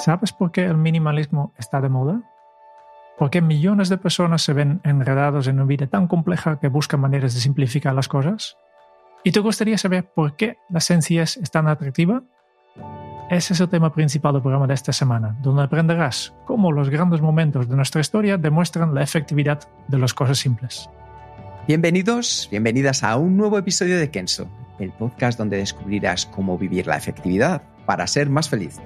¿Sabes 0.00 0.32
por 0.32 0.50
qué 0.50 0.64
el 0.64 0.78
minimalismo 0.78 1.52
está 1.58 1.82
de 1.82 1.90
moda? 1.90 2.22
Porque 3.18 3.42
millones 3.42 3.90
de 3.90 3.98
personas 3.98 4.40
se 4.40 4.54
ven 4.54 4.80
enredados 4.82 5.46
en 5.46 5.56
una 5.56 5.66
vida 5.66 5.88
tan 5.88 6.06
compleja 6.06 6.58
que 6.58 6.68
buscan 6.68 7.00
maneras 7.00 7.34
de 7.34 7.40
simplificar 7.40 7.94
las 7.94 8.08
cosas. 8.08 8.56
¿Y 9.24 9.32
te 9.32 9.40
gustaría 9.40 9.76
saber 9.76 10.10
por 10.10 10.36
qué 10.36 10.56
la 10.70 10.80
sencillez 10.80 11.36
es 11.36 11.50
tan 11.50 11.68
atractiva? 11.68 12.22
Ese 13.28 13.52
es 13.52 13.60
el 13.60 13.68
tema 13.68 13.92
principal 13.92 14.32
del 14.32 14.40
programa 14.40 14.66
de 14.66 14.72
esta 14.72 14.94
semana, 14.94 15.36
donde 15.42 15.64
aprenderás 15.64 16.32
cómo 16.46 16.72
los 16.72 16.88
grandes 16.88 17.20
momentos 17.20 17.68
de 17.68 17.76
nuestra 17.76 18.00
historia 18.00 18.38
demuestran 18.38 18.94
la 18.94 19.02
efectividad 19.02 19.68
de 19.86 19.98
las 19.98 20.14
cosas 20.14 20.38
simples. 20.38 20.88
Bienvenidos, 21.68 22.48
bienvenidas 22.50 23.04
a 23.04 23.18
un 23.18 23.36
nuevo 23.36 23.58
episodio 23.58 23.98
de 23.98 24.10
Kenso, 24.10 24.48
el 24.78 24.92
podcast 24.92 25.38
donde 25.38 25.58
descubrirás 25.58 26.24
cómo 26.24 26.56
vivir 26.56 26.86
la 26.86 26.96
efectividad 26.96 27.62
para 27.90 28.06
ser 28.06 28.30
más 28.30 28.48
feliz. 28.48 28.76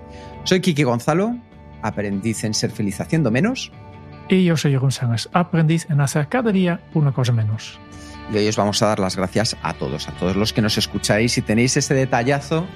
Soy 0.44 0.60
Kiki 0.60 0.82
Gonzalo, 0.82 1.36
aprendiz 1.82 2.42
en 2.44 2.54
ser 2.54 2.70
feliz 2.70 3.02
haciendo 3.02 3.30
menos. 3.30 3.70
Y 4.30 4.44
yo 4.46 4.56
soy 4.56 4.70
Jeroen 4.72 4.92
Sánchez, 4.92 5.28
aprendiz 5.34 5.86
en 5.90 6.00
hacer 6.00 6.26
cada 6.30 6.50
día 6.52 6.80
una 6.94 7.12
cosa 7.12 7.30
menos. 7.30 7.78
Y 8.32 8.38
hoy 8.38 8.48
os 8.48 8.56
vamos 8.56 8.82
a 8.82 8.86
dar 8.86 9.00
las 9.00 9.14
gracias 9.14 9.58
a 9.62 9.74
todos, 9.74 10.08
a 10.08 10.12
todos 10.12 10.36
los 10.36 10.54
que 10.54 10.62
nos 10.62 10.78
escucháis 10.78 11.36
y 11.36 11.42
tenéis 11.42 11.76
ese 11.76 11.92
detallazo 11.92 12.66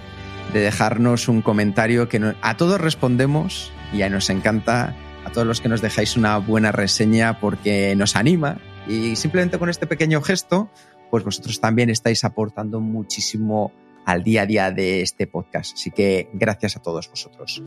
de 0.52 0.60
dejarnos 0.60 1.28
un 1.28 1.40
comentario 1.40 2.10
que 2.10 2.18
no- 2.18 2.34
a 2.42 2.58
todos 2.58 2.78
respondemos 2.78 3.72
y 3.94 4.02
a 4.02 4.10
nos 4.10 4.28
encanta 4.28 4.94
a 5.24 5.30
todos 5.32 5.46
los 5.46 5.62
que 5.62 5.70
nos 5.70 5.80
dejáis 5.80 6.14
una 6.18 6.36
buena 6.36 6.72
reseña 6.72 7.40
porque 7.40 7.96
nos 7.96 8.16
anima 8.16 8.58
y 8.86 9.16
simplemente 9.16 9.58
con 9.58 9.70
este 9.70 9.86
pequeño 9.86 10.20
gesto 10.20 10.70
pues 11.10 11.24
vosotros 11.24 11.58
también 11.58 11.88
estáis 11.88 12.22
aportando 12.24 12.80
muchísimo 12.80 13.72
al 14.08 14.22
día 14.22 14.42
a 14.42 14.46
día 14.46 14.70
de 14.70 15.02
este 15.02 15.26
podcast. 15.26 15.74
Así 15.74 15.90
que 15.90 16.30
gracias 16.32 16.76
a 16.76 16.82
todos 16.82 17.10
vosotros. 17.10 17.62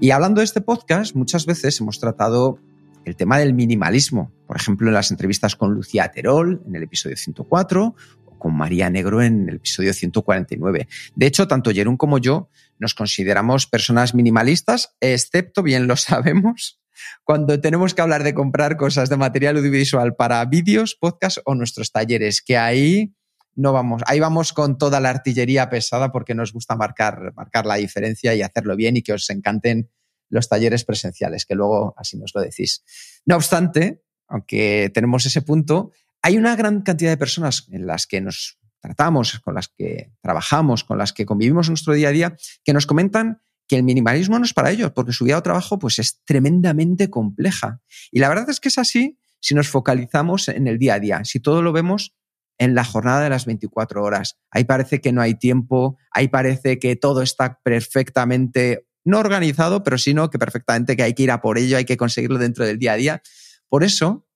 Y 0.00 0.10
hablando 0.10 0.42
de 0.42 0.44
este 0.44 0.60
podcast, 0.60 1.16
muchas 1.16 1.46
veces 1.46 1.80
hemos 1.80 1.98
tratado 1.98 2.58
el 3.06 3.16
tema 3.16 3.38
del 3.38 3.54
minimalismo, 3.54 4.30
por 4.46 4.58
ejemplo 4.58 4.88
en 4.88 4.94
las 4.94 5.10
entrevistas 5.10 5.56
con 5.56 5.72
Lucía 5.72 6.10
Terol 6.10 6.62
en 6.66 6.76
el 6.76 6.82
episodio 6.82 7.16
104 7.16 7.94
o 8.26 8.38
con 8.38 8.54
María 8.54 8.90
Negro 8.90 9.22
en 9.22 9.48
el 9.48 9.56
episodio 9.56 9.94
149. 9.94 10.88
De 11.16 11.26
hecho, 11.26 11.48
tanto 11.48 11.70
Jerún 11.70 11.96
como 11.96 12.18
yo 12.18 12.50
nos 12.78 12.92
consideramos 12.92 13.66
personas 13.66 14.14
minimalistas, 14.14 14.94
excepto, 15.00 15.62
bien 15.62 15.86
lo 15.86 15.96
sabemos, 15.96 16.82
cuando 17.24 17.58
tenemos 17.62 17.94
que 17.94 18.02
hablar 18.02 18.24
de 18.24 18.34
comprar 18.34 18.76
cosas 18.76 19.08
de 19.08 19.16
material 19.16 19.56
audiovisual 19.56 20.16
para 20.16 20.44
vídeos, 20.44 20.98
podcasts 21.00 21.40
o 21.46 21.54
nuestros 21.54 21.92
talleres, 21.92 22.42
que 22.42 22.58
ahí 22.58 23.14
no 23.58 23.72
vamos, 23.72 24.02
ahí 24.06 24.20
vamos 24.20 24.52
con 24.52 24.78
toda 24.78 25.00
la 25.00 25.10
artillería 25.10 25.68
pesada 25.68 26.12
porque 26.12 26.32
nos 26.32 26.52
gusta 26.52 26.76
marcar, 26.76 27.32
marcar 27.34 27.66
la 27.66 27.74
diferencia 27.74 28.32
y 28.32 28.42
hacerlo 28.42 28.76
bien 28.76 28.96
y 28.96 29.02
que 29.02 29.12
os 29.12 29.28
encanten 29.30 29.90
los 30.28 30.48
talleres 30.48 30.84
presenciales, 30.84 31.44
que 31.44 31.56
luego 31.56 31.92
así 31.96 32.16
nos 32.16 32.32
lo 32.36 32.40
decís. 32.40 32.84
No 33.26 33.34
obstante, 33.34 34.04
aunque 34.28 34.92
tenemos 34.94 35.26
ese 35.26 35.42
punto, 35.42 35.90
hay 36.22 36.36
una 36.36 36.54
gran 36.54 36.82
cantidad 36.82 37.10
de 37.10 37.16
personas 37.16 37.66
en 37.72 37.86
las 37.86 38.06
que 38.06 38.20
nos 38.20 38.60
tratamos, 38.78 39.40
con 39.40 39.56
las 39.56 39.66
que 39.66 40.12
trabajamos, 40.20 40.84
con 40.84 40.96
las 40.96 41.12
que 41.12 41.26
convivimos 41.26 41.68
nuestro 41.68 41.94
día 41.94 42.10
a 42.10 42.12
día, 42.12 42.36
que 42.62 42.72
nos 42.72 42.86
comentan 42.86 43.42
que 43.66 43.74
el 43.74 43.82
minimalismo 43.82 44.38
no 44.38 44.44
es 44.44 44.54
para 44.54 44.70
ellos, 44.70 44.92
porque 44.92 45.12
su 45.12 45.24
vida 45.24 45.34
de 45.34 45.42
trabajo 45.42 45.80
pues, 45.80 45.98
es 45.98 46.22
tremendamente 46.24 47.10
compleja. 47.10 47.80
Y 48.12 48.20
la 48.20 48.28
verdad 48.28 48.48
es 48.50 48.60
que 48.60 48.68
es 48.68 48.78
así 48.78 49.18
si 49.40 49.56
nos 49.56 49.68
focalizamos 49.68 50.48
en 50.48 50.68
el 50.68 50.78
día 50.78 50.94
a 50.94 51.00
día, 51.00 51.24
si 51.24 51.40
todo 51.40 51.60
lo 51.60 51.72
vemos 51.72 52.14
en 52.58 52.74
la 52.74 52.84
jornada 52.84 53.22
de 53.22 53.30
las 53.30 53.46
24 53.46 54.02
horas. 54.02 54.38
Ahí 54.50 54.64
parece 54.64 55.00
que 55.00 55.12
no 55.12 55.22
hay 55.22 55.34
tiempo, 55.34 55.96
ahí 56.10 56.28
parece 56.28 56.78
que 56.78 56.96
todo 56.96 57.22
está 57.22 57.60
perfectamente, 57.62 58.86
no 59.04 59.18
organizado, 59.18 59.84
pero 59.84 59.96
sino 59.96 60.28
que 60.28 60.38
perfectamente 60.38 60.96
que 60.96 61.04
hay 61.04 61.14
que 61.14 61.22
ir 61.22 61.30
a 61.30 61.40
por 61.40 61.56
ello, 61.56 61.76
hay 61.76 61.84
que 61.84 61.96
conseguirlo 61.96 62.38
dentro 62.38 62.66
del 62.66 62.78
día 62.78 62.92
a 62.92 62.96
día. 62.96 63.22
Por 63.68 63.84
eso 63.84 64.26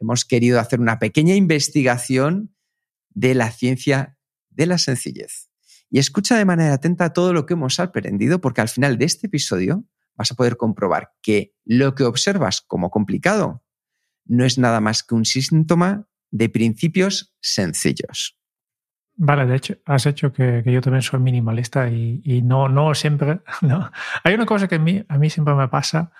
hemos 0.00 0.24
querido 0.24 0.58
hacer 0.60 0.80
una 0.80 0.98
pequeña 0.98 1.34
investigación 1.34 2.54
de 3.10 3.34
la 3.34 3.50
ciencia 3.50 4.16
de 4.50 4.66
la 4.66 4.78
sencillez. 4.78 5.50
Y 5.90 5.98
escucha 5.98 6.36
de 6.36 6.44
manera 6.44 6.74
atenta 6.74 7.12
todo 7.12 7.32
lo 7.32 7.46
que 7.46 7.54
hemos 7.54 7.80
aprendido, 7.80 8.40
porque 8.40 8.60
al 8.60 8.68
final 8.68 8.98
de 8.98 9.04
este 9.04 9.26
episodio 9.26 9.84
vas 10.14 10.32
a 10.32 10.34
poder 10.34 10.56
comprobar 10.56 11.12
que 11.22 11.54
lo 11.64 11.94
que 11.94 12.04
observas 12.04 12.60
como 12.60 12.90
complicado 12.90 13.64
no 14.24 14.44
es 14.44 14.58
nada 14.58 14.80
más 14.80 15.02
que 15.02 15.14
un 15.14 15.24
síntoma 15.24 16.08
de 16.30 16.48
principios 16.48 17.34
sencillos. 17.40 18.36
Vale, 19.20 19.46
de 19.46 19.56
hecho, 19.56 19.74
has 19.84 20.06
hecho 20.06 20.32
que, 20.32 20.62
yo 20.64 20.80
también 20.80 21.02
soy 21.02 21.18
minimalista 21.18 21.88
y, 21.90 22.42
no, 22.42 22.68
no 22.68 22.94
siempre. 22.94 23.40
Hay 24.24 24.34
una 24.34 24.46
cosa 24.46 24.68
que 24.68 24.76
a 24.76 24.78
mí, 24.78 25.04
a 25.08 25.18
mí 25.18 25.28
siempre 25.28 25.54
me 25.54 25.68
pasa. 25.68 26.12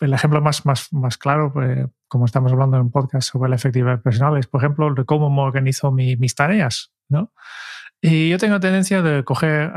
El 0.00 0.12
ejemplo 0.12 0.40
más, 0.40 0.64
más, 0.64 0.92
más 0.92 1.18
claro, 1.18 1.52
pues, 1.52 1.86
como 2.08 2.26
estamos 2.26 2.52
hablando 2.52 2.76
en 2.76 2.84
un 2.84 2.90
podcast 2.90 3.30
sobre 3.30 3.50
la 3.50 3.56
efectividad 3.56 4.00
personal, 4.00 4.36
es, 4.36 4.46
por 4.46 4.60
ejemplo, 4.62 4.92
de 4.94 5.04
cómo 5.04 5.28
me 5.30 5.40
organizo 5.42 5.90
mi- 5.90 6.16
mis 6.16 6.34
tareas. 6.34 6.92
¿no? 7.08 7.32
Y 8.00 8.28
yo 8.30 8.38
tengo 8.38 8.60
tendencia 8.60 9.02
de 9.02 9.24
coger 9.24 9.72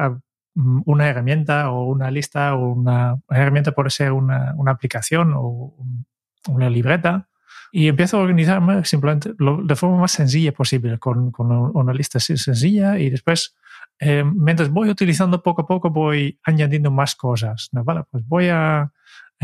mm, 0.54 0.82
una 0.86 1.08
herramienta 1.10 1.72
o 1.72 1.86
una 1.86 2.12
lista 2.12 2.54
o 2.56 2.70
una 2.74 3.18
herramienta 3.30 3.72
puede 3.72 3.90
ser 3.90 4.12
una, 4.12 4.54
una 4.56 4.72
aplicación 4.72 5.34
o 5.34 5.42
un- 5.48 6.06
una 6.48 6.70
libreta 6.70 7.30
y 7.76 7.88
empiezo 7.88 8.18
a 8.18 8.22
organizarme 8.22 8.86
simplemente 8.86 9.34
lo- 9.40 9.64
de 9.64 9.76
forma 9.76 9.98
más 9.98 10.12
sencilla 10.12 10.52
posible, 10.52 11.00
con, 11.00 11.32
con 11.32 11.52
una 11.76 11.92
lista 11.94 12.20
sencilla 12.20 13.00
y 13.00 13.10
después, 13.10 13.56
eh, 14.00 14.24
mientras 14.24 14.70
voy 14.70 14.90
utilizando 14.90 15.42
poco 15.42 15.64
a 15.64 15.66
poco, 15.66 15.90
voy 15.90 16.40
añadiendo 16.44 16.92
más 16.92 17.16
cosas. 17.16 17.70
¿no? 17.72 17.84
Vale, 17.84 18.04
pues 18.12 18.24
voy 18.28 18.50
a 18.50 18.92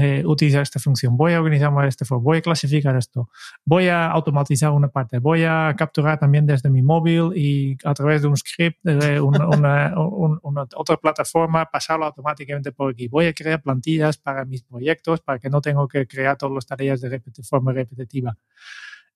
eh, 0.01 0.23
utilizar 0.25 0.61
esta 0.61 0.79
función, 0.79 1.15
voy 1.17 1.33
a 1.33 1.39
organizarme 1.39 1.83
de 1.83 1.89
esta 1.89 2.05
forma, 2.05 2.23
voy 2.23 2.37
a 2.37 2.41
clasificar 2.41 2.95
esto, 2.95 3.29
voy 3.65 3.87
a 3.87 4.07
automatizar 4.07 4.71
una 4.71 4.87
parte, 4.87 5.19
voy 5.19 5.43
a 5.43 5.73
capturar 5.77 6.19
también 6.19 6.45
desde 6.45 6.69
mi 6.69 6.81
móvil 6.81 7.31
y 7.35 7.77
a 7.83 7.93
través 7.93 8.21
de 8.21 8.27
un 8.27 8.37
script, 8.37 8.79
de 8.83 9.19
una, 9.21 9.47
una- 9.47 9.93
un- 9.99 10.39
una 10.43 10.65
otra 10.75 10.97
plataforma, 10.97 11.65
pasarlo 11.65 12.05
automáticamente 12.05 12.71
por 12.71 12.91
aquí. 12.91 13.07
Voy 13.07 13.25
a 13.27 13.33
crear 13.33 13.61
plantillas 13.61 14.17
para 14.17 14.45
mis 14.45 14.63
proyectos 14.63 15.21
para 15.21 15.39
que 15.39 15.49
no 15.49 15.61
tengo 15.61 15.87
que 15.87 16.07
crear 16.07 16.37
todas 16.37 16.55
las 16.55 16.65
tareas 16.65 17.01
de 17.01 17.09
repeti- 17.19 17.47
forma 17.47 17.71
repetitiva, 17.73 18.37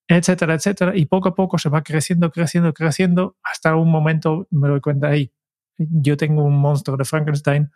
etcétera, 0.07 0.53
etcétera. 0.55 0.95
Y 0.95 1.05
poco 1.05 1.29
a 1.29 1.35
poco 1.35 1.57
se 1.57 1.69
va 1.69 1.81
creciendo, 1.81 2.31
creciendo, 2.31 2.73
creciendo, 2.73 3.37
hasta 3.43 3.75
un 3.75 3.89
momento 3.89 4.47
me 4.51 4.67
doy 4.67 4.81
cuenta, 4.81 5.07
ahí 5.07 5.31
yo 5.77 6.17
tengo 6.17 6.43
un 6.43 6.57
monstruo 6.59 6.97
de 6.97 7.05
Frankenstein 7.05 7.71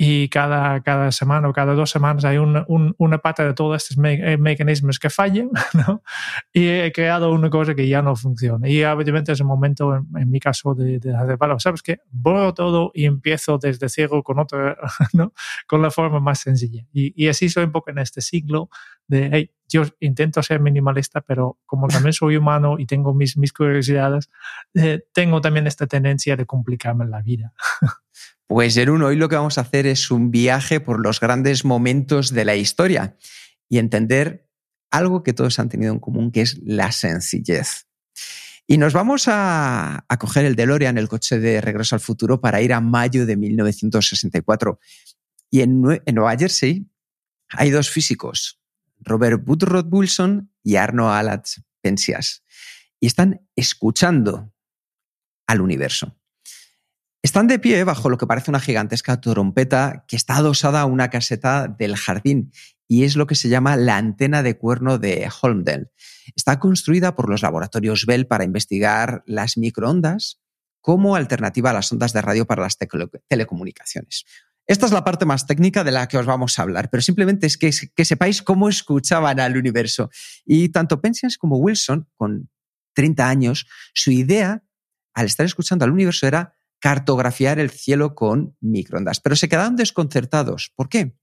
y 0.00 0.28
cada, 0.28 0.80
cada 0.82 1.10
semana 1.10 1.48
o 1.48 1.52
cada 1.52 1.74
dos 1.74 1.90
semanas 1.90 2.24
hay 2.24 2.38
un- 2.38 2.64
un- 2.68 2.94
una 2.98 3.18
pata 3.18 3.44
de 3.44 3.52
todos 3.52 3.82
estos 3.82 3.98
me- 3.98 4.32
eh, 4.34 4.38
mecanismos 4.38 5.00
que 5.00 5.10
fallan, 5.10 5.50
¿no? 5.74 6.02
Y 6.52 6.68
he 6.68 6.92
creado 6.92 7.32
una 7.32 7.50
cosa 7.50 7.74
que 7.74 7.88
ya 7.88 8.00
no 8.00 8.14
funciona. 8.14 8.68
Y 8.68 8.84
obviamente 8.84 9.32
es 9.32 9.40
el 9.40 9.46
momento, 9.46 9.96
en, 9.96 10.06
en 10.16 10.30
mi 10.30 10.38
caso, 10.38 10.74
de, 10.76 11.00
de 11.00 11.16
hacer, 11.16 11.36
bueno, 11.36 11.58
¿sabes 11.58 11.82
qué? 11.82 11.98
Borro 12.12 12.54
todo 12.54 12.92
y 12.94 13.06
empiezo 13.06 13.58
desde 13.58 13.88
cero 13.88 14.22
con 14.22 14.38
otra, 14.38 14.76
¿no? 15.14 15.32
Con 15.66 15.82
la 15.82 15.90
forma 15.90 16.20
más 16.20 16.38
sencilla. 16.40 16.84
Y, 16.92 17.12
y 17.20 17.28
así 17.28 17.48
soy 17.48 17.64
un 17.64 17.72
poco 17.72 17.90
en 17.90 17.98
este 17.98 18.20
siglo 18.20 18.70
de, 19.08 19.30
hey, 19.32 19.50
yo 19.68 19.82
intento 20.00 20.42
ser 20.44 20.60
minimalista, 20.60 21.20
pero 21.22 21.58
como 21.66 21.88
también 21.88 22.12
soy 22.12 22.36
humano 22.36 22.76
y 22.78 22.86
tengo 22.86 23.14
mis, 23.14 23.36
mis 23.36 23.52
curiosidades, 23.52 24.30
eh, 24.74 25.00
tengo 25.12 25.40
también 25.40 25.66
esta 25.66 25.86
tendencia 25.88 26.36
de 26.36 26.46
complicarme 26.46 27.04
la 27.06 27.20
vida. 27.20 27.52
Pues 28.46 28.74
Jerún, 28.74 29.02
hoy 29.02 29.16
lo 29.16 29.28
que 29.28 29.36
vamos 29.36 29.58
a 29.58 29.62
hacer 29.62 29.86
es 29.86 30.10
un 30.10 30.30
viaje 30.30 30.80
por 30.80 31.00
los 31.00 31.20
grandes 31.20 31.64
momentos 31.64 32.32
de 32.32 32.44
la 32.44 32.56
historia 32.56 33.16
y 33.68 33.78
entender 33.78 34.48
algo 34.90 35.22
que 35.22 35.34
todos 35.34 35.58
han 35.58 35.68
tenido 35.68 35.92
en 35.92 36.00
común, 36.00 36.32
que 36.32 36.40
es 36.40 36.58
la 36.62 36.92
sencillez. 36.92 37.86
Y 38.66 38.78
nos 38.78 38.92
vamos 38.92 39.24
a, 39.28 40.04
coger 40.18 40.44
el 40.44 40.56
DeLorean, 40.56 40.98
el 40.98 41.08
coche 41.08 41.38
de 41.38 41.60
regreso 41.60 41.94
al 41.94 42.00
futuro, 42.00 42.40
para 42.40 42.60
ir 42.60 42.72
a 42.72 42.80
mayo 42.80 43.26
de 43.26 43.36
1964. 43.36 44.78
Y 45.50 45.60
en, 45.60 45.82
en 46.04 46.14
Nueva 46.14 46.36
Jersey 46.36 46.86
hay 47.50 47.70
dos 47.70 47.90
físicos, 47.90 48.60
Robert 48.98 49.42
Woodrow 49.46 49.86
Wilson 49.90 50.52
y 50.62 50.76
Arno 50.76 51.12
Alatz 51.12 51.60
Pensias 51.80 52.42
y 53.00 53.06
están 53.06 53.46
escuchando 53.56 54.52
al 55.46 55.60
universo. 55.60 56.17
Están 57.22 57.48
de 57.48 57.58
pie 57.58 57.82
bajo 57.82 58.10
lo 58.10 58.16
que 58.16 58.26
parece 58.26 58.50
una 58.50 58.60
gigantesca 58.60 59.20
trompeta 59.20 60.04
que 60.06 60.14
está 60.14 60.36
adosada 60.36 60.80
a 60.80 60.86
una 60.86 61.10
caseta 61.10 61.66
del 61.66 61.96
jardín 61.96 62.52
y 62.86 63.04
es 63.04 63.16
lo 63.16 63.26
que 63.26 63.34
se 63.34 63.48
llama 63.48 63.76
la 63.76 63.96
antena 63.96 64.42
de 64.42 64.56
cuerno 64.56 64.98
de 64.98 65.28
Holmdel. 65.42 65.90
Está 66.36 66.60
construida 66.60 67.16
por 67.16 67.28
los 67.28 67.42
laboratorios 67.42 68.06
Bell 68.06 68.26
para 68.26 68.44
investigar 68.44 69.24
las 69.26 69.58
microondas 69.58 70.40
como 70.80 71.16
alternativa 71.16 71.70
a 71.70 71.74
las 71.74 71.90
ondas 71.90 72.12
de 72.12 72.22
radio 72.22 72.46
para 72.46 72.62
las 72.62 72.78
telecomunicaciones. 72.78 74.24
Esta 74.66 74.86
es 74.86 74.92
la 74.92 75.02
parte 75.02 75.24
más 75.24 75.46
técnica 75.46 75.82
de 75.82 75.90
la 75.90 76.06
que 76.08 76.18
os 76.18 76.26
vamos 76.26 76.58
a 76.58 76.62
hablar, 76.62 76.88
pero 76.88 77.02
simplemente 77.02 77.46
es 77.46 77.58
que, 77.58 77.72
que 77.94 78.04
sepáis 78.04 78.42
cómo 78.42 78.68
escuchaban 78.68 79.40
al 79.40 79.56
universo. 79.56 80.10
Y 80.44 80.68
tanto 80.68 81.00
Penzias 81.00 81.36
como 81.36 81.56
Wilson, 81.56 82.08
con 82.16 82.48
30 82.94 83.28
años, 83.28 83.66
su 83.92 84.12
idea 84.12 84.62
al 85.14 85.26
estar 85.26 85.44
escuchando 85.46 85.84
al 85.84 85.90
universo 85.90 86.26
era 86.26 86.54
cartografiar 86.80 87.58
el 87.58 87.70
cielo 87.70 88.14
con 88.14 88.56
microondas, 88.60 89.20
pero 89.20 89.36
se 89.36 89.48
quedaron 89.48 89.76
desconcertados. 89.76 90.72
¿Por 90.74 90.88
qué? 90.88 91.16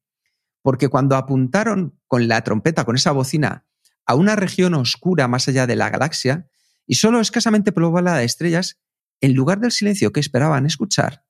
Porque 0.61 0.89
cuando 0.89 1.15
apuntaron 1.15 1.99
con 2.07 2.27
la 2.27 2.43
trompeta, 2.43 2.85
con 2.85 2.95
esa 2.95 3.11
bocina, 3.11 3.65
a 4.05 4.15
una 4.15 4.35
región 4.35 4.73
oscura 4.73 5.27
más 5.27 5.47
allá 5.47 5.67
de 5.67 5.75
la 5.75 5.89
galaxia 5.89 6.47
y 6.85 6.95
solo 6.95 7.19
escasamente 7.19 7.71
poblada 7.71 8.17
de 8.17 8.25
estrellas, 8.25 8.79
en 9.21 9.33
lugar 9.33 9.59
del 9.59 9.71
silencio 9.71 10.11
que 10.11 10.19
esperaban 10.19 10.65
escuchar, 10.65 11.25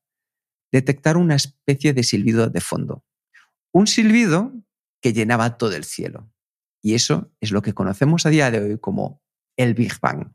detectaron 0.71 1.23
una 1.23 1.35
especie 1.35 1.93
de 1.93 2.03
silbido 2.03 2.49
de 2.49 2.61
fondo. 2.61 3.05
Un 3.71 3.87
silbido 3.87 4.53
que 5.01 5.13
llenaba 5.13 5.57
todo 5.57 5.75
el 5.75 5.83
cielo. 5.83 6.31
Y 6.81 6.95
eso 6.95 7.31
es 7.39 7.51
lo 7.51 7.61
que 7.61 7.73
conocemos 7.73 8.25
a 8.25 8.29
día 8.29 8.51
de 8.51 8.59
hoy 8.59 8.79
como 8.79 9.21
el 9.55 9.73
Big 9.73 9.99
Bang. 10.01 10.33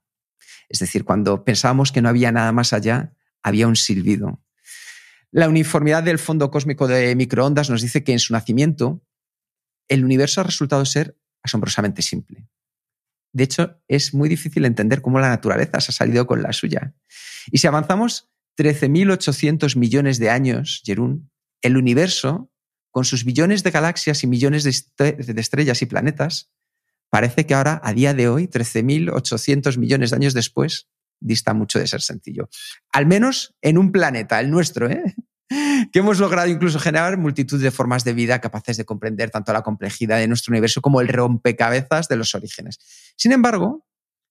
Es 0.68 0.78
decir, 0.78 1.04
cuando 1.04 1.44
pensábamos 1.44 1.92
que 1.92 2.00
no 2.00 2.08
había 2.08 2.32
nada 2.32 2.52
más 2.52 2.72
allá, 2.72 3.14
había 3.42 3.66
un 3.66 3.76
silbido. 3.76 4.42
La 5.30 5.48
uniformidad 5.48 6.02
del 6.02 6.18
fondo 6.18 6.50
cósmico 6.50 6.88
de 6.88 7.14
microondas 7.14 7.70
nos 7.70 7.82
dice 7.82 8.02
que 8.02 8.12
en 8.12 8.18
su 8.18 8.32
nacimiento 8.32 9.02
el 9.88 10.04
universo 10.04 10.40
ha 10.40 10.44
resultado 10.44 10.84
ser 10.84 11.16
asombrosamente 11.42 12.02
simple. 12.02 12.48
De 13.32 13.44
hecho, 13.44 13.80
es 13.86 14.12
muy 14.12 14.28
difícil 14.28 14.64
entender 14.64 15.02
cómo 15.02 15.20
la 15.20 15.28
naturaleza 15.28 15.80
se 15.80 15.92
ha 15.92 15.94
salido 15.94 16.26
con 16.26 16.42
la 16.42 16.52
suya. 16.52 16.94
Y 17.52 17.58
si 17.58 17.66
avanzamos 17.66 18.28
13.800 18.58 19.76
millones 19.76 20.18
de 20.18 20.30
años, 20.30 20.82
Jerún, 20.84 21.30
el 21.62 21.76
universo, 21.76 22.50
con 22.90 23.04
sus 23.04 23.24
billones 23.24 23.62
de 23.62 23.70
galaxias 23.70 24.24
y 24.24 24.26
millones 24.26 24.64
de 24.64 25.40
estrellas 25.40 25.80
y 25.80 25.86
planetas, 25.86 26.50
parece 27.08 27.46
que 27.46 27.54
ahora, 27.54 27.80
a 27.84 27.92
día 27.92 28.14
de 28.14 28.28
hoy, 28.28 28.48
13.800 28.48 29.78
millones 29.78 30.10
de 30.10 30.16
años 30.16 30.34
después, 30.34 30.88
dista 31.20 31.54
mucho 31.54 31.78
de 31.78 31.86
ser 31.86 32.00
sencillo. 32.00 32.48
Al 32.92 33.06
menos 33.06 33.54
en 33.60 33.78
un 33.78 33.92
planeta, 33.92 34.40
el 34.40 34.50
nuestro, 34.50 34.90
¿eh? 34.90 35.14
que 35.92 35.98
hemos 35.98 36.18
logrado 36.18 36.48
incluso 36.48 36.78
generar 36.78 37.18
multitud 37.18 37.60
de 37.60 37.70
formas 37.70 38.04
de 38.04 38.12
vida 38.12 38.40
capaces 38.40 38.76
de 38.76 38.84
comprender 38.84 39.30
tanto 39.30 39.52
la 39.52 39.62
complejidad 39.62 40.18
de 40.18 40.28
nuestro 40.28 40.52
universo 40.52 40.80
como 40.80 41.00
el 41.00 41.08
rompecabezas 41.08 42.08
de 42.08 42.16
los 42.16 42.34
orígenes. 42.34 42.78
Sin 43.16 43.32
embargo, 43.32 43.84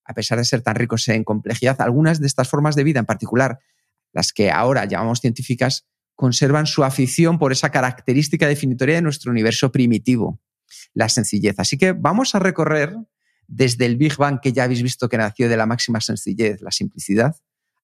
a 0.05 0.13
pesar 0.13 0.37
de 0.37 0.45
ser 0.45 0.61
tan 0.61 0.75
ricos 0.75 1.07
en 1.09 1.23
complejidad, 1.23 1.79
algunas 1.81 2.19
de 2.19 2.27
estas 2.27 2.49
formas 2.49 2.75
de 2.75 2.83
vida, 2.83 2.99
en 2.99 3.05
particular 3.05 3.59
las 4.11 4.33
que 4.33 4.49
ahora 4.49 4.85
llamamos 4.85 5.19
científicas, 5.19 5.85
conservan 6.15 6.65
su 6.65 6.83
afición 6.83 7.37
por 7.37 7.51
esa 7.51 7.69
característica 7.69 8.47
definitoria 8.47 8.95
de 8.95 9.01
nuestro 9.01 9.31
universo 9.31 9.71
primitivo, 9.71 10.41
la 10.93 11.09
sencillez. 11.09 11.55
Así 11.59 11.77
que 11.77 11.91
vamos 11.91 12.33
a 12.33 12.39
recorrer 12.39 12.95
desde 13.49 13.85
el 13.87 13.97
Big 13.97 14.15
Bang, 14.15 14.39
que 14.39 14.53
ya 14.53 14.63
habéis 14.63 14.83
visto 14.83 15.09
que 15.09 15.17
nació 15.17 15.49
de 15.49 15.57
la 15.57 15.65
máxima 15.65 15.99
sencillez, 15.99 16.61
la 16.61 16.71
simplicidad, 16.71 17.35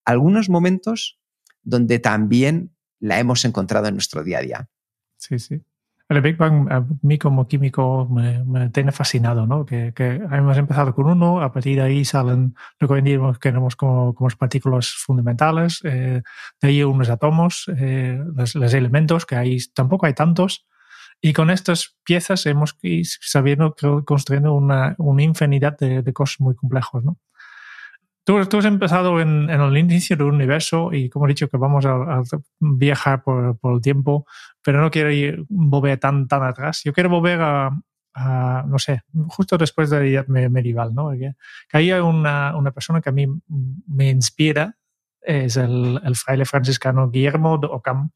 algunos 0.04 0.48
momentos 0.48 1.18
donde 1.62 1.98
también 1.98 2.76
la 3.00 3.18
hemos 3.18 3.44
encontrado 3.44 3.88
en 3.88 3.94
nuestro 3.94 4.22
día 4.22 4.38
a 4.38 4.42
día. 4.42 4.68
Sí, 5.16 5.38
sí. 5.38 5.60
El 6.08 6.20
Big 6.20 6.36
Bang 6.36 6.70
a 6.70 6.86
mí 7.02 7.18
como 7.18 7.48
químico 7.48 8.06
me, 8.08 8.70
tiene 8.70 8.92
fascinado, 8.92 9.44
¿no? 9.44 9.66
Que, 9.66 9.92
hemos 9.98 10.56
empezado 10.56 10.94
con 10.94 11.06
uno, 11.06 11.40
a 11.42 11.52
partir 11.52 11.78
de 11.78 11.82
ahí 11.82 12.04
salen 12.04 12.54
lo 12.78 12.86
que 12.86 12.94
hoy 12.94 12.98
en 13.00 13.04
día 13.06 13.18
tenemos 13.40 13.74
como, 13.74 14.14
como 14.14 14.30
partículas 14.38 14.88
fundamentales, 14.90 15.80
eh, 15.82 16.22
de 16.62 16.68
ahí 16.68 16.84
unos 16.84 17.10
átomos, 17.10 17.68
eh, 17.76 18.22
los, 18.36 18.54
elementos, 18.54 19.26
que 19.26 19.34
ahí 19.34 19.58
tampoco 19.74 20.06
hay 20.06 20.14
tantos, 20.14 20.64
y 21.20 21.32
con 21.32 21.50
estas 21.50 21.96
piezas 22.04 22.46
hemos 22.46 22.76
sabido 23.20 23.74
construyendo 24.04 24.54
una, 24.54 24.94
una 24.98 25.22
infinidad 25.22 25.76
de, 25.78 26.02
de, 26.02 26.12
cosas 26.12 26.40
muy 26.40 26.54
complejos, 26.54 27.04
¿no? 27.04 27.18
Tú, 28.24 28.44
tú 28.46 28.58
has 28.58 28.64
empezado 28.64 29.20
en, 29.20 29.48
en, 29.48 29.60
el 29.60 29.76
inicio 29.76 30.16
del 30.16 30.26
universo 30.26 30.92
y 30.92 31.08
como 31.08 31.26
he 31.26 31.28
dicho 31.28 31.48
que 31.48 31.56
vamos 31.58 31.86
a, 31.86 32.22
viajar 32.58 33.22
por, 33.22 33.56
por, 33.58 33.74
el 33.74 33.80
tiempo, 33.80 34.26
pero 34.62 34.80
no 34.80 34.90
quiero 34.90 35.12
ir, 35.12 35.44
volver 35.48 35.98
tan, 35.98 36.26
tan 36.26 36.42
atrás. 36.42 36.82
Yo 36.84 36.92
quiero 36.92 37.08
volver 37.08 37.40
a, 37.40 37.70
a, 38.14 38.64
no 38.66 38.80
sé, 38.80 39.02
justo 39.28 39.56
después 39.56 39.90
de 39.90 40.00
la 40.00 40.06
edad 40.06 40.26
medieval, 40.26 40.92
¿no? 40.92 41.12
Que, 41.12 41.34
hay 41.72 41.92
una, 41.92 42.56
una, 42.56 42.72
persona 42.72 43.00
que 43.00 43.10
a 43.10 43.12
mí 43.12 43.28
me 43.86 44.10
inspira, 44.10 44.76
es 45.20 45.56
el, 45.56 46.00
el 46.02 46.16
fraile 46.16 46.46
franciscano 46.46 47.08
Guillermo 47.10 47.58
de 47.58 47.68
Ockham, 47.68 48.10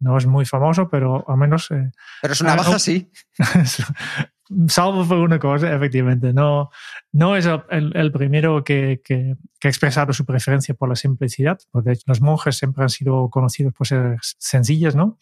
no 0.00 0.16
es 0.16 0.26
muy 0.26 0.44
famoso, 0.44 0.88
pero 0.88 1.24
al 1.28 1.36
menos... 1.36 1.70
Eh, 1.70 1.90
pero 2.22 2.32
es 2.32 2.40
una 2.40 2.52
ah, 2.52 2.56
baja, 2.56 2.78
sí. 2.78 3.10
salvo 4.68 5.06
por 5.06 5.18
una 5.18 5.38
cosa, 5.38 5.74
efectivamente. 5.74 6.32
No, 6.32 6.70
no 7.12 7.36
es 7.36 7.48
el, 7.70 8.12
primero 8.12 8.62
que, 8.62 9.00
que, 9.04 9.36
ha 9.64 9.68
expresado 9.68 10.12
su 10.12 10.24
preferencia 10.24 10.74
por 10.74 10.88
la 10.88 10.96
simplicidad, 10.96 11.58
porque 11.70 11.94
los 12.06 12.20
monjes 12.20 12.56
siempre 12.56 12.84
han 12.84 12.88
sido 12.88 13.28
conocidos 13.30 13.72
por 13.74 13.86
ser 13.86 14.16
sencillos, 14.20 14.94
¿no? 14.94 15.18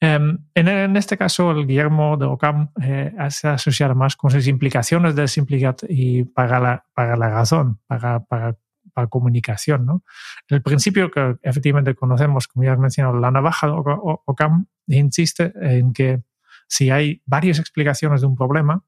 Em, 0.00 0.38
en, 0.54 0.96
este 0.96 1.18
caso, 1.18 1.50
el 1.50 1.66
Guillermo 1.66 2.16
de 2.16 2.26
Ockham 2.26 2.70
eh, 2.80 3.12
se 3.28 3.48
ha 3.48 3.54
asociado 3.54 3.94
más 3.94 4.16
con 4.16 4.30
sus 4.30 4.46
implicaciones 4.46 5.14
de 5.14 5.28
simplicidad 5.28 5.76
y 5.88 6.24
para 6.24 6.60
la, 6.60 6.84
para 6.94 7.16
la 7.16 7.28
razón, 7.28 7.80
para, 7.86 8.20
para 8.20 8.56
para 9.00 9.08
comunicación. 9.08 9.86
¿no? 9.86 10.04
El 10.48 10.62
principio 10.62 11.10
que 11.10 11.36
efectivamente 11.42 11.94
conocemos, 11.94 12.48
como 12.48 12.64
ya 12.64 12.72
has 12.72 12.78
mencionado, 12.78 13.18
la 13.18 13.30
navaja 13.30 13.66
de 13.66 13.72
Ockham 13.74 14.66
insiste 14.86 15.52
en 15.60 15.92
que 15.92 16.22
si 16.68 16.90
hay 16.90 17.22
varias 17.26 17.58
explicaciones 17.58 18.20
de 18.20 18.26
un 18.26 18.36
problema, 18.36 18.84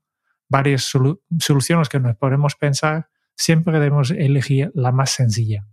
varias 0.48 0.84
soluciones 1.38 1.88
que 1.88 1.98
nos 1.98 2.16
podemos 2.16 2.54
pensar, 2.56 3.08
siempre 3.34 3.80
debemos 3.80 4.10
elegir 4.10 4.70
la 4.74 4.92
más 4.92 5.10
sencilla. 5.10 5.66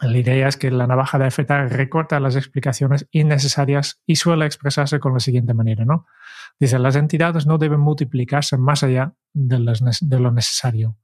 La 0.00 0.18
idea 0.18 0.48
es 0.48 0.56
que 0.56 0.72
la 0.72 0.88
navaja 0.88 1.18
de 1.18 1.30
FTA 1.30 1.66
recorta 1.66 2.18
las 2.18 2.34
explicaciones 2.34 3.06
innecesarias 3.12 4.02
y 4.06 4.16
suele 4.16 4.44
expresarse 4.44 4.98
con 4.98 5.14
la 5.14 5.20
siguiente 5.20 5.54
manera, 5.54 5.84
¿no? 5.84 6.06
Dice, 6.58 6.80
las 6.80 6.96
entidades 6.96 7.46
no 7.46 7.58
deben 7.58 7.80
multiplicarse 7.80 8.58
más 8.58 8.82
allá 8.82 9.14
de 9.32 10.18
lo 10.18 10.32
necesario. 10.32 10.96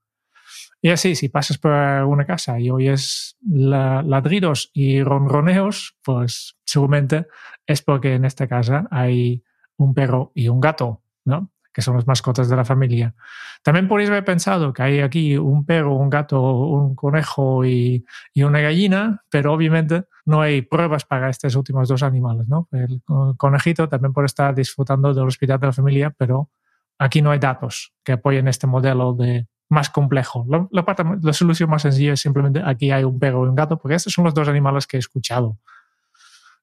Y 0.82 0.88
así, 0.90 1.14
si 1.14 1.28
pasas 1.28 1.58
por 1.58 1.72
una 1.72 2.24
casa 2.24 2.58
y 2.58 2.70
oyes 2.70 3.36
ladridos 3.46 4.70
y 4.72 5.02
ronroneos, 5.02 5.96
pues 6.02 6.56
seguramente 6.64 7.26
es 7.66 7.82
porque 7.82 8.14
en 8.14 8.24
esta 8.24 8.46
casa 8.46 8.88
hay 8.90 9.44
un 9.76 9.92
perro 9.94 10.32
y 10.34 10.48
un 10.48 10.60
gato, 10.60 11.02
¿no? 11.24 11.50
que 11.72 11.82
son 11.82 11.96
las 11.96 12.06
mascotas 12.06 12.48
de 12.48 12.56
la 12.56 12.64
familia. 12.64 13.14
También 13.62 13.88
podéis 13.88 14.10
haber 14.10 14.24
pensado 14.24 14.72
que 14.72 14.82
hay 14.82 15.00
aquí 15.00 15.36
un 15.36 15.64
perro, 15.64 15.94
un 15.94 16.10
gato, 16.10 16.40
un 16.40 16.94
conejo 16.94 17.64
y, 17.64 18.04
y, 18.34 18.42
una 18.42 18.60
gallina, 18.60 19.22
pero 19.30 19.52
obviamente 19.52 20.04
no 20.24 20.40
hay 20.40 20.62
pruebas 20.62 21.04
para 21.04 21.30
estos 21.30 21.54
últimos 21.54 21.88
dos 21.88 22.02
animales. 22.02 22.48
¿no? 22.48 22.68
El 22.72 23.02
conejito 23.36 23.88
también 23.88 24.12
puede 24.12 24.26
estar 24.26 24.54
disfrutando 24.54 25.14
del 25.14 25.26
hospital 25.26 25.60
de 25.60 25.66
la 25.66 25.72
familia, 25.72 26.14
pero 26.16 26.50
aquí 26.98 27.22
no 27.22 27.30
hay 27.30 27.38
datos 27.38 27.92
que 28.04 28.12
apoyen 28.12 28.48
este 28.48 28.66
modelo 28.66 29.14
de 29.14 29.46
más 29.70 29.88
complejo. 29.88 30.44
La, 30.70 31.32
solución 31.32 31.70
más 31.70 31.82
sencilla 31.82 32.12
es 32.12 32.20
simplemente 32.20 32.60
aquí 32.64 32.90
hay 32.90 33.04
un 33.04 33.18
perro 33.18 33.46
y 33.46 33.48
un 33.48 33.54
gato, 33.54 33.78
porque 33.78 33.94
estos 33.94 34.12
son 34.12 34.24
los 34.24 34.34
dos 34.34 34.48
animales 34.48 34.86
que 34.86 34.96
he 34.96 35.00
escuchado. 35.00 35.58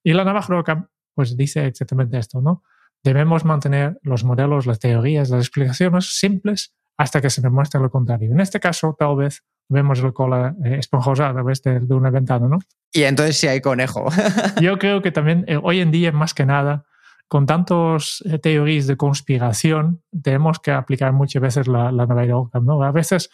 Y 0.03 0.13
la 0.13 0.23
navaja 0.23 0.53
roca, 0.53 0.89
pues 1.15 1.35
dice 1.35 1.65
exactamente 1.65 2.19
esto, 2.19 2.41
¿no? 2.41 2.63
Debemos 3.03 3.45
mantener 3.45 3.97
los 4.03 4.23
modelos, 4.23 4.65
las 4.65 4.79
teorías, 4.79 5.29
las 5.29 5.39
explicaciones 5.39 6.19
simples 6.19 6.75
hasta 6.97 7.21
que 7.21 7.29
se 7.29 7.41
demuestre 7.41 7.79
lo 7.79 7.89
contrario. 7.89 8.31
En 8.31 8.41
este 8.41 8.59
caso, 8.59 8.95
tal 8.99 9.15
vez 9.15 9.43
vemos 9.69 10.01
la 10.03 10.11
cola 10.11 10.55
eh, 10.65 10.77
esponjosa 10.79 11.29
a 11.29 11.33
través 11.33 11.61
de, 11.63 11.79
de 11.79 11.93
una 11.93 12.09
ventana, 12.09 12.47
¿no? 12.47 12.59
Y 12.91 13.03
entonces 13.03 13.37
sí 13.37 13.47
hay 13.47 13.61
conejo. 13.61 14.05
Yo 14.61 14.77
creo 14.79 15.01
que 15.01 15.11
también 15.11 15.45
eh, 15.47 15.59
hoy 15.61 15.79
en 15.79 15.91
día, 15.91 16.11
más 16.11 16.33
que 16.33 16.45
nada, 16.45 16.87
con 17.27 17.46
tantas 17.46 18.24
eh, 18.25 18.39
teorías 18.39 18.88
de 18.88 18.98
conspiración, 18.98 20.01
tenemos 20.22 20.60
que 20.60 20.72
aplicar 20.72 21.12
muchas 21.13 21.41
veces 21.41 21.67
la, 21.67 21.91
la 21.91 22.05
¿no? 22.05 22.84
A 22.84 22.91
veces, 22.91 23.29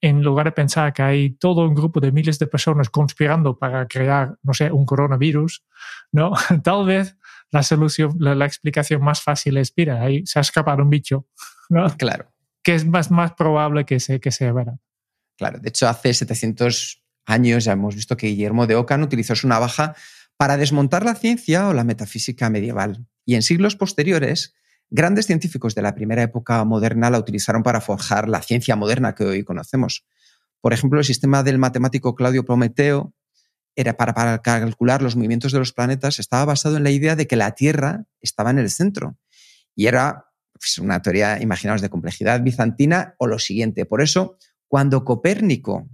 en 0.00 0.22
lugar 0.22 0.46
de 0.46 0.52
pensar 0.52 0.92
que 0.92 1.02
hay 1.02 1.30
todo 1.30 1.66
un 1.66 1.74
grupo 1.74 2.00
de 2.00 2.12
miles 2.12 2.38
de 2.38 2.46
personas 2.46 2.88
conspirando 2.88 3.58
para 3.58 3.86
crear, 3.86 4.36
no 4.42 4.54
sé, 4.54 4.70
un 4.70 4.86
coronavirus, 4.86 5.64
¿no? 6.12 6.32
Tal 6.62 6.86
vez 6.86 7.16
la 7.50 7.62
solución, 7.62 8.16
la, 8.18 8.46
explicación 8.46 9.02
más 9.02 9.22
fácil 9.22 9.56
es, 9.56 9.72
mira, 9.76 10.02
ahí 10.02 10.24
se 10.24 10.38
ha 10.38 10.42
escapado 10.42 10.82
un 10.82 10.90
bicho, 10.90 11.26
¿no? 11.68 11.88
Claro. 11.96 12.32
Que 12.62 12.74
es 12.74 12.86
más, 12.86 13.10
más 13.10 13.32
probable 13.32 13.84
que, 13.84 14.00
se, 14.00 14.20
que 14.20 14.30
sea 14.30 14.52
verdad. 14.52 14.78
Claro, 15.36 15.58
de 15.58 15.68
hecho, 15.68 15.88
hace 15.88 16.14
700 16.14 17.02
años 17.26 17.64
ya 17.64 17.72
hemos 17.72 17.94
visto 17.94 18.16
que 18.16 18.28
Guillermo 18.28 18.66
de 18.66 18.76
Ockham 18.76 19.02
utilizó 19.02 19.34
su 19.34 19.48
navaja 19.48 19.94
para 20.36 20.56
desmontar 20.56 21.04
la 21.04 21.14
ciencia 21.14 21.68
o 21.68 21.72
la 21.72 21.84
metafísica 21.84 22.48
medieval. 22.50 23.06
Y 23.24 23.34
en 23.34 23.42
siglos 23.42 23.76
posteriores, 23.76 24.54
grandes 24.90 25.26
científicos 25.26 25.74
de 25.74 25.82
la 25.82 25.94
primera 25.94 26.22
época 26.22 26.62
moderna 26.64 27.10
la 27.10 27.18
utilizaron 27.18 27.62
para 27.62 27.80
forjar 27.80 28.28
la 28.28 28.42
ciencia 28.42 28.76
moderna 28.76 29.14
que 29.14 29.24
hoy 29.24 29.44
conocemos. 29.44 30.04
Por 30.60 30.72
ejemplo, 30.72 30.98
el 31.00 31.04
sistema 31.04 31.42
del 31.42 31.58
matemático 31.58 32.14
Claudio 32.14 32.44
Prometeo 32.44 33.14
era 33.74 33.96
para, 33.96 34.38
calcular 34.42 35.02
los 35.02 35.16
movimientos 35.16 35.52
de 35.52 35.58
los 35.58 35.72
planetas, 35.72 36.18
estaba 36.18 36.44
basado 36.44 36.76
en 36.76 36.84
la 36.84 36.90
idea 36.90 37.16
de 37.16 37.26
que 37.26 37.36
la 37.36 37.52
Tierra 37.52 38.04
estaba 38.20 38.50
en 38.50 38.58
el 38.58 38.70
centro. 38.70 39.18
Y 39.74 39.86
era 39.86 40.26
pues, 40.52 40.78
una 40.78 41.00
teoría, 41.00 41.40
imaginaos, 41.40 41.80
de 41.80 41.88
complejidad 41.88 42.42
bizantina 42.42 43.14
o 43.18 43.26
lo 43.26 43.38
siguiente. 43.38 43.86
Por 43.86 44.02
eso, 44.02 44.36
cuando 44.68 45.04
Copérnico, 45.04 45.88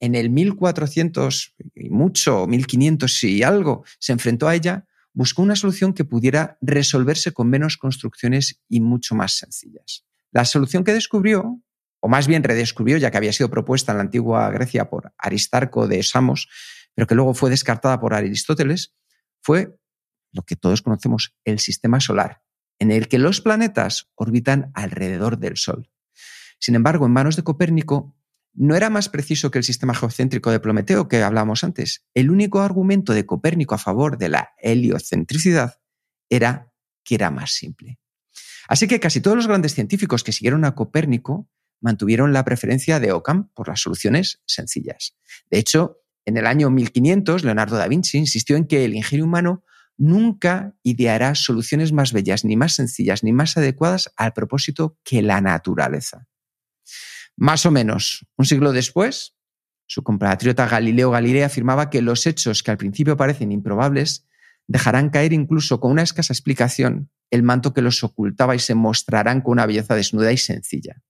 en 0.00 0.14
el 0.14 0.30
1400 0.30 1.54
y 1.74 1.90
mucho, 1.90 2.46
1500 2.46 3.24
y 3.24 3.42
algo, 3.42 3.84
se 3.98 4.12
enfrentó 4.12 4.48
a 4.48 4.54
ella, 4.54 4.86
buscó 5.12 5.42
una 5.42 5.56
solución 5.56 5.92
que 5.92 6.04
pudiera 6.04 6.58
resolverse 6.60 7.32
con 7.32 7.48
menos 7.48 7.76
construcciones 7.76 8.60
y 8.68 8.80
mucho 8.80 9.14
más 9.14 9.32
sencillas. 9.32 10.04
La 10.30 10.44
solución 10.44 10.84
que 10.84 10.92
descubrió 10.92 11.62
o 12.04 12.08
más 12.08 12.26
bien 12.26 12.42
redescubrió, 12.42 12.96
ya 12.96 13.10
que 13.10 13.16
había 13.16 13.32
sido 13.32 13.48
propuesta 13.48 13.92
en 13.92 13.98
la 13.98 14.02
antigua 14.02 14.50
Grecia 14.50 14.90
por 14.90 15.14
Aristarco 15.18 15.86
de 15.86 16.02
Samos, 16.02 16.48
pero 16.94 17.06
que 17.06 17.14
luego 17.14 17.32
fue 17.32 17.48
descartada 17.48 18.00
por 18.00 18.12
Aristóteles, 18.12 18.92
fue 19.40 19.78
lo 20.32 20.42
que 20.42 20.56
todos 20.56 20.82
conocemos, 20.82 21.36
el 21.44 21.60
sistema 21.60 22.00
solar, 22.00 22.42
en 22.80 22.90
el 22.90 23.06
que 23.06 23.18
los 23.18 23.40
planetas 23.40 24.10
orbitan 24.16 24.72
alrededor 24.74 25.38
del 25.38 25.56
Sol. 25.56 25.90
Sin 26.58 26.74
embargo, 26.74 27.06
en 27.06 27.12
manos 27.12 27.36
de 27.36 27.44
Copérnico, 27.44 28.16
no 28.54 28.76
era 28.76 28.90
más 28.90 29.08
preciso 29.08 29.50
que 29.50 29.58
el 29.58 29.64
sistema 29.64 29.94
geocéntrico 29.94 30.50
de 30.50 30.60
Prometeo 30.60 31.08
que 31.08 31.22
hablábamos 31.22 31.64
antes. 31.64 32.04
El 32.14 32.30
único 32.30 32.60
argumento 32.60 33.12
de 33.12 33.26
Copérnico 33.26 33.74
a 33.74 33.78
favor 33.78 34.18
de 34.18 34.28
la 34.28 34.50
heliocentricidad 34.58 35.80
era 36.28 36.72
que 37.04 37.14
era 37.14 37.30
más 37.30 37.52
simple. 37.52 37.98
Así 38.68 38.86
que 38.86 39.00
casi 39.00 39.20
todos 39.20 39.36
los 39.36 39.48
grandes 39.48 39.74
científicos 39.74 40.22
que 40.22 40.32
siguieron 40.32 40.64
a 40.64 40.74
Copérnico 40.74 41.48
mantuvieron 41.80 42.32
la 42.32 42.44
preferencia 42.44 43.00
de 43.00 43.12
Ockham 43.12 43.50
por 43.54 43.68
las 43.68 43.80
soluciones 43.80 44.40
sencillas. 44.46 45.16
De 45.50 45.58
hecho, 45.58 45.98
en 46.24 46.36
el 46.36 46.46
año 46.46 46.70
1500, 46.70 47.44
Leonardo 47.44 47.76
da 47.76 47.88
Vinci 47.88 48.18
insistió 48.18 48.56
en 48.56 48.66
que 48.66 48.84
el 48.84 48.94
ingenio 48.94 49.24
humano 49.24 49.64
nunca 49.96 50.74
ideará 50.82 51.34
soluciones 51.34 51.92
más 51.92 52.12
bellas, 52.12 52.44
ni 52.44 52.56
más 52.56 52.74
sencillas, 52.74 53.24
ni 53.24 53.32
más 53.32 53.56
adecuadas 53.56 54.12
al 54.16 54.32
propósito 54.32 54.96
que 55.02 55.22
la 55.22 55.40
naturaleza. 55.40 56.28
Más 57.36 57.66
o 57.66 57.70
menos 57.70 58.26
un 58.36 58.44
siglo 58.44 58.72
después, 58.72 59.34
su 59.86 60.02
compatriota 60.02 60.66
Galileo 60.66 61.10
Galilei 61.10 61.42
afirmaba 61.42 61.90
que 61.90 62.02
los 62.02 62.26
hechos 62.26 62.62
que 62.62 62.70
al 62.70 62.78
principio 62.78 63.16
parecen 63.16 63.52
improbables 63.52 64.26
dejarán 64.66 65.10
caer 65.10 65.32
incluso 65.32 65.80
con 65.80 65.90
una 65.90 66.02
escasa 66.02 66.32
explicación 66.32 67.10
el 67.30 67.42
manto 67.42 67.72
que 67.72 67.82
los 67.82 68.04
ocultaba 68.04 68.54
y 68.54 68.58
se 68.58 68.74
mostrarán 68.74 69.40
con 69.40 69.52
una 69.52 69.66
belleza 69.66 69.94
desnuda 69.94 70.32
y 70.32 70.36
sencilla. 70.36 71.02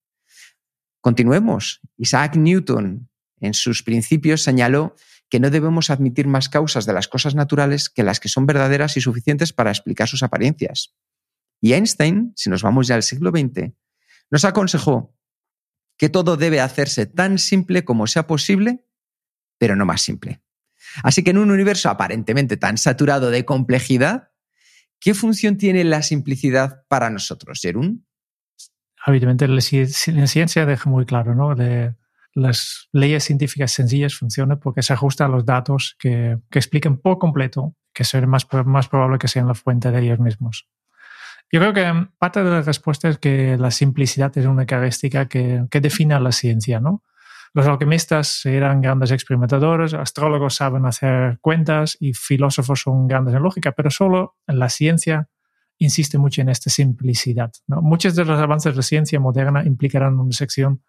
Continuemos. 1.00 1.80
Isaac 1.96 2.36
Newton, 2.36 3.08
en 3.40 3.54
sus 3.54 3.82
principios, 3.82 4.42
señaló 4.42 4.94
que 5.28 5.40
no 5.40 5.50
debemos 5.50 5.90
admitir 5.90 6.28
más 6.28 6.48
causas 6.48 6.86
de 6.86 6.92
las 6.92 7.08
cosas 7.08 7.34
naturales 7.34 7.88
que 7.88 8.04
las 8.04 8.20
que 8.20 8.28
son 8.28 8.46
verdaderas 8.46 8.96
y 8.96 9.00
suficientes 9.00 9.52
para 9.52 9.70
explicar 9.70 10.06
sus 10.06 10.22
apariencias. 10.22 10.94
Y 11.60 11.72
Einstein, 11.72 12.32
si 12.36 12.50
nos 12.50 12.62
vamos 12.62 12.86
ya 12.86 12.94
al 12.94 13.02
siglo 13.02 13.30
XX, 13.30 13.72
nos 14.30 14.44
aconsejó 14.44 15.16
que 15.96 16.08
todo 16.08 16.36
debe 16.36 16.60
hacerse 16.60 17.06
tan 17.06 17.38
simple 17.38 17.84
como 17.84 18.06
sea 18.06 18.26
posible, 18.26 18.84
pero 19.58 19.76
no 19.76 19.86
más 19.86 20.02
simple. 20.02 20.42
Así 21.02 21.22
que 21.22 21.30
en 21.30 21.38
un 21.38 21.50
universo 21.50 21.88
aparentemente 21.88 22.56
tan 22.56 22.76
saturado 22.78 23.30
de 23.30 23.44
complejidad, 23.44 24.30
¿qué 25.00 25.14
función 25.14 25.56
tiene 25.56 25.84
la 25.84 26.02
simplicidad 26.02 26.84
para 26.88 27.10
nosotros, 27.10 27.60
Jerún? 27.62 28.06
habitualmente 29.04 29.48
la, 29.48 29.60
ciencia 29.60 30.66
deja 30.66 30.88
muy 30.88 31.04
claro, 31.04 31.34
¿no? 31.34 31.54
De 31.54 31.94
las 32.34 32.88
leyes 32.92 33.24
científicas 33.24 33.72
sencillas 33.72 34.14
funcionan 34.14 34.58
porque 34.58 34.82
se 34.82 34.92
ajustan 34.92 35.30
a 35.30 35.34
los 35.34 35.44
datos 35.44 35.96
que, 35.98 36.38
que 36.50 36.58
expliquen 36.58 36.98
por 36.98 37.18
completo 37.18 37.74
que 37.92 38.04
más, 38.26 38.46
más 38.64 38.88
probable 38.88 39.18
que 39.18 39.28
sean 39.28 39.48
la 39.48 39.54
fuente 39.54 39.90
de 39.90 40.00
ellos 40.00 40.18
mismos. 40.18 40.68
Yo 41.52 41.60
creo 41.60 41.74
que 41.74 42.08
parte 42.18 42.42
de 42.42 42.50
la 42.50 42.62
respuesta 42.62 43.08
es 43.10 43.18
que 43.18 43.58
la 43.58 43.70
simplicidad 43.70 44.36
es 44.38 44.46
una 44.46 44.64
característica 44.64 45.28
que, 45.28 45.66
que 45.70 45.80
define 45.80 46.14
a 46.14 46.20
la 46.20 46.32
ciencia, 46.32 46.80
¿no? 46.80 47.04
Los 47.54 47.66
alquimistas 47.66 48.46
eran 48.46 48.80
grandes 48.80 49.10
experimentadores, 49.10 49.92
astrólogos 49.92 50.54
saben 50.54 50.86
hacer 50.86 51.38
cuentas 51.42 51.98
y 52.00 52.14
filósofos 52.14 52.80
son 52.80 53.06
grandes 53.06 53.34
en 53.34 53.42
lógica, 53.42 53.72
pero 53.72 53.90
solo 53.90 54.36
la 54.46 54.70
ciencia 54.70 55.28
insiste 55.76 56.16
mucho 56.16 56.40
en 56.40 56.48
esta 56.48 56.70
simplicidad. 56.70 57.52
¿no? 57.66 57.82
Muchos 57.82 58.14
de 58.14 58.24
los 58.24 58.40
avances 58.40 58.72
de 58.72 58.76
la 58.76 58.82
ciencia 58.82 59.20
moderna 59.20 59.64
implicarán 59.64 60.18
una 60.18 60.32
sección 60.32 60.82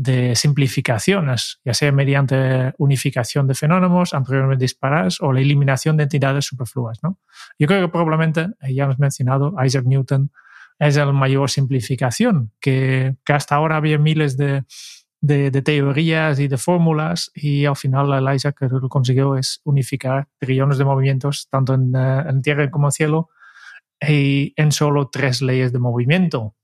de 0.00 0.34
simplificaciones, 0.34 1.60
ya 1.62 1.74
sea 1.74 1.92
mediante 1.92 2.72
unificación 2.78 3.46
de 3.46 3.54
fenómenos 3.54 4.14
anteriormente 4.14 4.64
disparados 4.64 5.20
o 5.20 5.30
la 5.30 5.40
eliminación 5.42 5.98
de 5.98 6.04
entidades 6.04 6.46
superfluas. 6.46 7.00
¿no? 7.02 7.18
Yo 7.58 7.66
creo 7.66 7.82
que 7.82 7.88
probablemente, 7.88 8.48
eh, 8.62 8.72
ya 8.72 8.84
hemos 8.84 8.98
mencionado, 8.98 9.54
Isaac 9.62 9.84
Newton 9.84 10.32
es 10.78 10.96
la 10.96 11.12
mayor 11.12 11.50
simplificación, 11.50 12.50
que, 12.60 13.16
que 13.26 13.32
hasta 13.34 13.56
ahora 13.56 13.76
había 13.76 13.98
miles 13.98 14.38
de, 14.38 14.64
de, 15.20 15.50
teorías 15.60 16.40
y 16.40 16.48
de 16.48 16.56
fórmulas 16.56 17.30
y 17.34 17.66
al 17.66 17.76
final 17.76 18.10
el 18.14 18.34
Isaac 18.34 18.56
lo 18.70 18.88
consiguió 18.88 19.36
es 19.36 19.60
unificar 19.64 20.28
trillones 20.38 20.78
de 20.78 20.86
movimientos 20.86 21.46
tanto 21.50 21.74
en, 21.74 21.94
eh, 21.94 22.24
en 22.26 22.40
tierra 22.40 22.70
como 22.70 22.88
en 22.88 22.92
cielo 22.92 23.28
y 24.00 24.54
en 24.56 24.72
solo 24.72 25.10
tres 25.10 25.42
leyes 25.42 25.74
de 25.74 25.78
movimiento. 25.78 26.54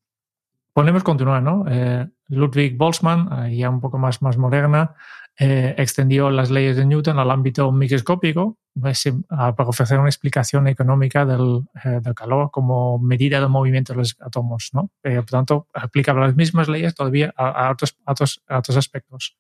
Podemos 0.77 1.03
continuar, 1.05 1.43
¿no? 1.43 1.65
Eh, 1.71 2.07
Ludwig 2.29 2.77
Boltzmann, 2.77 3.51
ya 3.51 3.71
un 3.71 3.81
poco 3.81 3.97
más, 3.97 4.21
más 4.21 4.37
moderna, 4.37 4.95
eh, 5.39 5.75
extendió 5.79 6.29
las 6.29 6.51
leyes 6.51 6.77
de 6.77 6.85
Newton 6.85 7.19
al 7.19 7.31
ámbito 7.31 7.73
microscópico 7.73 8.59
pues, 8.79 9.11
para 9.27 9.55
ofrecer 9.57 9.99
una 9.99 10.11
explicación 10.11 10.69
económica 10.69 11.25
del, 11.25 11.63
eh, 11.83 12.01
del, 12.03 12.15
calor 12.15 12.51
como 12.51 12.99
medida 12.99 13.41
del 13.41 13.49
movimiento 13.49 13.95
de 13.95 14.01
los 14.01 14.19
átomos. 14.21 14.69
¿no? 14.75 14.91
por 15.03 15.25
tanto, 15.25 15.67
aplica 15.73 16.13
las 16.13 16.37
mismas 16.37 16.69
leyes 16.69 16.95
todavía 16.95 17.33
a, 17.39 17.71
otros, 17.71 17.97
a, 18.05 18.13
otros, 18.13 18.43
a 18.47 18.59
otros 18.59 18.77
aspectos. 18.77 19.35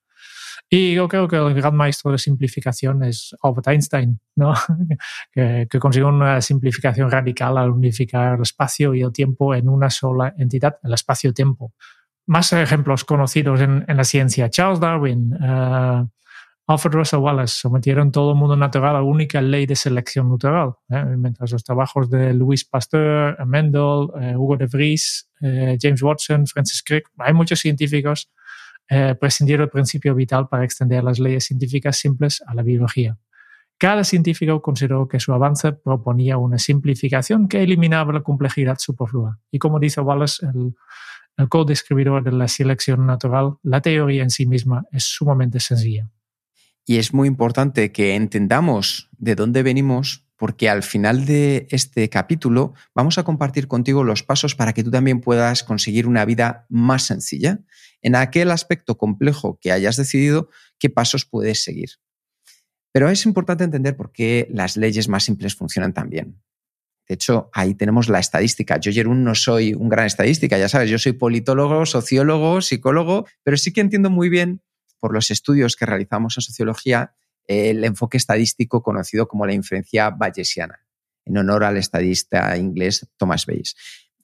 Y 0.69 0.95
yo 0.95 1.09
creo 1.09 1.29
que 1.29 1.37
el 1.37 1.55
gran 1.55 1.77
maestro 1.77 2.13
de 2.13 2.19
simplificación 2.19 3.03
es 3.05 3.35
Albert 3.43 3.69
Einstein, 3.69 4.21
¿no? 4.37 4.55
que, 5.33 5.69
consiguió 5.79 6.09
una 6.09 6.41
simplificación 6.41 7.11
radical 7.11 7.59
al 7.59 7.71
unificar 7.71 8.37
el 8.37 8.43
espacio 8.43 8.95
y 8.95 9.03
el 9.03 9.13
tiempo 9.13 9.55
en 9.55 9.69
una 9.69 9.91
sola 9.91 10.35
entidad, 10.37 10.79
el 10.83 10.95
espacio-tiempo. 10.95 11.73
Más 12.27 12.53
ejemplos 12.53 13.05
conocidos 13.05 13.61
en, 13.61 13.85
la 13.87 14.05
ciencia. 14.05 14.51
Charles 14.51 14.81
Darwin, 14.81 15.33
uh, 15.35 16.09
Alfred 16.67 16.93
Russell 16.93 17.21
Wallace 17.21 17.55
sometieron 17.61 18.11
todo 18.11 18.33
el 18.33 18.39
mundo 18.39 18.57
natural 18.57 18.97
a 18.97 18.99
la 18.99 19.03
única 19.03 19.41
ley 19.41 19.67
de 19.67 19.77
selección 19.77 20.29
natural. 20.29 20.73
¿eh? 20.89 21.05
Mientras 21.17 21.53
los 21.53 21.63
trabajos 21.63 22.11
de 22.11 22.35
Louis 22.35 22.65
Pasteur, 22.65 23.37
Mendel, 23.47 24.09
eh, 24.21 24.37
Hugo 24.37 24.57
de 24.57 24.67
Vries, 24.67 25.31
James 25.41 26.03
Watson, 26.03 26.47
Francis 26.47 26.83
Crick, 26.83 27.09
hay 27.19 27.35
muchos 27.35 27.61
científicos 27.61 28.29
eh, 28.88 29.14
prescindir 29.19 29.59
del 29.59 29.69
principio 29.69 30.14
vital 30.14 30.49
para 30.49 30.64
extender 30.64 31.02
las 31.02 31.19
leyes 31.19 31.45
científicas 31.45 31.97
simples 31.97 32.43
a 32.47 32.55
la 32.55 32.62
biología. 32.62 33.19
Cada 33.78 34.05
científico 34.05 34.62
consideró 34.62 35.07
que 35.07 35.21
su 35.21 35.33
avance 35.33 35.73
proponía 35.73 36.38
una 36.38 36.59
simplificación 36.59 37.47
que 37.49 37.62
eliminaba 37.62 38.12
la 38.12 38.23
complejidad 38.23 38.78
superflua. 38.78 39.38
Y 39.50 39.59
como 39.59 39.78
dice 39.78 40.00
Wallace, 40.00 40.47
el, 40.47 40.75
el 41.37 41.49
co-describidor 41.49 42.25
de 42.25 42.33
la 42.33 42.49
selección 42.49 43.07
natural, 43.07 43.57
la 43.62 43.83
teoría 43.83 44.23
en 44.23 44.31
sí 44.31 44.47
misma 44.47 44.85
es 44.93 45.05
sumamente 45.05 45.61
sencilla. 45.61 46.09
Y 46.87 46.99
es 46.99 47.12
muy 47.12 47.28
importante 47.28 47.93
que 47.93 48.14
entendamos 48.14 49.11
de 49.19 49.35
dónde 49.35 49.62
venimos 49.62 50.25
porque 50.37 50.69
al 50.69 50.83
final 50.83 51.25
de 51.25 51.66
este 51.71 52.09
capítulo 52.09 52.75
vamos 52.95 53.19
a 53.19 53.25
compartir 53.25 53.69
contigo 53.69 54.05
los 54.05 54.23
pasos 54.23 54.55
para 54.55 54.73
que 54.73 54.85
tú 54.85 54.90
también 54.90 55.21
puedas 55.21 55.64
conseguir 55.64 56.07
una 56.07 56.25
vida 56.25 56.66
más 56.69 57.05
sencilla. 57.05 57.61
En 58.02 58.14
aquel 58.14 58.50
aspecto 58.50 58.99
complejo 58.99 59.59
que 59.61 59.73
hayas 59.73 59.97
decidido, 59.97 60.50
qué 60.78 60.90
pasos 60.90 61.25
puedes 61.25 61.64
seguir. 61.64 61.90
Pero 62.93 63.11
es 63.11 63.26
importante 63.26 63.64
entender 63.64 63.97
por 63.97 64.12
qué 64.12 64.49
las 64.50 64.76
leyes 64.76 65.09
más 65.09 65.25
simples 65.25 65.55
funcionan 65.55 65.93
tan 65.93 66.09
bien. 66.09 66.43
De 67.09 67.14
hecho, 67.14 67.50
ahí 67.52 67.75
tenemos 67.75 68.09
la 68.09 68.19
estadística. 68.19 68.78
Yo, 68.81 68.90
Jerún, 68.90 69.23
no 69.23 69.35
soy 69.35 69.75
un 69.75 69.88
gran 69.88 70.07
estadística, 70.07 70.59
ya 70.59 70.69
sabes, 70.69 70.90
yo 70.90 70.99
soy 70.99 71.12
politólogo, 71.12 71.87
sociólogo, 71.87 72.61
psicólogo, 72.61 73.26
pero 73.43 73.57
sí 73.57 73.73
que 73.73 73.81
entiendo 73.81 74.11
muy 74.11 74.28
bien 74.28 74.62
por 74.99 75.14
los 75.14 75.31
estudios 75.31 75.76
que 75.76 75.87
realizamos 75.87 76.37
en 76.37 76.43
sociología 76.43 77.14
el 77.47 77.85
enfoque 77.85 78.17
estadístico 78.17 78.83
conocido 78.83 79.29
como 79.29 79.47
la 79.47 79.55
inferencia 79.55 80.11
bayesiana, 80.11 80.81
en 81.25 81.38
honor 81.38 81.65
al 81.65 81.76
estadista 81.76 82.57
inglés 82.57 83.09
Thomas 83.17 83.47
Bayes, 83.47 83.75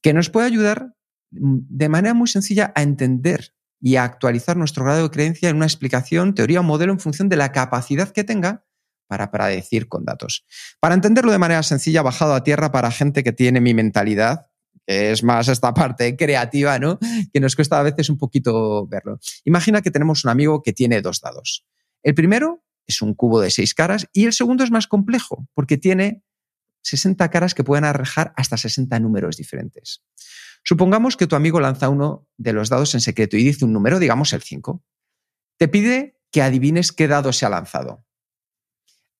que 0.01 0.13
nos 0.13 0.31
puede 0.31 0.47
ayudar 0.47 0.95
mm, 1.31 1.59
de 1.69 1.89
manera 1.89 2.15
muy 2.15 2.29
sencilla 2.29 2.73
a 2.75 2.83
entender 2.83 3.55
y 3.81 3.97
a 3.97 4.05
actualizar 4.05 4.57
nuestro 4.57 4.85
grado 4.85 5.03
de 5.03 5.11
creencia 5.11 5.49
en 5.49 5.57
una 5.57 5.67
explicación, 5.67 6.35
teoría 6.35 6.61
o 6.61 6.63
modelo 6.63 6.93
en 6.93 7.01
función 7.01 7.29
de 7.29 7.37
la 7.37 7.51
capacidad 7.51 8.11
que 8.11 8.23
tenga 8.23 8.65
para 9.09 9.31
predecir 9.31 9.89
con 9.89 10.05
datos. 10.05 10.47
Para 10.81 10.95
entenderlo 10.95 11.33
de 11.33 11.39
manera 11.39 11.63
sencilla, 11.63 12.01
bajado 12.01 12.35
a 12.35 12.45
tierra 12.45 12.71
para 12.73 12.91
gente 12.91 13.23
que 13.23 13.33
tiene 13.33 13.61
mi 13.61 13.75
mentalidad, 13.75 14.47
que 14.87 15.11
es 15.11 15.23
más 15.23 15.49
esta 15.49 15.75
parte 15.75 16.17
creativa, 16.17 16.79
¿no? 16.79 16.99
Que 17.33 17.41
nos 17.41 17.57
cuesta 17.57 17.79
a 17.79 17.83
veces 17.83 18.09
un 18.09 18.19
poquito 18.19 18.87
verlo. 18.87 19.19
Imagina 19.45 19.83
que 19.83 19.91
tenemos 19.91 20.25
un 20.25 20.31
amigo 20.31 20.63
que 20.63 20.73
tiene 20.73 21.03
dos 21.03 21.21
dados. 21.21 21.67
El 22.03 22.15
primero 22.15 22.65
es 22.93 23.03
un 23.03 23.15
cubo 23.15 23.41
de 23.41 23.51
seis 23.51 23.75
caras 23.75 24.07
y 24.13 24.27
el 24.27 24.33
segundo 24.33 24.65
es 24.65 24.71
más 24.71 24.87
complejo 24.87 25.49
porque 25.55 25.77
tiene 25.77 26.23
60 26.83 27.29
caras 27.31 27.55
que 27.55 27.65
pueden 27.65 27.85
arrejar 27.85 28.33
hasta 28.37 28.57
60 28.57 28.99
números 29.01 29.37
diferentes. 29.37 30.03
Supongamos 30.65 31.17
que 31.17 31.27
tu 31.27 31.37
amigo 31.37 31.61
lanza 31.61 31.89
uno 31.89 32.29
de 32.37 32.53
los 32.53 32.69
dados 32.69 32.95
en 32.95 33.01
secreto 33.01 33.37
y 33.37 33.45
dice 33.45 33.65
un 33.65 33.73
número, 33.73 33.99
digamos 33.99 34.33
el 34.33 34.43
5. 34.43 34.83
Te 35.59 35.69
pide 35.69 36.21
que 36.31 36.43
adivines 36.43 36.93
qué 36.93 37.09
dado 37.09 37.33
se 37.33 37.47
ha 37.47 37.51
lanzado. 37.51 38.05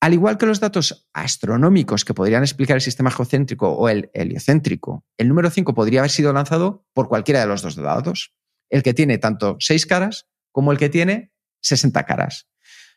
Al 0.01 0.15
igual 0.15 0.37
que 0.37 0.47
los 0.47 0.59
datos 0.59 1.09
astronómicos 1.13 2.05
que 2.05 2.15
podrían 2.15 2.43
explicar 2.43 2.77
el 2.77 2.81
sistema 2.81 3.13
geocéntrico 3.13 3.71
o 3.71 3.89
el 3.89 4.11
heliocéntrico, 4.15 5.05
el 5.17 5.29
número 5.29 5.49
5 5.49 5.75
podría 5.75 6.01
haber 6.01 6.11
sido 6.11 6.33
lanzado 6.33 6.85
por 6.93 7.09
cualquiera 7.09 7.41
de 7.41 7.47
los 7.47 7.63
dos 7.63 7.77
dados, 7.77 8.35
el 8.69 8.83
que 8.83 8.95
tiene 8.95 9.19
tanto 9.19 9.57
6 9.61 9.87
caras 9.87 10.27
como 10.51 10.73
el 10.73 10.79
que 10.79 10.89
tiene 10.89 11.33
60 11.61 12.05
caras. 12.05 12.49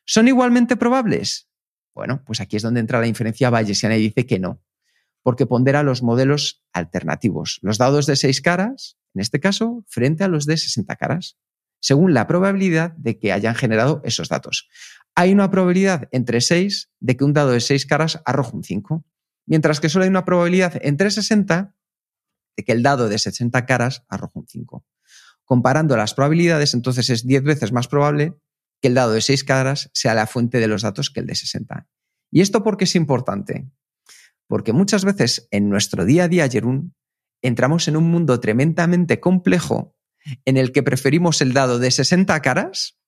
¿Son 0.05 0.27
igualmente 0.27 0.77
probables? 0.77 1.50
Bueno, 1.93 2.24
pues 2.25 2.41
aquí 2.41 2.57
es 2.57 2.63
donde 2.63 2.79
entra 2.79 3.00
la 3.00 3.07
inferencia 3.07 3.50
bayesiana 3.50 3.97
y 3.97 4.01
dice 4.01 4.25
que 4.25 4.39
no, 4.39 4.62
porque 5.24 5.45
pondera 5.45 5.83
los 5.83 6.03
modelos 6.03 6.63
alternativos, 6.74 7.59
los 7.62 7.77
dados 7.77 8.05
de 8.05 8.15
6 8.15 8.41
caras, 8.41 8.97
en 9.13 9.21
este 9.21 9.39
caso, 9.39 9.83
frente 9.88 10.24
a 10.24 10.27
los 10.27 10.45
de 10.45 10.57
60 10.57 10.95
caras, 10.95 11.38
según 11.79 12.13
la 12.13 12.27
probabilidad 12.27 12.91
de 12.93 13.17
que 13.17 13.31
hayan 13.31 13.55
generado 13.55 14.01
esos 14.03 14.29
datos 14.29 14.67
hay 15.15 15.31
una 15.31 15.50
probabilidad 15.50 16.09
entre 16.12 16.41
6 16.41 16.91
de 17.00 17.17
que 17.17 17.24
un 17.24 17.33
dado 17.33 17.51
de 17.51 17.62
6 17.62 17.85
caras 17.85 18.21
arroje 18.25 18.55
un 18.55 18.63
5, 18.63 19.05
mientras 19.45 19.79
que 19.79 19.89
solo 19.89 20.03
hay 20.03 20.09
una 20.09 20.25
probabilidad 20.25 20.74
entre 20.81 21.09
60 21.09 21.74
de 22.57 22.63
que 22.63 22.71
el 22.74 22.83
dado 22.83 23.07
de 23.07 23.17
60 23.17 23.65
caras 23.65 24.03
arroje 24.09 24.39
un 24.39 24.47
5. 24.47 24.85
Comparando 25.45 25.95
las 25.95 26.13
probabilidades, 26.13 26.74
entonces 26.74 27.09
es 27.09 27.25
10 27.25 27.43
veces 27.43 27.71
más 27.71 27.88
probable 27.88 28.38
que 28.85 28.89
el 28.89 28.93
dado 28.93 29.13
de 29.13 29.21
6 29.21 29.43
caras 29.45 29.89
sea 29.95 30.13
la 30.13 30.27
fuente 30.27 30.59
de 30.59 30.67
los 30.67 30.83
datos 30.83 31.09
que 31.09 31.19
el 31.19 31.25
de 31.25 31.33
60. 31.33 31.87
¿Y 32.29 32.41
esto 32.41 32.61
por 32.61 32.77
qué 32.77 32.83
es 32.83 32.95
importante? 32.95 33.67
Porque 34.45 34.73
muchas 34.73 35.03
veces 35.03 35.47
en 35.49 35.69
nuestro 35.69 36.05
día 36.05 36.25
a 36.25 36.27
día, 36.27 36.47
Jerún, 36.47 36.93
entramos 37.41 37.87
en 37.87 37.97
un 37.97 38.03
mundo 38.03 38.39
tremendamente 38.39 39.19
complejo 39.19 39.95
en 40.45 40.57
el 40.57 40.71
que 40.71 40.83
preferimos 40.83 41.41
el 41.41 41.53
dado 41.53 41.79
de 41.79 41.89
60 41.89 42.39
caras 42.43 42.99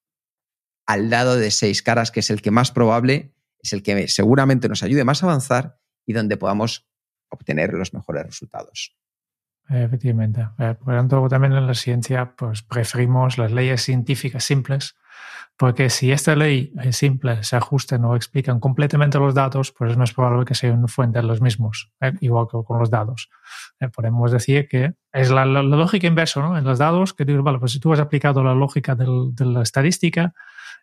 al 0.84 1.10
lado 1.10 1.36
de 1.36 1.52
seis 1.52 1.80
caras, 1.80 2.10
que 2.10 2.18
es 2.18 2.30
el 2.30 2.42
que 2.42 2.50
más 2.50 2.72
probable, 2.72 3.36
es 3.60 3.72
el 3.72 3.84
que 3.84 4.08
seguramente 4.08 4.68
nos 4.68 4.82
ayude 4.82 5.04
más 5.04 5.22
a 5.22 5.26
avanzar 5.26 5.78
y 6.06 6.12
donde 6.12 6.36
podamos 6.36 6.88
obtener 7.28 7.72
los 7.72 7.94
mejores 7.94 8.26
resultados. 8.26 8.96
Efectivamente. 9.68 10.48
Eh, 10.58 10.74
por 10.78 10.94
lo 10.94 10.98
tanto, 10.98 11.28
también 11.28 11.52
en 11.52 11.66
la 11.66 11.74
ciencia 11.74 12.34
pues, 12.36 12.62
preferimos 12.62 13.36
las 13.36 13.52
leyes 13.52 13.82
científicas 13.82 14.44
simples, 14.44 14.96
porque 15.58 15.90
si 15.90 16.12
esta 16.12 16.36
ley 16.36 16.72
es 16.82 16.96
simple, 16.96 17.42
se 17.42 17.56
ajusten 17.56 18.04
o 18.04 18.16
explican 18.16 18.60
completamente 18.60 19.18
los 19.18 19.34
datos, 19.34 19.72
pues 19.72 19.90
es 19.90 19.96
más 19.98 20.14
probable 20.14 20.44
que 20.46 20.54
sean 20.54 20.86
fuentes 20.88 21.22
los 21.24 21.42
mismos, 21.42 21.90
eh, 22.00 22.12
igual 22.20 22.46
que 22.50 22.58
con 22.64 22.78
los 22.78 22.90
datos. 22.90 23.28
Eh, 23.80 23.88
podemos 23.88 24.32
decir 24.32 24.68
que 24.68 24.94
es 25.12 25.30
la, 25.30 25.44
lógica 25.44 26.06
inversa, 26.06 26.40
¿no? 26.40 26.56
En 26.56 26.64
los 26.64 26.78
dados, 26.78 27.12
que 27.12 27.24
digo, 27.24 27.42
vale, 27.42 27.58
pues 27.58 27.72
si 27.72 27.80
tú 27.80 27.92
has 27.92 28.00
aplicado 28.00 28.42
la 28.42 28.54
lógica 28.54 28.94
de 28.94 29.44
la 29.44 29.62
estadística, 29.62 30.32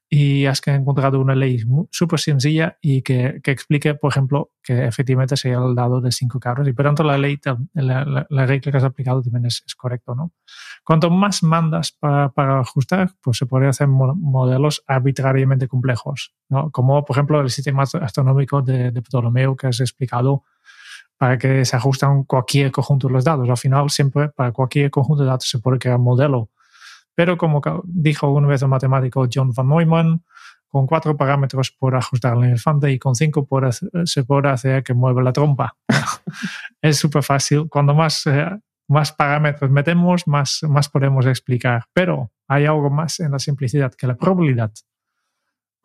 y 0.09 0.45
has 0.45 0.61
encontrado 0.67 1.19
una 1.19 1.33
ley 1.33 1.63
súper 1.89 2.19
sencilla 2.19 2.77
y 2.79 3.01
que, 3.01 3.39
que, 3.43 3.51
explique, 3.51 3.95
por 3.95 4.11
ejemplo, 4.11 4.51
que 4.61 4.85
efectivamente 4.85 5.35
sea 5.35 5.57
el 5.57 5.73
dado 5.73 5.99
de 5.99 6.11
cinco 6.11 6.39
cabros 6.39 6.67
y 6.67 6.73
por 6.73 6.85
tanto 6.85 7.03
la 7.03 7.17
ley, 7.17 7.39
la, 7.73 8.25
la, 8.29 8.45
regla 8.45 8.71
que 8.71 8.77
has 8.77 8.83
aplicado 8.83 9.23
también 9.23 9.45
es, 9.45 9.63
es 9.65 9.75
correcto, 9.75 10.13
¿no? 10.13 10.31
Cuanto 10.83 11.09
más 11.09 11.41
mandas 11.41 11.91
para, 11.91 12.29
para, 12.29 12.59
ajustar, 12.59 13.11
pues 13.21 13.37
se 13.37 13.47
podría 13.47 13.69
hacer 13.69 13.87
modelos 13.87 14.83
arbitrariamente 14.85 15.67
complejos, 15.67 16.33
¿no? 16.49 16.69
Como, 16.69 17.03
por 17.03 17.15
ejemplo, 17.15 17.41
el 17.41 17.49
sistema 17.49 17.83
astronómico 17.83 18.61
de, 18.61 18.91
de 18.91 19.01
Ptolomeo 19.01 19.55
que 19.55 19.67
has 19.67 19.79
explicado 19.79 20.43
para 21.17 21.37
que 21.37 21.65
se 21.65 21.75
ajustan 21.75 22.23
cualquier 22.23 22.71
conjunto 22.71 23.07
de 23.07 23.13
los 23.13 23.23
datos. 23.23 23.49
Al 23.49 23.57
final, 23.57 23.89
siempre 23.89 24.29
para 24.29 24.51
cualquier 24.51 24.91
conjunto 24.91 25.23
de 25.23 25.29
datos 25.29 25.49
se 25.49 25.59
puede 25.59 25.79
crear 25.79 25.97
un 25.97 26.03
modelo 26.03 26.49
pero 27.15 27.37
como 27.37 27.61
dijo 27.85 28.29
una 28.31 28.47
vez 28.47 28.61
el 28.61 28.67
matemático 28.67 29.27
John 29.33 29.51
von 29.51 29.69
Neumann, 29.69 30.23
con 30.75 30.87
cuatro 30.87 31.15
parámetros 31.15 31.71
por 31.71 31.95
ajustar 31.95 32.35
el 32.37 32.43
elefante 32.43 32.91
y 32.91 32.99
con 32.99 33.15
cinco 33.15 33.45
por 33.45 33.69
se 33.71 34.23
puede 34.25 34.49
hacer 34.49 34.83
que 34.83 34.93
mueva 34.93 35.23
la 35.23 35.31
trompa. 35.31 35.77
es 36.81 36.97
súper 36.97 37.23
fácil. 37.23 37.69
Cuando 37.69 37.93
más, 37.93 38.27
eh, 38.27 38.49
más 38.89 39.13
parámetros 39.13 39.71
metemos, 39.71 40.27
más, 40.27 40.59
más 40.67 40.89
podemos 40.89 41.25
explicar. 41.27 41.85
Pero 41.93 42.29
hay 42.49 42.65
algo 42.65 42.89
más 42.89 43.21
en 43.21 43.31
la 43.31 43.39
simplicidad 43.39 43.93
que 43.93 44.05
la 44.05 44.15
probabilidad. 44.15 44.73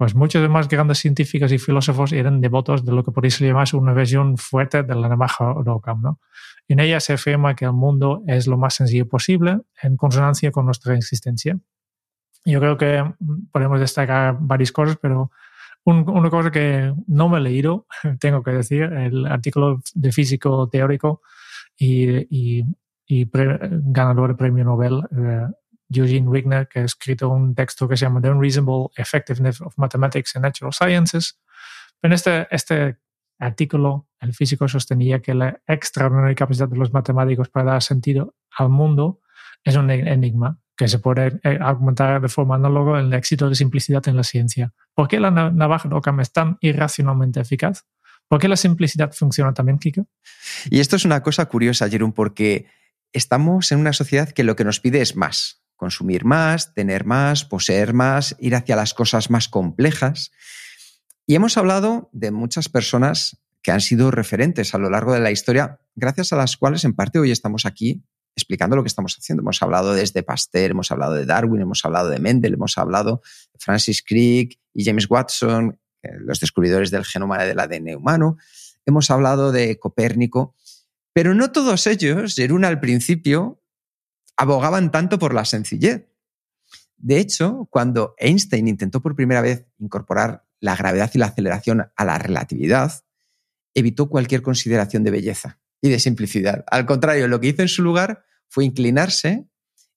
Pues 0.01 0.15
muchos 0.15 0.41
de 0.41 0.49
más 0.49 0.67
grandes 0.67 0.97
científicos 0.97 1.53
y 1.53 1.59
filósofos 1.59 2.13
eran 2.13 2.41
devotos 2.41 2.87
de 2.87 2.93
lo 2.93 3.05
que 3.05 3.13
podéis 3.13 3.39
llamar 3.39 3.69
una 3.75 3.93
versión 3.93 4.39
fuerte 4.39 4.83
de 4.83 4.95
la 4.95 5.11
navaja 5.11 5.51
Ockham. 5.51 6.01
¿no? 6.01 6.21
En 6.69 6.81
ella 6.81 7.01
se 7.01 7.13
afirma 7.13 7.55
que 7.55 7.67
el 7.67 7.75
mundo 7.75 8.23
es 8.27 8.47
lo 8.47 8.57
más 8.57 8.73
sencillo 8.73 9.07
posible 9.07 9.59
en 9.83 9.99
consonancia 9.99 10.51
con 10.53 10.65
nuestra 10.65 10.95
existencia. 10.97 11.59
Yo 12.47 12.61
creo 12.61 12.79
que 12.79 13.03
mm, 13.03 13.51
podemos 13.53 13.79
destacar 13.79 14.39
varias 14.41 14.73
cosas, 14.73 14.97
pero 14.97 15.33
una 15.85 16.31
cosa 16.31 16.51
que 16.51 16.95
no 17.07 17.29
me 17.29 17.37
he 17.37 17.43
leído, 17.43 17.87
tengo 18.21 18.43
que 18.43 18.53
decir, 18.53 18.85
el 18.85 19.27
artículo 19.27 19.83
de 19.95 20.13
físico 20.13 20.67
teórico 20.71 21.21
y, 21.77 22.65
ganador 23.07 24.31
de 24.31 24.37
premio 24.37 24.65
Nobel, 24.65 25.03
eh, 25.15 25.47
Eugene 25.91 26.29
Wigner, 26.29 26.69
que 26.69 26.81
ha 26.81 26.85
escrito 26.85 27.29
un 27.29 27.55
texto 27.55 27.89
que 27.89 27.97
se 27.97 28.07
llama 28.07 28.21
The 28.21 28.31
Unreasonable 28.31 28.89
Effectiveness 28.97 29.61
of 29.61 29.77
Mathematics 29.77 30.37
and 30.37 30.45
Natural 30.45 30.73
Sciences. 30.73 31.39
En 32.03 32.13
este, 32.13 32.47
este 32.51 32.97
artículo, 33.39 34.09
el 34.21 34.35
físico 34.35 34.69
sostenía 34.69 35.21
que 35.21 35.35
la 35.35 35.61
extraordinaria 35.67 36.35
capacidad 36.35 36.69
de 36.69 36.77
los 36.77 36.93
matemáticos 36.93 37.49
para 37.49 37.73
dar 37.73 37.83
sentido 37.83 38.35
al 38.57 38.69
mundo 38.69 39.21
es 39.65 39.77
un 39.77 39.91
enigma 39.91 40.59
que 40.77 40.89
se 40.89 40.99
puede 40.99 41.39
eh, 41.43 41.59
argumentar 41.61 42.23
de 42.23 42.29
forma 42.29 42.55
análoga 42.55 43.01
en 43.01 43.07
el 43.07 43.15
éxito 43.15 43.49
de 43.49 43.55
simplicidad 43.55 44.07
en 44.09 44.17
la 44.17 44.25
ciencia. 44.25 44.73
¿Por 44.95 45.09
qué 45.09 45.21
la 45.21 45.31
navaja 45.31 45.89
de 45.89 45.95
Ockham 45.95 46.21
es 46.21 46.33
tan 46.33 46.57
irracionalmente 46.63 47.41
eficaz? 47.41 47.85
¿Por 48.29 48.41
qué 48.41 48.49
la 48.49 48.57
simplicidad 48.57 49.13
funciona 49.13 49.53
también, 49.53 49.79
Kiko? 49.79 50.07
Y 50.71 50.81
esto 50.81 50.97
es 50.97 51.05
una 51.05 51.23
cosa 51.23 51.47
curiosa, 51.47 51.89
Jerón, 51.89 52.13
porque 52.13 52.67
estamos 53.13 53.73
en 53.73 53.81
una 53.81 53.93
sociedad 53.93 54.31
que 54.31 54.45
lo 54.45 54.57
que 54.57 54.65
nos 54.65 54.81
pide 54.81 55.03
es 55.03 55.17
más. 55.17 55.63
Consumir 55.81 56.27
más, 56.27 56.75
tener 56.75 57.07
más, 57.07 57.47
poseer 57.47 57.95
más, 57.95 58.37
ir 58.39 58.55
hacia 58.55 58.77
las 58.77 58.93
cosas 58.93 59.31
más 59.31 59.49
complejas. 59.49 60.31
Y 61.25 61.37
hemos 61.37 61.57
hablado 61.57 62.11
de 62.13 62.31
muchas 62.31 62.69
personas 62.69 63.41
que 63.63 63.73
han 63.73 63.81
sido 63.81 64.11
referentes 64.11 64.75
a 64.75 64.79
lo 64.79 64.91
largo 64.91 65.15
de 65.15 65.21
la 65.21 65.31
historia, 65.31 65.81
gracias 65.95 66.35
a 66.35 66.37
las 66.37 66.59
cuales 66.59 66.85
en 66.85 66.93
parte 66.93 67.19
hoy 67.19 67.31
estamos 67.31 67.65
aquí 67.65 68.05
explicando 68.37 68.77
lo 68.77 68.83
que 68.83 68.89
estamos 68.89 69.17
haciendo. 69.19 69.41
Hemos 69.41 69.63
hablado 69.63 69.95
desde 69.95 70.23
Pasteur, 70.23 70.73
hemos 70.73 70.91
hablado 70.91 71.15
de 71.15 71.25
Darwin, 71.25 71.63
hemos 71.63 71.83
hablado 71.87 72.11
de 72.11 72.19
Mendel, 72.19 72.53
hemos 72.53 72.77
hablado 72.77 73.23
de 73.51 73.59
Francis 73.59 74.03
Crick 74.07 74.59
y 74.75 74.85
James 74.85 75.09
Watson, 75.09 75.81
eh, 76.03 76.11
los 76.19 76.41
descubridores 76.41 76.91
del 76.91 77.07
genoma 77.07 77.43
del 77.43 77.59
ADN 77.59 77.97
humano. 77.97 78.37
Hemos 78.85 79.11
hablado 79.11 79.51
de 79.51 79.79
Copérnico, 79.79 80.55
pero 81.15 81.35
no 81.35 81.53
todos 81.53 81.87
ellos, 81.87 82.35
Jerún 82.35 82.67
al 82.67 82.81
principio, 82.81 83.63
abogaban 84.41 84.91
tanto 84.91 85.19
por 85.19 85.35
la 85.35 85.45
sencillez. 85.45 86.09
De 86.97 87.19
hecho, 87.19 87.69
cuando 87.71 88.15
Einstein 88.17 88.69
intentó 88.69 89.03
por 89.03 89.15
primera 89.15 89.43
vez 89.43 89.67
incorporar 89.79 90.47
la 90.61 90.75
gravedad 90.75 91.11
y 91.13 91.19
la 91.19 91.27
aceleración 91.27 91.93
a 91.95 92.05
la 92.07 92.17
relatividad, 92.17 93.05
evitó 93.75 94.09
cualquier 94.09 94.41
consideración 94.41 95.05
de 95.05 95.11
belleza 95.11 95.61
y 95.83 95.91
de 95.91 95.99
simplicidad. 95.99 96.65
Al 96.71 96.87
contrario, 96.87 97.29
lo 97.29 97.39
que 97.39 97.49
hizo 97.49 97.61
en 97.61 97.69
su 97.69 97.83
lugar 97.83 98.25
fue 98.49 98.65
inclinarse 98.65 99.47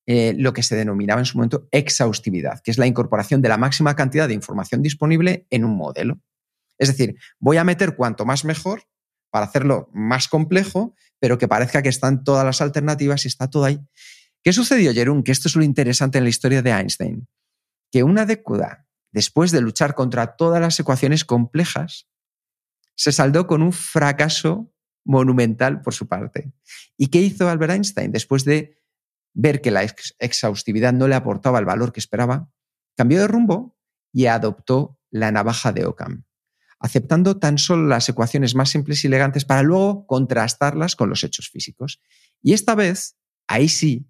eh, 0.05 0.33
lo 0.37 0.51
que 0.51 0.61
se 0.61 0.75
denominaba 0.75 1.21
en 1.21 1.25
su 1.25 1.37
momento 1.37 1.69
exhaustividad, 1.71 2.59
que 2.59 2.71
es 2.71 2.77
la 2.77 2.85
incorporación 2.85 3.41
de 3.41 3.47
la 3.47 3.57
máxima 3.57 3.95
cantidad 3.95 4.27
de 4.27 4.33
información 4.33 4.81
disponible 4.81 5.47
en 5.51 5.63
un 5.63 5.77
modelo. 5.77 6.19
Es 6.77 6.89
decir, 6.89 7.15
voy 7.39 7.55
a 7.55 7.63
meter 7.63 7.95
cuanto 7.95 8.25
más 8.25 8.43
mejor 8.43 8.83
para 9.29 9.45
hacerlo 9.45 9.89
más 9.93 10.27
complejo, 10.27 10.95
pero 11.19 11.37
que 11.37 11.47
parezca 11.47 11.81
que 11.81 11.87
están 11.87 12.25
todas 12.25 12.43
las 12.43 12.59
alternativas 12.59 13.23
y 13.23 13.29
está 13.29 13.49
todo 13.49 13.63
ahí. 13.63 13.79
¿Qué 14.43 14.53
sucedió, 14.53 14.93
Jerún? 14.93 15.23
Que 15.23 15.31
esto 15.31 15.47
es 15.47 15.55
lo 15.55 15.63
interesante 15.63 16.17
en 16.17 16.25
la 16.25 16.29
historia 16.29 16.61
de 16.61 16.71
Einstein. 16.71 17.27
Que 17.91 18.03
una 18.03 18.25
década 18.25 18.83
después 19.13 19.51
de 19.51 19.61
luchar 19.61 19.95
contra 19.95 20.35
todas 20.35 20.59
las 20.59 20.77
ecuaciones 20.79 21.23
complejas, 21.23 22.09
se 22.95 23.11
saldó 23.11 23.47
con 23.47 23.61
un 23.61 23.71
fracaso 23.71 24.73
monumental 25.05 25.81
por 25.81 25.93
su 25.93 26.07
parte. 26.07 26.51
¿Y 26.97 27.07
qué 27.07 27.21
hizo 27.21 27.47
Albert 27.47 27.73
Einstein 27.73 28.11
después 28.11 28.43
de 28.43 28.81
ver 29.33 29.61
que 29.61 29.71
la 29.71 29.83
exhaustividad 29.83 30.93
no 30.93 31.07
le 31.07 31.15
aportaba 31.15 31.59
el 31.59 31.65
valor 31.65 31.93
que 31.93 31.99
esperaba, 31.99 32.51
cambió 32.95 33.19
de 33.19 33.27
rumbo 33.27 33.77
y 34.11 34.25
adoptó 34.25 34.99
la 35.09 35.31
navaja 35.31 35.71
de 35.71 35.85
Occam, 35.85 36.25
aceptando 36.79 37.39
tan 37.39 37.57
solo 37.57 37.87
las 37.87 38.09
ecuaciones 38.09 38.55
más 38.55 38.69
simples 38.69 39.03
y 39.03 39.07
elegantes 39.07 39.45
para 39.45 39.63
luego 39.63 40.05
contrastarlas 40.05 40.95
con 40.95 41.09
los 41.09 41.23
hechos 41.23 41.49
físicos. 41.49 41.99
Y 42.41 42.53
esta 42.53 42.75
vez, 42.75 43.15
ahí 43.47 43.69
sí, 43.69 44.07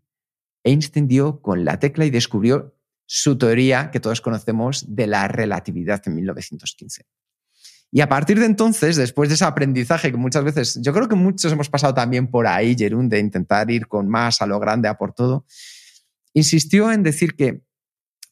Einstein 0.63 1.07
dio 1.07 1.41
con 1.41 1.65
la 1.65 1.79
tecla 1.79 2.05
y 2.05 2.09
descubrió 2.09 2.75
su 3.05 3.37
teoría 3.37 3.91
que 3.91 3.99
todos 3.99 4.21
conocemos 4.21 4.95
de 4.95 5.07
la 5.07 5.27
relatividad 5.27 6.01
en 6.05 6.15
1915. 6.15 7.05
Y 7.91 8.01
a 8.01 8.09
partir 8.09 8.39
de 8.39 8.45
entonces, 8.45 8.95
después 8.95 9.29
de 9.29 9.35
ese 9.35 9.45
aprendizaje 9.45 10.09
que 10.09 10.17
muchas 10.17 10.43
veces, 10.43 10.79
yo 10.81 10.93
creo 10.93 11.07
que 11.07 11.15
muchos 11.15 11.51
hemos 11.51 11.69
pasado 11.69 11.93
también 11.93 12.27
por 12.27 12.47
ahí, 12.47 12.75
Jerún, 12.75 13.07
de 13.07 13.19
intentar 13.19 13.69
ir 13.69 13.87
con 13.87 14.09
más 14.09 14.41
a 14.41 14.47
lo 14.47 14.59
grande, 14.59 14.87
a 14.87 14.97
por 14.97 15.13
todo, 15.13 15.45
insistió 16.33 16.91
en 16.91 17.03
decir 17.03 17.35
que 17.35 17.63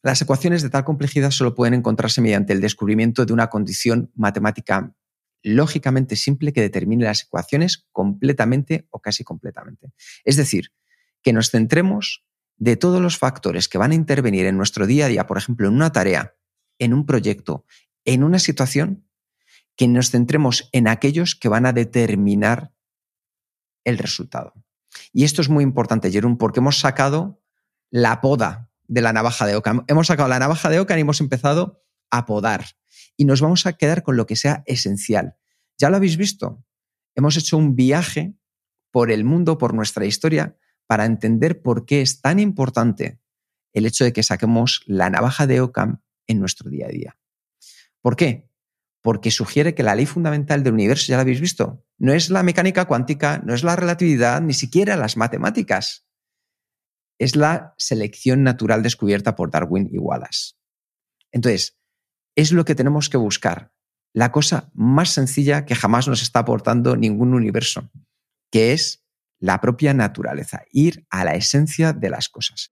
las 0.02 0.20
ecuaciones 0.20 0.64
de 0.64 0.72
tal 0.72 0.84
complejidad 0.84 1.30
solo 1.30 1.54
pueden 1.54 1.76
encontrarse 1.76 2.22
mediante 2.22 2.54
el 2.54 2.62
descubrimiento 2.62 3.24
de 3.24 3.34
una 3.34 3.52
condición 3.52 4.12
matemática 4.16 4.96
lógicamente 5.44 6.16
simple 6.16 6.54
que 6.54 6.62
determine 6.62 7.06
las 7.06 7.24
ecuaciones 7.24 7.86
completamente 7.92 8.88
o 8.90 9.00
casi 9.00 9.24
completamente. 9.24 9.92
Es 10.24 10.38
decir, 10.38 10.72
que 11.22 11.34
nos 11.34 11.50
centremos 11.52 12.26
de 12.58 12.76
todos 12.76 13.02
los 13.02 13.18
factores 13.18 13.68
que 13.68 13.78
van 13.78 13.92
a 13.92 13.96
intervenir 13.96 14.46
en 14.46 14.58
nuestro 14.58 14.86
día 14.86 15.06
a 15.06 15.10
día, 15.10 15.28
por 15.28 15.38
ejemplo, 15.38 15.68
en 15.68 15.74
una 15.74 15.92
tarea, 15.92 16.36
en 16.80 16.94
un 16.94 17.06
proyecto, 17.06 17.66
en 18.06 18.24
una 18.24 18.40
situación, 18.40 19.08
que 19.76 19.88
nos 19.88 20.12
centremos 20.12 20.70
en 20.72 20.88
aquellos 20.88 21.36
que 21.36 21.50
van 21.50 21.66
a 21.66 21.74
determinar 21.74 22.74
el 23.84 23.98
resultado. 23.98 24.54
Y 25.14 25.24
esto 25.24 25.42
es 25.42 25.50
muy 25.50 25.64
importante, 25.64 26.12
Jerón, 26.12 26.38
porque 26.38 26.60
hemos 26.60 26.80
sacado 26.80 27.42
la 27.90 28.22
poda 28.22 28.70
de 28.88 29.02
la 29.02 29.14
navaja 29.14 29.46
de 29.46 29.56
Oca. 29.56 29.84
Hemos 29.88 30.08
sacado 30.08 30.30
la 30.30 30.40
navaja 30.40 30.70
de 30.70 30.80
Oca 30.80 30.98
y 30.98 31.02
hemos 31.02 31.22
empezado 31.22 31.84
a 32.10 32.26
podar. 32.26 32.66
Y 33.18 33.26
nos 33.26 33.42
vamos 33.42 33.66
a 33.66 33.74
quedar 33.74 34.04
con 34.04 34.18
lo 34.18 34.26
que 34.26 34.36
sea 34.36 34.64
esencial. 34.66 35.36
Ya 35.78 35.90
lo 35.90 35.96
habéis 35.96 36.18
visto. 36.18 36.64
Hemos 37.16 37.38
hecho 37.38 37.58
un 37.58 37.76
viaje 37.76 38.36
por 38.92 39.12
el 39.12 39.24
mundo, 39.24 39.58
por 39.58 39.74
nuestra 39.74 40.06
historia, 40.06 40.58
para 40.88 41.06
entender 41.06 41.62
por 41.62 41.86
qué 41.86 42.02
es 42.02 42.22
tan 42.22 42.40
importante 42.40 43.20
el 43.74 43.86
hecho 43.86 44.04
de 44.04 44.14
que 44.14 44.24
saquemos 44.24 44.84
la 44.86 45.10
navaja 45.10 45.48
de 45.48 45.62
Ockham 45.62 46.02
en 46.28 46.40
nuestro 46.40 46.70
día 46.70 46.88
a 46.88 46.90
día. 46.90 47.18
¿Por 48.02 48.16
qué? 48.16 48.52
porque 49.02 49.32
sugiere 49.32 49.74
que 49.74 49.84
la 49.84 49.96
ley 49.96 50.06
fundamental 50.06 50.64
del 50.64 50.74
universo, 50.74 51.08
ya 51.08 51.16
la 51.16 51.22
habéis 51.22 51.42
visto, 51.42 51.84
no 51.98 52.14
es 52.14 52.30
la 52.30 52.44
mecánica 52.44 52.86
cuántica, 52.86 53.42
no 53.44 53.54
es 53.54 53.64
la 53.64 53.76
relatividad, 53.76 54.42
ni 54.42 54.54
siquiera 54.54 54.96
las 54.96 55.18
matemáticas. 55.18 56.08
Es 57.20 57.36
la 57.36 57.74
selección 57.78 58.44
natural 58.44 58.84
descubierta 58.84 59.36
por 59.36 59.52
Darwin 59.52 59.90
y 59.92 59.98
Wallace. 59.98 60.54
Entonces, 61.32 61.80
es 62.36 62.52
lo 62.52 62.64
que 62.64 62.76
tenemos 62.76 63.10
que 63.10 63.18
buscar, 63.18 63.74
la 64.14 64.32
cosa 64.32 64.70
más 64.74 65.10
sencilla 65.10 65.66
que 65.66 65.76
jamás 65.76 66.08
nos 66.08 66.22
está 66.22 66.40
aportando 66.40 66.96
ningún 66.96 67.34
universo, 67.34 67.90
que 68.52 68.74
es 68.74 69.01
la 69.42 69.60
propia 69.60 69.94
naturaleza, 69.94 70.64
ir 70.72 71.04
a 71.12 71.26
la 71.26 71.36
esencia 71.36 71.94
de 71.94 72.10
las 72.10 72.30
cosas. 72.30 72.72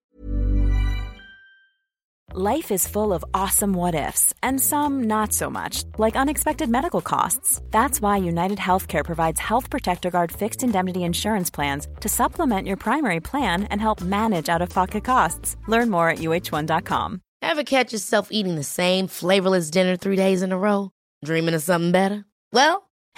Life 2.36 2.70
is 2.72 2.88
full 2.88 3.12
of 3.12 3.26
awesome 3.34 3.74
what 3.74 3.96
ifs, 3.96 4.36
and 4.44 4.62
some 4.62 5.08
not 5.08 5.34
so 5.34 5.50
much, 5.50 5.84
like 5.98 6.16
unexpected 6.16 6.70
medical 6.70 7.02
costs. 7.02 7.60
That's 7.72 8.02
why 8.04 8.18
United 8.18 8.60
Healthcare 8.60 9.04
provides 9.04 9.40
Health 9.40 9.72
Protector 9.72 10.12
Guard 10.12 10.32
fixed 10.32 10.62
indemnity 10.62 11.04
insurance 11.04 11.50
plans 11.50 11.88
to 12.02 12.08
supplement 12.08 12.68
your 12.68 12.78
primary 12.78 13.20
plan 13.20 13.64
and 13.72 13.82
help 13.82 14.02
manage 14.02 14.48
out 14.48 14.62
of 14.62 14.70
pocket 14.70 15.04
costs. 15.04 15.58
Learn 15.68 15.90
more 15.90 16.10
at 16.10 16.20
uh1.com. 16.20 17.22
Ever 17.42 17.64
catch 17.64 17.94
yourself 17.94 18.28
eating 18.30 18.56
the 18.56 18.64
same 18.64 19.08
flavorless 19.08 19.72
dinner 19.72 19.98
three 19.98 20.16
days 20.16 20.44
in 20.44 20.52
a 20.52 20.58
row? 20.58 20.92
Dreaming 21.26 21.56
of 21.56 21.64
something 21.64 21.92
better? 21.92 22.26
Well, 22.54 22.89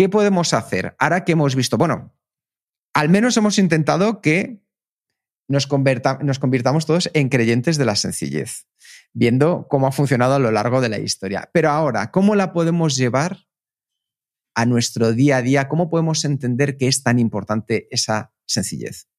¿qué 0.00 0.08
podemos 0.08 0.54
hacer 0.54 0.96
ahora 0.98 1.26
que 1.26 1.32
hemos 1.32 1.54
visto? 1.54 1.76
Bueno, 1.76 2.16
al 2.94 3.10
menos 3.10 3.36
hemos 3.36 3.58
intentado 3.58 4.22
que 4.22 4.64
nos, 5.46 5.68
nos 6.22 6.38
convirtamos 6.38 6.86
todos 6.86 7.10
en 7.12 7.28
creyentes 7.28 7.76
de 7.76 7.84
la 7.84 7.96
sencillez, 7.96 8.66
viendo 9.12 9.66
cómo 9.68 9.86
ha 9.86 9.92
funcionado 9.92 10.36
a 10.36 10.38
lo 10.38 10.52
largo 10.52 10.80
de 10.80 10.88
la 10.88 10.98
historia. 10.98 11.50
Pero 11.52 11.68
ahora, 11.68 12.10
¿cómo 12.12 12.34
la 12.34 12.54
podemos 12.54 12.96
llevar 12.96 13.40
a 14.54 14.64
nuestro 14.64 15.12
día 15.12 15.36
a 15.36 15.42
día? 15.42 15.68
¿Cómo 15.68 15.90
podemos 15.90 16.24
entender 16.24 16.78
que 16.78 16.88
es 16.88 17.02
tan 17.02 17.18
importante 17.18 17.86
esa 17.90 18.32
sencillez? 18.46 19.09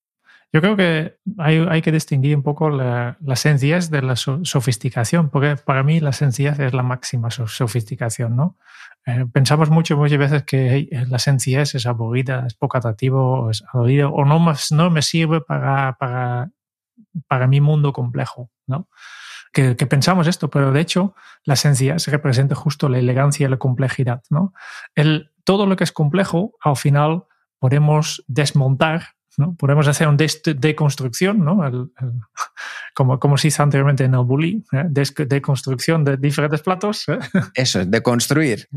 Yo 0.53 0.59
creo 0.59 0.75
que 0.75 1.17
hay, 1.37 1.81
que 1.81 1.93
distinguir 1.93 2.35
un 2.35 2.43
poco 2.43 2.69
la, 2.69 3.17
sencillez 3.35 3.89
de 3.89 4.01
la 4.01 4.17
sofisticación, 4.17 5.29
porque 5.29 5.55
para 5.55 5.81
mí 5.81 6.01
la 6.01 6.11
sencillez 6.11 6.59
es 6.59 6.73
la 6.73 6.83
máxima 6.83 7.29
sofisticación, 7.31 8.35
¿no? 8.35 8.57
Eh, 9.05 9.25
pensamos 9.31 9.69
mucho, 9.69 9.95
muchas 9.95 10.19
veces 10.19 10.43
que 10.43 10.89
la 11.07 11.19
sencillez 11.19 11.73
es 11.75 11.85
aburrida, 11.85 12.45
es 12.45 12.53
poco 12.53 12.77
atractivo, 12.77 13.49
es 13.49 13.63
aburrido, 13.71 14.11
o 14.11 14.25
no, 14.25 14.53
no 14.71 14.89
me 14.89 15.01
sirve 15.01 15.39
para, 15.39 15.93
para, 15.97 16.51
para 17.27 17.47
mi 17.47 17.61
mundo 17.61 17.93
complejo, 17.93 18.51
¿no? 18.67 18.89
Que, 19.53 19.75
pensamos 19.75 20.27
esto, 20.27 20.49
pero 20.49 20.71
de 20.71 20.79
hecho 20.79 21.13
la 21.43 21.57
sencillez 21.57 22.07
representa 22.07 22.55
justo 22.55 22.87
la 22.87 22.99
elegancia 22.99 23.47
y 23.47 23.49
la 23.49 23.57
complejidad, 23.57 24.23
¿no? 24.29 24.53
El, 24.95 25.31
todo 25.43 25.65
lo 25.65 25.75
que 25.75 25.83
es 25.83 25.91
complejo, 25.91 26.53
al 26.61 26.77
final 26.77 27.25
podemos 27.59 28.23
desmontar 28.27 29.15
¿no? 29.37 29.55
Podemos 29.55 29.87
hacer 29.87 30.07
una 30.07 30.17
deconstrucción, 30.55 31.43
¿no? 31.43 31.61
como, 32.93 33.19
como 33.19 33.37
se 33.37 33.49
hizo 33.49 33.63
anteriormente 33.63 34.03
en 34.03 34.13
el 34.13 34.23
bully, 34.23 34.63
¿eh? 34.73 34.85
deconstrucción 35.25 36.03
de 36.03 36.17
diferentes 36.17 36.61
platos. 36.61 37.07
¿eh? 37.09 37.19
Eso, 37.53 37.85
deconstruir. 37.85 38.67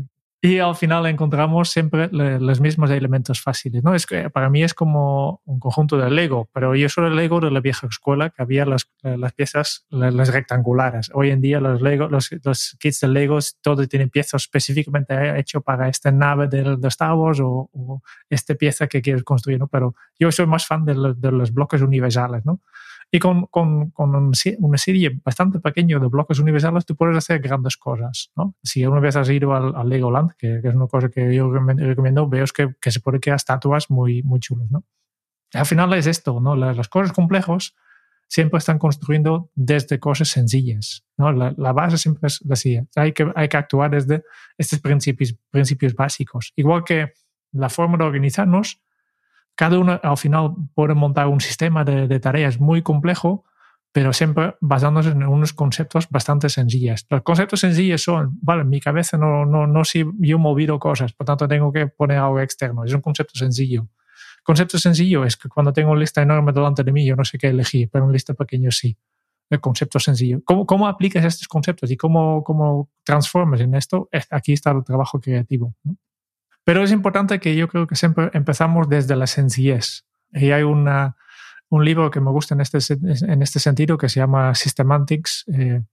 Y 0.45 0.59
al 0.59 0.75
final 0.75 1.07
encontramos 1.07 1.71
siempre 1.71 2.07
los 2.11 2.61
mismos 2.61 2.91
elementos 2.91 3.41
fáciles. 3.41 3.83
¿no? 3.83 3.95
Es 3.95 4.05
que 4.05 4.29
para 4.29 4.47
mí 4.47 4.61
es 4.61 4.75
como 4.75 5.41
un 5.43 5.59
conjunto 5.59 5.97
de 5.97 6.11
Lego, 6.11 6.47
pero 6.53 6.75
yo 6.75 6.87
soy 6.87 7.07
el 7.07 7.15
Lego 7.15 7.39
de 7.39 7.49
la 7.49 7.61
vieja 7.61 7.87
escuela, 7.87 8.29
que 8.29 8.43
había 8.43 8.63
las, 8.63 8.87
las 9.01 9.33
piezas 9.33 9.87
las, 9.89 10.31
rectangulares. 10.31 11.09
Hoy 11.15 11.31
en 11.31 11.41
día 11.41 11.59
los, 11.59 11.81
Lego, 11.81 12.09
los, 12.09 12.29
los 12.43 12.77
kits 12.79 12.99
de 12.99 13.07
Lego 13.07 13.39
todos 13.61 13.89
tienen 13.89 14.11
piezas 14.11 14.43
específicamente 14.43 15.39
hechas 15.39 15.63
para 15.63 15.89
esta 15.89 16.11
nave 16.11 16.47
de, 16.47 16.77
de 16.77 16.87
Star 16.89 17.15
Wars 17.15 17.39
o, 17.39 17.71
o, 17.73 18.03
esta 18.29 18.53
pieza 18.53 18.85
que 18.85 19.01
quieres 19.01 19.23
construir. 19.23 19.57
¿no? 19.57 19.67
Pero 19.67 19.95
yo 20.19 20.31
soy 20.31 20.45
más 20.45 20.67
fan 20.67 20.85
de, 20.85 20.93
de 21.17 21.31
los 21.31 21.51
bloques 21.51 21.81
universales. 21.81 22.45
¿no? 22.45 22.61
Y 23.11 23.19
con, 23.19 23.45
con, 23.45 23.91
con, 23.91 24.31
una 24.59 24.77
serie 24.77 25.21
bastante 25.23 25.59
pequeña 25.59 25.99
de 25.99 26.07
bloques 26.07 26.39
universales 26.39 26.85
tú 26.85 26.95
puedes 26.95 27.15
hacer 27.15 27.39
grandes 27.39 27.77
cosas. 27.77 28.31
¿no? 28.35 28.55
Si 28.63 28.83
alguna 28.83 29.01
vez 29.01 29.15
has 29.15 29.29
ido 29.29 29.53
al, 29.53 29.75
al 29.75 29.87
Legoland, 29.87 30.31
que, 30.37 30.59
que, 30.61 30.67
es 30.67 30.75
una 30.75 30.87
cosa 30.87 31.09
que 31.09 31.33
yo 31.33 31.49
recomiendo, 31.51 32.27
veo 32.27 32.45
que, 32.53 32.75
que 32.81 32.91
se 32.91 32.99
puede 32.99 33.19
crear 33.19 33.35
estatuas 33.35 33.89
muy, 33.89 34.21
muy 34.23 34.39
chulas. 34.39 34.69
¿no? 34.69 34.83
Al 35.53 35.65
final 35.65 35.93
es 35.93 36.07
esto, 36.07 36.39
¿no? 36.41 36.55
las, 36.55 36.75
las 36.75 36.89
cosas 36.89 37.13
complejas 37.13 37.75
siempre 38.27 38.57
están 38.57 38.79
construyendo 38.79 39.51
desde 39.55 39.99
cosas 39.99 40.29
sencillas. 40.29 41.05
¿no? 41.17 41.31
La, 41.31 41.53
la, 41.57 41.73
base 41.73 41.97
siempre 41.97 42.27
es 42.27 42.41
la 42.43 42.55
siguiente. 42.55 42.99
Hay 42.99 43.13
que, 43.13 43.31
hay 43.35 43.47
que 43.47 43.57
actuar 43.57 43.91
desde 43.91 44.23
estos 44.57 44.79
principios, 44.79 45.35
principios 45.51 45.93
básicos. 45.93 46.51
Igual 46.55 46.83
que 46.83 47.13
la 47.51 47.69
forma 47.69 47.97
de 47.97 48.03
organizarnos 48.03 48.81
cada 49.55 49.79
uno 49.79 49.99
al 50.01 50.17
final 50.17 50.53
puede 50.73 50.93
montar 50.93 51.27
un 51.27 51.41
sistema 51.41 51.83
de, 51.83 52.19
tareas 52.19 52.59
muy 52.59 52.81
complejo, 52.81 53.45
pero 53.91 54.11
siempre 54.11 54.55
basándose 54.59 55.09
en 55.09 55.23
unos 55.23 55.53
conceptos 55.53 56.09
bastante 56.09 56.49
sencillos. 56.49 57.05
Los 57.09 57.21
conceptos 57.21 57.61
sencillos 57.61 58.03
son, 58.03 58.37
vale, 58.41 58.63
en 58.63 58.69
mi 58.69 58.81
cabeza 58.81 59.17
no, 59.17 59.45
no, 59.45 59.65
no 59.67 59.85
si 59.85 60.05
yo 60.19 60.37
movido 60.37 60.77
cosas, 60.79 61.13
por 61.13 61.25
tanto 61.25 61.47
tengo 61.47 61.71
que 61.71 61.87
poner 61.87 62.17
algo 62.17 62.41
externo. 62.41 62.83
Es 62.83 62.93
un 62.93 63.01
concepto 63.01 63.39
sencillo. 63.39 63.87
Concepto 64.43 64.77
sencillo 64.77 65.25
es 65.25 65.37
que 65.37 65.49
cuando 65.49 65.73
tengo 65.73 65.89
una 65.89 66.01
lista 66.01 66.21
enorme 66.21 66.51
delante 66.51 66.83
de 66.83 66.91
mí, 66.91 67.03
yo 67.03 67.15
no 67.15 67.25
sé 67.25 67.37
qué 67.39 67.47
elegir, 67.47 67.89
pero 67.91 68.03
una 68.03 68.13
lista 68.13 68.33
pequeña 68.33 68.69
sí. 68.69 68.95
El 69.49 69.61
concepto 69.61 69.99
sencillo. 69.99 70.41
¿Cómo, 70.43 70.65
cómo 70.65 70.87
aplicas 70.87 71.23
estos 71.23 71.47
conceptos 71.47 71.89
y 71.89 71.97
cómo, 71.97 72.43
cómo 72.43 72.89
transformas 73.03 73.61
en 73.61 73.73
esto? 73.73 74.07
Aquí 74.29 74.53
está 74.53 74.71
el 74.71 74.83
trabajo 74.83 75.19
creativo. 75.19 75.73
Pero 76.65 76.83
es 76.83 76.91
importante 76.91 77.39
que 77.39 77.55
yo 77.55 77.67
creo 77.67 77.87
que 77.87 77.95
siempre 77.95 78.31
empezamos 78.33 78.89
desde 78.89 79.15
la 79.15 79.27
sencillez. 79.27 80.03
Y 80.33 80.51
hay 80.51 80.63
una, 80.63 81.15
un 81.69 81.85
libro 81.85 82.09
que 82.09 82.19
me 82.19 82.31
gusta 82.31 82.55
en 82.55 82.61
este, 82.61 82.79
en 82.99 83.41
este 83.41 83.59
sentido 83.59 83.97
que 83.97 84.09
se 84.09 84.19
llama 84.19 84.53
Systematics, 84.55 85.45
eh, 85.47 85.83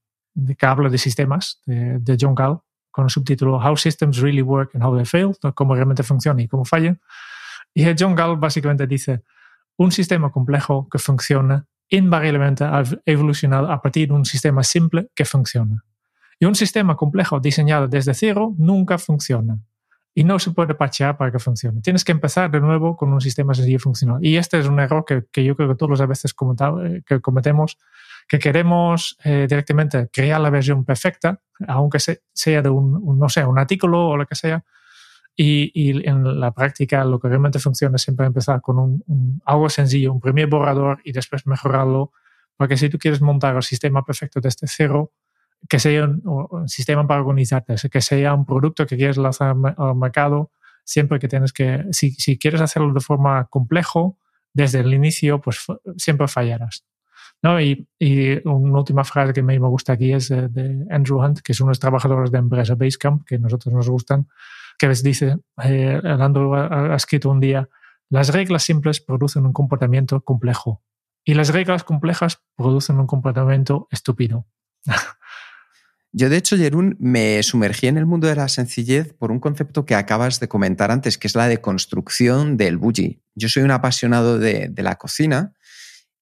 que 0.57 0.65
habla 0.65 0.89
de 0.89 0.97
sistemas, 0.97 1.61
de, 1.67 2.17
John 2.19 2.33
Gall, 2.33 2.59
con 2.89 3.05
el 3.05 3.11
subtítulo 3.11 3.57
How 3.57 3.77
Systems 3.77 4.17
Really 4.17 4.41
Work 4.41 4.71
and 4.73 4.83
How 4.83 4.95
They 4.95 5.05
Fail, 5.05 5.31
cómo 5.53 5.75
realmente 5.75 6.01
funciona 6.01 6.41
y 6.41 6.47
cómo 6.47 6.65
fallan. 6.65 6.99
Y 7.75 7.85
John 7.97 8.15
Gall 8.15 8.37
básicamente 8.37 8.87
dice, 8.87 9.21
un 9.77 9.91
sistema 9.91 10.31
complejo 10.31 10.89
que 10.89 10.97
funciona 10.97 11.67
invariablemente 11.89 12.63
ha 12.63 12.83
evolucionado 13.05 13.71
a 13.71 13.79
partir 13.79 14.07
de 14.07 14.15
un 14.15 14.25
sistema 14.25 14.63
simple 14.63 15.09
que 15.13 15.25
funciona. 15.25 15.83
Y 16.39 16.45
un 16.45 16.55
sistema 16.55 16.95
complejo 16.95 17.39
diseñado 17.39 17.87
desde 17.87 18.15
cero 18.15 18.55
nunca 18.57 18.97
funciona. 18.97 19.59
Y 20.15 20.23
no 20.23 20.37
se 20.37 20.51
puede 20.51 20.75
parchear 20.75 21.17
para 21.17 21.31
que 21.31 21.39
funcione. 21.39 21.81
Tienes 21.81 22.03
que 22.03 22.11
empezar 22.11 22.51
de 22.51 22.59
nuevo 22.59 22.95
con 22.95 23.11
un 23.11 23.19
sistema 23.19 23.53
sencillo 23.53 23.79
funcional. 23.79 24.23
Y 24.23 24.37
este 24.37 24.59
es 24.59 24.67
un 24.67 24.79
error 24.79 25.05
que, 25.05 25.25
que 25.31 25.43
yo 25.43 25.55
creo 25.55 25.69
que 25.69 25.75
todos 25.75 25.97
las 25.97 26.07
veces 26.07 26.33
eh, 26.33 27.01
que 27.05 27.19
cometemos, 27.19 27.77
que 28.27 28.37
queremos 28.37 29.17
eh, 29.23 29.47
directamente 29.49 30.09
crear 30.11 30.39
la 30.39 30.51
versión 30.51 30.85
perfecta, 30.85 31.41
aunque 31.67 31.97
sea 31.99 32.61
de 32.61 32.69
un, 32.69 33.17
no 33.17 33.27
sé, 33.29 33.43
un 33.43 33.57
artículo 33.57 34.09
o 34.09 34.17
lo 34.17 34.25
que 34.25 34.35
sea, 34.35 34.63
y, 35.35 35.71
y, 35.73 36.07
en 36.07 36.39
la 36.39 36.51
práctica 36.51 37.03
lo 37.05 37.19
que 37.19 37.27
realmente 37.27 37.57
funciona 37.57 37.95
es 37.95 38.03
siempre 38.03 38.27
empezar 38.27 38.61
con 38.61 38.77
un, 38.77 39.41
algo 39.45 39.67
sencillo, 39.67 40.13
un 40.13 40.19
primer 40.19 40.45
borrador 40.47 41.01
y 41.03 41.11
después 41.11 41.47
mejorarlo, 41.47 42.11
porque 42.55 42.77
si 42.77 42.89
tú 42.89 42.99
quieres 42.99 43.19
montar 43.19 43.55
el 43.55 43.63
sistema 43.63 44.03
perfecto 44.03 44.39
desde 44.39 44.67
cero, 44.67 45.11
que 45.69 45.79
sea 45.79 46.05
un, 46.05 46.67
sistema 46.67 47.07
para 47.07 47.21
organizarte, 47.21 47.75
que 47.89 48.01
sea 48.01 48.33
un 48.33 48.45
producto 48.45 48.85
que 48.85 48.97
quieres 48.97 49.17
lanzar 49.17 49.55
al 49.77 49.95
mercado, 49.95 50.51
siempre 50.83 51.19
que 51.19 51.27
tienes 51.27 51.53
que, 51.53 51.85
si, 51.91 52.11
si 52.11 52.37
quieres 52.37 52.61
hacerlo 52.61 52.93
de 52.93 52.99
forma 52.99 53.45
complejo, 53.45 54.17
desde 54.53 54.79
el 54.79 54.93
inicio, 54.93 55.41
pues 55.41 55.65
siempre 55.97 56.27
fallarás. 56.27 56.85
¿no? 57.41 57.59
Y, 57.59 57.87
y, 57.99 58.47
una 58.47 58.79
última 58.79 59.03
frase 59.03 59.33
que 59.33 59.43
me 59.43 59.57
gusta 59.59 59.93
aquí 59.93 60.13
es 60.13 60.29
de, 60.29 60.85
Andrew 60.89 61.19
Hunt, 61.19 61.41
que 61.41 61.51
es 61.51 61.59
uno 61.59 61.69
de 61.69 61.71
los 61.71 61.79
trabajadores 61.79 62.31
de 62.31 62.37
empresa 62.37 62.75
Basecamp, 62.75 63.25
que 63.25 63.35
a 63.35 63.39
nosotros 63.39 63.73
nos 63.73 63.89
gustan, 63.89 64.27
que 64.77 64.87
les 64.87 65.03
dice, 65.03 65.37
eh, 65.63 66.01
Andrew 66.03 66.55
ha, 66.55 66.95
escrito 66.95 67.29
un 67.29 67.39
día, 67.39 67.67
las 68.09 68.29
reglas 68.29 68.63
simples 68.63 69.01
producen 69.01 69.45
un 69.45 69.53
comportamiento 69.53 70.21
complejo 70.21 70.81
y 71.25 71.33
las 71.33 71.49
reglas 71.49 71.83
complejas 71.83 72.41
producen 72.55 72.99
un 72.99 73.07
comportamiento 73.07 73.87
estúpido. 73.91 74.45
Yo, 76.15 76.29
de 76.29 76.37
hecho, 76.37 76.55
Jerún, 76.57 76.95
me 76.99 77.41
sumergí 77.41 77.87
en 77.87 77.97
el 77.97 78.05
mundo 78.05 78.27
de 78.27 78.35
la 78.35 78.47
sencillez 78.47 79.13
por 79.13 79.31
un 79.31 79.39
concepto 79.39 79.83
que 79.83 79.95
acabas 79.95 80.39
de 80.39 80.47
comentar 80.47 80.91
antes, 80.91 81.17
que 81.17 81.25
es 81.25 81.33
la 81.33 81.47
de 81.47 81.59
construcción 81.59 82.55
del 82.55 82.77
bougie. 82.77 83.19
Yo 83.33 83.49
soy 83.49 83.63
un 83.63 83.71
apasionado 83.71 84.37
de, 84.37 84.69
de 84.69 84.83
la 84.83 84.95
cocina 84.97 85.53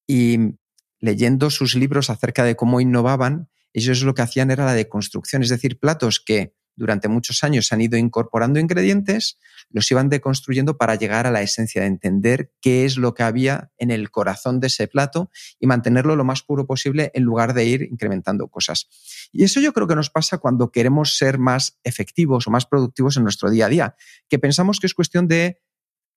y 0.08 0.56
leyendo 1.00 1.50
sus 1.50 1.76
libros 1.76 2.10
acerca 2.10 2.46
de 2.46 2.56
cómo 2.56 2.80
innovaban, 2.80 3.50
ellos 3.74 4.02
lo 4.04 4.14
que 4.14 4.22
hacían 4.22 4.50
era 4.50 4.66
la 4.66 4.74
deconstrucción, 4.74 5.44
es 5.44 5.50
decir, 5.50 5.78
platos 5.78 6.22
que 6.26 6.54
durante 6.82 7.08
muchos 7.08 7.44
años 7.44 7.72
han 7.72 7.80
ido 7.80 7.96
incorporando 7.96 8.60
ingredientes, 8.60 9.38
los 9.70 9.90
iban 9.92 10.10
deconstruyendo 10.10 10.78
para 10.78 10.96
llegar 10.96 11.28
a 11.28 11.32
la 11.32 11.44
esencia 11.44 11.84
de 11.84 11.88
entender 11.88 12.52
qué 12.60 12.86
es 12.86 12.98
lo 12.98 13.14
que 13.14 13.22
había 13.22 13.72
en 13.78 13.92
el 13.92 14.10
corazón 14.10 14.60
de 14.60 14.66
ese 14.66 14.88
plato 14.88 15.30
y 15.60 15.68
mantenerlo 15.68 16.16
lo 16.16 16.24
más 16.24 16.42
puro 16.42 16.66
posible 16.66 17.12
en 17.14 17.22
lugar 17.22 17.54
de 17.54 17.66
ir 17.66 17.84
incrementando 17.84 18.48
cosas. 18.48 18.90
Y 19.32 19.44
eso 19.44 19.60
yo 19.60 19.74
creo 19.74 19.86
que 19.86 19.96
nos 19.96 20.10
pasa 20.10 20.40
cuando 20.40 20.72
queremos 20.72 21.18
ser 21.18 21.38
más 21.38 21.78
efectivos 21.84 22.48
o 22.48 22.52
más 22.52 22.66
productivos 22.66 23.16
en 23.16 23.24
nuestro 23.24 23.52
día 23.52 23.68
a 23.68 23.70
día, 23.70 23.96
que 24.28 24.40
pensamos 24.40 24.80
que 24.80 24.88
es 24.88 24.96
cuestión 24.96 25.28
de 25.28 25.62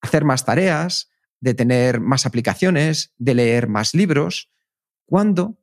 hacer 0.01 0.25
más 0.25 0.45
tareas, 0.45 1.11
de 1.41 1.53
tener 1.53 1.99
más 1.99 2.25
aplicaciones, 2.25 3.13
de 3.19 3.35
leer 3.35 3.67
más 3.67 3.93
libros, 3.93 4.49
cuando 5.05 5.59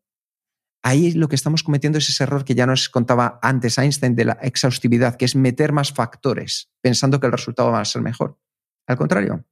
ahí 0.83 1.13
lo 1.13 1.29
que 1.29 1.37
estamos 1.37 1.63
cometiendo 1.63 1.99
es 1.99 2.09
ese 2.09 2.25
error 2.25 2.45
que 2.45 2.55
ya 2.55 2.67
nos 2.67 2.89
contaba 2.89 3.39
antes 3.43 3.79
Einstein 3.79 4.15
de 4.15 4.25
la 4.25 4.39
exhaustividad, 4.43 5.17
que 5.17 5.25
es 5.25 5.37
meter 5.37 5.73
más 5.73 5.93
factores 5.93 6.71
pensando 6.81 7.21
que 7.21 7.27
el 7.27 7.33
resultado 7.33 7.71
va 7.71 7.81
a 7.81 7.85
ser 7.85 8.03
mejor. 8.03 8.39
Al 8.87 8.97
contrario, 8.97 9.47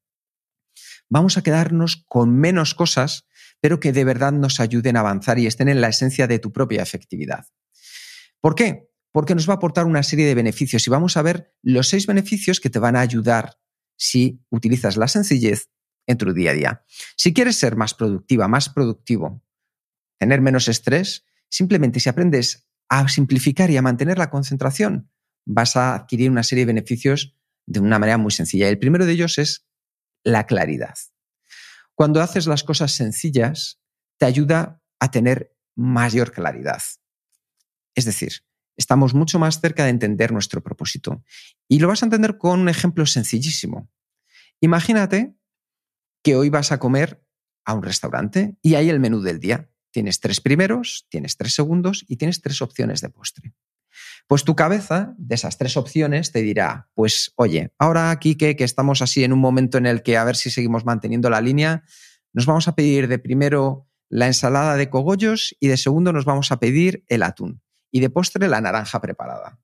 vamos 1.09 1.39
a 1.39 1.43
quedarnos 1.43 2.05
con 2.09 2.37
menos 2.37 2.75
cosas, 2.75 3.27
pero 3.61 3.79
que 3.79 3.93
de 3.93 4.05
verdad 4.05 4.33
nos 4.33 4.61
ayuden 4.61 4.97
a 4.97 5.01
avanzar 5.01 5.39
y 5.39 5.47
estén 5.47 5.69
en 5.69 5.81
la 5.81 5.89
esencia 5.89 6.27
de 6.27 6.39
tu 6.39 6.53
propia 6.53 6.83
efectividad. 6.83 7.47
¿Por 8.41 8.55
qué? 8.55 8.89
Porque 9.13 9.35
nos 9.35 9.49
va 9.49 9.55
a 9.55 9.57
aportar 9.57 9.87
una 9.87 10.03
serie 10.03 10.27
de 10.27 10.35
beneficios 10.35 10.87
y 10.87 10.91
vamos 10.91 11.17
a 11.17 11.23
ver 11.23 11.55
los 11.63 11.89
seis 11.89 12.07
beneficios 12.07 12.61
que 12.61 12.71
te 12.71 12.79
van 12.79 12.97
a 12.97 13.01
ayudar 13.01 13.59
si 13.97 14.43
utilizas 14.51 14.97
la 14.97 15.09
sencillez 15.09 15.69
en 16.07 16.17
tu 16.17 16.33
día 16.33 16.53
a 16.53 16.55
día. 16.55 16.85
Si 17.17 17.35
quieres 17.35 17.57
ser 17.57 17.77
más 17.77 17.95
productiva, 17.95 18.49
más 18.49 18.69
productivo, 18.69 19.43
tener 20.21 20.43
menos 20.43 20.69
estrés, 20.69 21.25
simplemente 21.49 21.99
si 21.99 22.11
aprendes 22.11 22.69
a 22.91 23.09
simplificar 23.09 23.71
y 23.71 23.79
a 23.79 23.83
mantener 23.83 24.19
la 24.19 24.29
concentración, 24.29 25.11
vas 25.47 25.77
a 25.77 25.95
adquirir 25.95 26.31
una 26.31 26.43
serie 26.43 26.67
de 26.67 26.73
beneficios 26.75 27.35
de 27.67 27.81
una 27.81 27.99
manera 27.99 28.19
muy 28.19 28.31
sencilla. 28.31 28.69
El 28.69 28.79
primero 28.79 29.07
de 29.07 29.13
ellos 29.13 29.39
es 29.39 29.67
la 30.23 30.47
claridad. 30.47 30.95
Cuando 31.95 32.21
haces 32.21 32.47
las 32.47 32.65
cosas 32.65 32.93
sencillas, 32.93 33.81
te 34.19 34.27
ayuda 34.27 34.83
a 34.99 35.11
tener 35.11 35.57
mayor 35.75 36.33
claridad. 36.33 36.83
Es 37.95 38.05
decir, 38.05 38.45
estamos 38.77 39.15
mucho 39.15 39.39
más 39.39 39.61
cerca 39.61 39.85
de 39.85 39.91
entender 39.91 40.33
nuestro 40.33 40.63
propósito. 40.63 41.25
Y 41.67 41.79
lo 41.79 41.89
vas 41.89 42.03
a 42.03 42.07
entender 42.07 42.37
con 42.37 42.61
un 42.61 42.69
ejemplo 42.69 43.07
sencillísimo. 43.07 43.91
Imagínate 44.61 45.35
que 46.23 46.37
hoy 46.37 46.51
vas 46.51 46.73
a 46.73 46.79
comer 46.79 47.25
a 47.65 47.73
un 47.73 47.83
restaurante 47.83 48.59
y 48.61 48.75
hay 48.75 48.91
el 48.91 49.01
menú 49.01 49.23
del 49.23 49.41
día. 49.41 49.70
Tienes 49.91 50.21
tres 50.21 50.41
primeros, 50.41 51.07
tienes 51.09 51.37
tres 51.37 51.55
segundos 51.55 52.05
y 52.09 52.17
tienes 52.17 52.41
tres 52.41 52.63
opciones 52.63 53.01
de 53.01 53.11
postre. 53.11 53.53
Pues 54.27 54.45
tu 54.45 54.55
cabeza 54.55 55.15
de 55.19 55.35
esas 55.35 55.59
tres 55.59 55.77
opciones 55.77 56.31
te 56.31 56.43
dirá, 56.43 56.89
pues 56.95 57.33
oye, 57.37 57.73
ahora 57.79 58.11
aquí 58.11 58.37
que, 58.37 58.55
que 58.55 58.65
estamos 58.65 59.03
así 59.03 59.25
en 59.25 59.33
un 59.33 59.41
momento 59.41 59.79
en 59.79 59.87
el 59.87 60.03
que 60.03 60.17
a 60.17 60.25
ver 60.25 60.37
si 60.37 60.51
seguimos 60.51 60.85
manteniendo 60.85 61.29
la 61.31 61.41
línea, 61.41 61.83
nos 62.33 62.47
vamos 62.47 62.69
a 62.69 62.75
pedir 62.75 63.09
de 63.09 63.19
primero 63.19 63.89
la 64.09 64.27
ensalada 64.27 64.77
de 64.77 64.91
cogollos 64.91 65.57
y 65.61 65.69
de 65.69 65.77
segundo 65.77 66.13
nos 66.13 66.25
vamos 66.25 66.53
a 66.53 66.59
pedir 66.59 67.05
el 67.09 67.23
atún 67.23 67.63
y 67.91 68.01
de 68.01 68.11
postre 68.11 68.49
la 68.49 68.61
naranja 68.61 69.01
preparada. 69.01 69.61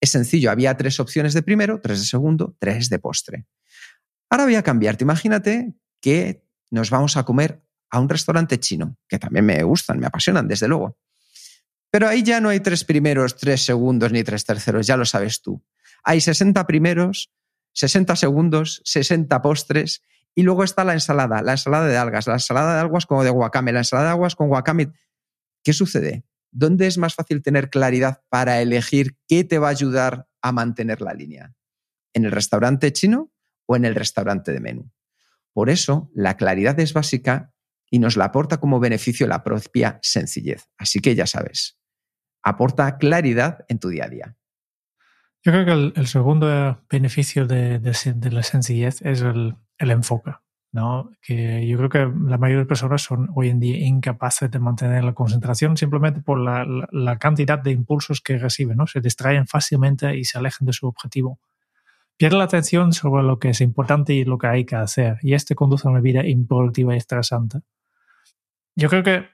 Es 0.00 0.10
sencillo, 0.10 0.50
había 0.50 0.76
tres 0.76 1.00
opciones 1.00 1.34
de 1.34 1.42
primero, 1.42 1.80
tres 1.80 2.00
de 2.00 2.06
segundo, 2.06 2.56
tres 2.60 2.88
de 2.88 2.98
postre. 2.98 3.46
Ahora 4.30 4.44
voy 4.44 4.54
a 4.54 4.62
cambiarte. 4.62 5.04
Imagínate 5.04 5.74
que 6.00 6.44
nos 6.70 6.90
vamos 6.90 7.16
a 7.16 7.24
comer 7.24 7.64
a 7.90 8.00
un 8.00 8.08
restaurante 8.08 8.58
chino, 8.58 8.96
que 9.08 9.18
también 9.18 9.44
me 9.46 9.62
gustan, 9.62 9.98
me 9.98 10.06
apasionan, 10.06 10.46
desde 10.46 10.68
luego. 10.68 10.98
Pero 11.90 12.08
ahí 12.08 12.22
ya 12.22 12.40
no 12.40 12.50
hay 12.50 12.60
tres 12.60 12.84
primeros, 12.84 13.36
tres 13.36 13.64
segundos 13.64 14.12
ni 14.12 14.22
tres 14.22 14.44
terceros, 14.44 14.86
ya 14.86 14.96
lo 14.96 15.04
sabes 15.04 15.40
tú. 15.40 15.64
Hay 16.04 16.20
60 16.20 16.66
primeros, 16.66 17.32
60 17.72 18.16
segundos, 18.16 18.82
60 18.84 19.40
postres 19.40 20.02
y 20.34 20.42
luego 20.42 20.64
está 20.64 20.84
la 20.84 20.92
ensalada, 20.92 21.42
la 21.42 21.52
ensalada 21.52 21.86
de 21.86 21.96
algas, 21.96 22.26
la 22.26 22.34
ensalada 22.34 22.74
de 22.74 22.80
algas 22.80 23.06
como 23.06 23.24
de 23.24 23.30
guacame, 23.30 23.72
la 23.72 23.80
ensalada 23.80 24.08
de 24.08 24.12
aguas 24.12 24.36
con 24.36 24.48
guacame. 24.48 24.92
¿Qué 25.64 25.72
sucede? 25.72 26.24
¿Dónde 26.50 26.86
es 26.86 26.98
más 26.98 27.14
fácil 27.14 27.42
tener 27.42 27.70
claridad 27.70 28.22
para 28.28 28.60
elegir 28.60 29.16
qué 29.26 29.44
te 29.44 29.58
va 29.58 29.68
a 29.68 29.70
ayudar 29.70 30.28
a 30.42 30.52
mantener 30.52 31.00
la 31.00 31.14
línea? 31.14 31.54
¿En 32.12 32.24
el 32.24 32.32
restaurante 32.32 32.92
chino 32.92 33.32
o 33.66 33.76
en 33.76 33.84
el 33.84 33.94
restaurante 33.94 34.52
de 34.52 34.60
menú? 34.60 34.90
Por 35.52 35.70
eso, 35.70 36.10
la 36.14 36.36
claridad 36.36 36.78
es 36.78 36.92
básica 36.92 37.52
y 37.90 37.98
nos 37.98 38.16
la 38.16 38.26
aporta 38.26 38.58
como 38.58 38.80
beneficio 38.80 39.26
la 39.26 39.42
propia 39.42 39.98
sencillez. 40.02 40.68
Así 40.78 41.00
que 41.00 41.14
ya 41.14 41.26
sabes, 41.26 41.78
aporta 42.42 42.98
claridad 42.98 43.64
en 43.68 43.78
tu 43.78 43.88
día 43.88 44.04
a 44.04 44.08
día. 44.08 44.36
Yo 45.44 45.52
creo 45.52 45.64
que 45.64 46.00
el, 46.00 46.06
segundo 46.08 46.82
beneficio 46.90 47.46
de, 47.46 47.80
la 48.30 48.42
sencillez 48.42 49.02
es 49.02 49.22
el, 49.22 49.54
enfoque. 49.78 50.32
¿no? 50.72 51.10
Que 51.22 51.66
yo 51.66 51.78
creo 51.78 51.88
que 51.88 51.98
la 52.28 52.36
mayoría 52.36 52.64
de 52.64 52.66
personas 52.66 53.02
son 53.02 53.30
hoy 53.34 53.48
en 53.48 53.60
día 53.60 53.78
incapaces 53.78 54.50
de 54.50 54.58
mantener 54.58 55.04
la 55.04 55.14
concentración 55.14 55.76
simplemente 55.76 56.20
por 56.20 56.38
la, 56.38 57.16
cantidad 57.18 57.58
de 57.58 57.70
impulsos 57.70 58.20
que 58.20 58.36
reciben. 58.36 58.76
¿no? 58.76 58.86
Se 58.86 59.00
distraen 59.00 59.46
fácilmente 59.46 60.16
y 60.16 60.24
se 60.24 60.38
alejan 60.38 60.66
de 60.66 60.72
su 60.72 60.86
objetivo. 60.86 61.38
Pierden 62.16 62.40
la 62.40 62.44
atención 62.44 62.92
sobre 62.92 63.22
lo 63.22 63.38
que 63.38 63.50
es 63.50 63.60
importante 63.60 64.12
y 64.12 64.24
lo 64.24 64.38
que 64.38 64.48
hay 64.48 64.64
que 64.64 64.74
hacer. 64.74 65.18
Y 65.22 65.34
este 65.34 65.54
conduce 65.54 65.86
a 65.86 65.92
una 65.92 66.00
vida 66.00 66.26
improductiva 66.26 66.94
y 66.94 66.98
estresante 66.98 67.60
yo 68.78 68.88
creo 68.88 69.02
que 69.02 69.28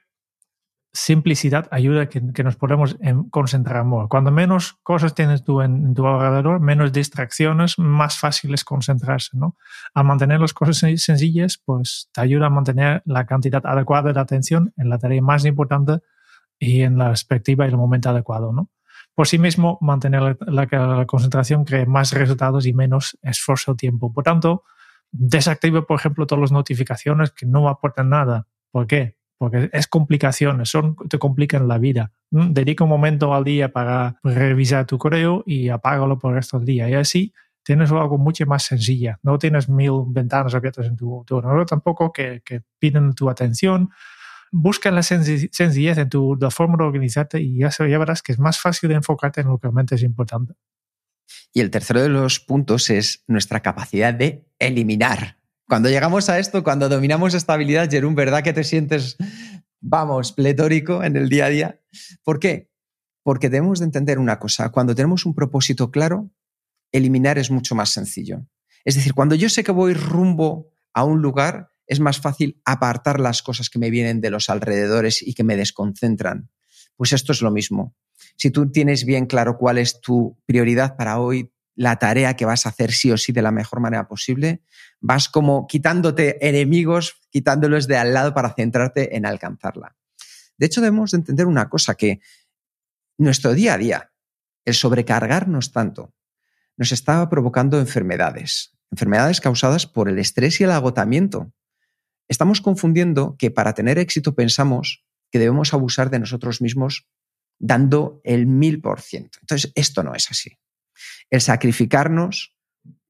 simplicidad 0.93 1.67
ayuda 1.71 2.03
a 2.03 2.09
que, 2.09 2.43
nos 2.43 2.55
podamos 2.55 2.97
concentrar 3.29 3.83
más. 3.83 4.07
Cuando 4.07 4.31
menos 4.31 4.79
cosas 4.81 5.13
tienes 5.13 5.43
tú 5.43 5.61
en, 5.61 5.93
tu 5.93 6.07
alrededor, 6.07 6.61
menos 6.61 6.93
distracciones, 6.93 7.77
más 7.77 8.17
fácil 8.17 8.53
es 8.53 8.63
concentrarse, 8.63 9.37
¿no? 9.37 9.57
Al 9.93 10.05
mantener 10.05 10.39
las 10.39 10.53
cosas 10.53 10.77
sencillas, 10.77 11.61
pues 11.63 12.09
te 12.13 12.21
ayuda 12.21 12.47
a 12.47 12.49
mantener 12.49 13.01
la 13.05 13.25
cantidad 13.25 13.61
adecuada 13.65 14.13
de 14.13 14.19
atención 14.19 14.73
en 14.77 14.89
la 14.89 14.97
tarea 14.97 15.21
más 15.21 15.45
importante 15.45 15.99
y 16.57 16.81
en 16.81 16.97
la 16.97 17.09
perspectiva 17.09 17.65
y 17.65 17.69
el 17.69 17.77
momento 17.77 18.09
adecuado, 18.09 18.53
¿no? 18.53 18.69
Por 19.13 19.27
sí 19.27 19.37
mismo, 19.37 19.77
mantener 19.81 20.37
la, 20.47 20.67
la 20.71 21.05
concentración 21.05 21.65
crea 21.65 21.85
más 21.85 22.13
resultados 22.13 22.65
y 22.65 22.73
menos 22.73 23.17
esfuerzo 23.21 23.73
o 23.73 23.75
tiempo. 23.75 24.11
Por 24.13 24.23
tanto, 24.23 24.63
Desactiva, 25.11 25.85
por 25.85 25.99
ejemplo, 25.99 26.27
todas 26.27 26.41
las 26.41 26.51
notificaciones 26.51 27.31
que 27.31 27.45
no 27.45 27.69
aportan 27.69 28.09
nada. 28.09 28.47
¿Por 28.71 28.85
qué? 28.85 29.15
Porque 29.37 29.69
es 29.73 29.87
complicaciones, 29.87 30.69
son, 30.69 30.95
te 31.09 31.19
complican 31.19 31.67
la 31.67 31.77
vida. 31.77 32.11
¿Mm? 32.31 32.53
Dedica 32.53 32.83
un 32.83 32.89
momento 32.89 33.33
al 33.33 33.43
día 33.43 33.71
para 33.71 34.17
revisar 34.23 34.85
tu 34.85 34.97
correo 34.97 35.43
y 35.45 35.69
apágalo 35.69 36.17
por 36.17 36.31
el 36.31 36.37
resto 36.37 36.57
del 36.57 36.65
día. 36.65 36.89
Y 36.89 36.93
así 36.93 37.33
tienes 37.63 37.91
algo 37.91 38.17
mucho 38.17 38.45
más 38.45 38.63
sencilla. 38.63 39.19
No 39.23 39.37
tienes 39.37 39.67
mil 39.67 40.03
ventanas 40.07 40.53
abiertas 40.53 40.85
en 40.85 40.95
tu, 40.95 41.25
ordenador 41.29 41.65
tampoco 41.65 42.13
que, 42.13 42.41
que 42.45 42.61
piden 42.79 43.13
tu 43.13 43.29
atención. 43.29 43.89
Busca 44.51 44.91
la 44.91 45.03
sencillez 45.03 45.97
en 45.97 46.09
tu 46.09 46.37
la 46.39 46.51
forma 46.51 46.77
de 46.77 46.83
organizarte 46.83 47.41
y 47.41 47.57
ya, 47.57 47.69
ya 47.69 47.97
verás 47.97 48.21
que 48.21 48.31
es 48.31 48.39
más 48.39 48.59
fácil 48.59 48.89
de 48.89 48.95
enfocarte 48.95 49.41
en 49.41 49.47
lo 49.47 49.57
que 49.57 49.67
realmente 49.67 49.95
es 49.95 50.03
importante. 50.03 50.53
Y 51.53 51.61
el 51.61 51.71
tercero 51.71 52.01
de 52.01 52.09
los 52.09 52.39
puntos 52.39 52.89
es 52.89 53.23
nuestra 53.27 53.61
capacidad 53.61 54.13
de 54.13 54.45
eliminar. 54.59 55.37
Cuando 55.67 55.89
llegamos 55.89 56.29
a 56.29 56.37
esto, 56.37 56.63
cuando 56.63 56.89
dominamos 56.89 57.33
esta 57.33 57.53
habilidad, 57.53 57.89
Jerón, 57.89 58.13
¿verdad 58.13 58.43
que 58.43 58.53
te 58.53 58.63
sientes, 58.63 59.17
vamos, 59.81 60.31
pletórico 60.31 61.03
en 61.03 61.15
el 61.15 61.27
día 61.27 61.45
a 61.45 61.49
día? 61.49 61.81
¿Por 62.23 62.39
qué? 62.39 62.69
Porque 63.23 63.49
debemos 63.49 63.79
de 63.79 63.85
entender 63.85 64.19
una 64.19 64.37
cosa. 64.37 64.69
Cuando 64.69 64.93
tenemos 64.93 65.25
un 65.25 65.33
propósito 65.33 65.89
claro, 65.89 66.29
eliminar 66.91 67.39
es 67.39 67.49
mucho 67.49 67.73
más 67.73 67.89
sencillo. 67.89 68.45
Es 68.83 68.93
decir, 68.93 69.15
cuando 69.15 69.33
yo 69.33 69.49
sé 69.49 69.63
que 69.63 69.71
voy 69.71 69.95
rumbo 69.95 70.69
a 70.93 71.03
un 71.03 71.23
lugar, 71.23 71.71
es 71.87 71.99
más 71.99 72.19
fácil 72.19 72.61
apartar 72.63 73.19
las 73.19 73.41
cosas 73.41 73.71
que 73.71 73.79
me 73.79 73.89
vienen 73.89 74.21
de 74.21 74.29
los 74.29 74.51
alrededores 74.51 75.23
y 75.23 75.33
que 75.33 75.43
me 75.43 75.57
desconcentran. 75.57 76.51
Pues 76.95 77.11
esto 77.11 77.31
es 77.31 77.41
lo 77.41 77.49
mismo. 77.49 77.95
Si 78.37 78.51
tú 78.51 78.71
tienes 78.71 79.03
bien 79.03 79.25
claro 79.25 79.57
cuál 79.57 79.79
es 79.79 79.99
tu 79.99 80.37
prioridad 80.45 80.95
para 80.95 81.19
hoy, 81.19 81.51
la 81.75 81.97
tarea 81.97 82.35
que 82.35 82.45
vas 82.45 82.65
a 82.65 82.69
hacer 82.69 82.91
sí 82.91 83.11
o 83.11 83.17
sí 83.17 83.33
de 83.33 83.41
la 83.41 83.51
mejor 83.51 83.81
manera 83.81 84.07
posible, 84.07 84.61
vas 85.07 85.29
como 85.29 85.67
quitándote 85.67 86.47
enemigos, 86.47 87.21
quitándolos 87.29 87.85
de 87.87 87.95
al 87.95 88.11
lado 88.11 88.33
para 88.33 88.55
centrarte 88.55 89.15
en 89.15 89.27
alcanzarla. 89.27 89.95
De 90.57 90.65
hecho, 90.65 90.81
debemos 90.81 91.11
de 91.11 91.17
entender 91.17 91.45
una 91.45 91.69
cosa, 91.69 91.93
que 91.93 92.21
nuestro 93.19 93.53
día 93.53 93.75
a 93.75 93.77
día, 93.77 94.11
el 94.65 94.73
sobrecargarnos 94.73 95.71
tanto, 95.71 96.15
nos 96.75 96.91
estaba 96.91 97.29
provocando 97.29 97.79
enfermedades, 97.79 98.75
enfermedades 98.89 99.41
causadas 99.41 99.85
por 99.85 100.09
el 100.09 100.17
estrés 100.17 100.59
y 100.59 100.63
el 100.63 100.71
agotamiento. 100.71 101.53
Estamos 102.27 102.59
confundiendo 102.59 103.35
que 103.37 103.51
para 103.51 103.75
tener 103.75 103.99
éxito 103.99 104.33
pensamos 104.33 105.05
que 105.29 105.37
debemos 105.37 105.75
abusar 105.75 106.09
de 106.09 106.17
nosotros 106.17 106.61
mismos 106.61 107.07
dando 107.59 108.21
el 108.23 108.47
mil 108.47 108.81
por 108.81 109.01
ciento. 109.01 109.37
Entonces, 109.41 109.71
esto 109.75 110.01
no 110.01 110.15
es 110.15 110.31
así. 110.31 110.57
El 111.29 111.41
sacrificarnos 111.41 112.55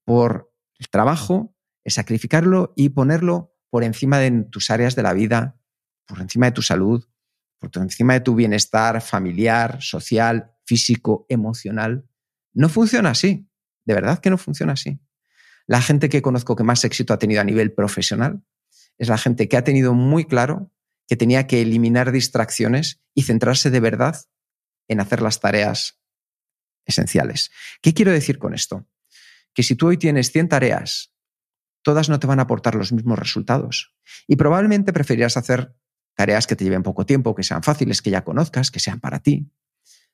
por 0.03 0.51
el 0.77 0.89
trabajo, 0.89 1.54
el 1.85 1.91
sacrificarlo 1.91 2.73
y 2.75 2.89
ponerlo 2.89 3.55
por 3.69 3.83
encima 3.83 4.19
de 4.19 4.45
tus 4.51 4.69
áreas 4.69 4.95
de 4.95 5.03
la 5.03 5.13
vida, 5.13 5.57
por 6.05 6.19
encima 6.19 6.47
de 6.47 6.51
tu 6.51 6.61
salud, 6.61 7.07
por 7.59 7.71
encima 7.81 8.13
de 8.13 8.19
tu 8.19 8.35
bienestar 8.35 9.01
familiar, 9.01 9.81
social, 9.81 10.51
físico, 10.65 11.25
emocional, 11.29 12.05
no 12.53 12.69
funciona 12.69 13.11
así. 13.11 13.47
De 13.85 13.93
verdad 13.93 14.19
que 14.19 14.29
no 14.29 14.37
funciona 14.37 14.73
así. 14.73 14.99
La 15.67 15.81
gente 15.81 16.09
que 16.09 16.21
conozco 16.21 16.55
que 16.55 16.63
más 16.63 16.83
éxito 16.83 17.13
ha 17.13 17.19
tenido 17.19 17.41
a 17.41 17.43
nivel 17.43 17.71
profesional 17.73 18.43
es 18.97 19.09
la 19.09 19.17
gente 19.17 19.47
que 19.47 19.57
ha 19.57 19.63
tenido 19.63 19.93
muy 19.93 20.25
claro 20.25 20.71
que 21.07 21.15
tenía 21.15 21.47
que 21.47 21.61
eliminar 21.61 22.11
distracciones 22.11 23.01
y 23.13 23.23
centrarse 23.23 23.69
de 23.69 23.79
verdad 23.79 24.19
en 24.87 24.99
hacer 24.99 25.21
las 25.21 25.39
tareas 25.39 25.99
esenciales. 26.85 27.51
¿Qué 27.81 27.93
quiero 27.93 28.11
decir 28.11 28.39
con 28.39 28.53
esto? 28.53 28.87
Que 29.53 29.63
si 29.63 29.75
tú 29.75 29.87
hoy 29.87 29.97
tienes 29.97 30.31
100 30.31 30.49
tareas, 30.49 31.14
todas 31.85 32.09
no 32.09 32.19
te 32.19 32.25
van 32.25 32.39
a 32.39 32.43
aportar 32.43 32.73
los 32.73 32.91
mismos 32.91 33.19
resultados. 33.19 33.93
Y 34.27 34.37
probablemente 34.37 34.91
preferirás 34.91 35.37
hacer 35.37 35.75
tareas 36.15 36.47
que 36.47 36.55
te 36.55 36.63
lleven 36.63 36.81
poco 36.81 37.05
tiempo, 37.05 37.35
que 37.35 37.43
sean 37.43 37.61
fáciles, 37.61 38.01
que 38.01 38.09
ya 38.09 38.23
conozcas, 38.23 38.71
que 38.71 38.79
sean 38.79 38.99
para 38.99 39.19
ti. 39.19 39.51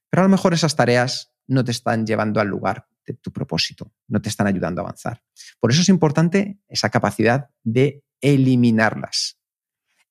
Pero 0.09 0.21
a 0.21 0.25
lo 0.25 0.29
mejor 0.29 0.53
esas 0.53 0.75
tareas 0.75 1.33
no 1.47 1.63
te 1.63 1.71
están 1.71 2.05
llevando 2.05 2.41
al 2.41 2.49
lugar 2.49 2.87
de 3.07 3.13
tu 3.13 3.31
propósito, 3.31 3.93
no 4.09 4.21
te 4.21 4.27
están 4.27 4.47
ayudando 4.47 4.81
a 4.81 4.83
avanzar. 4.83 5.23
Por 5.61 5.71
eso 5.71 5.81
es 5.81 5.87
importante 5.87 6.59
esa 6.67 6.89
capacidad 6.89 7.49
de 7.63 8.03
eliminarlas. 8.19 9.39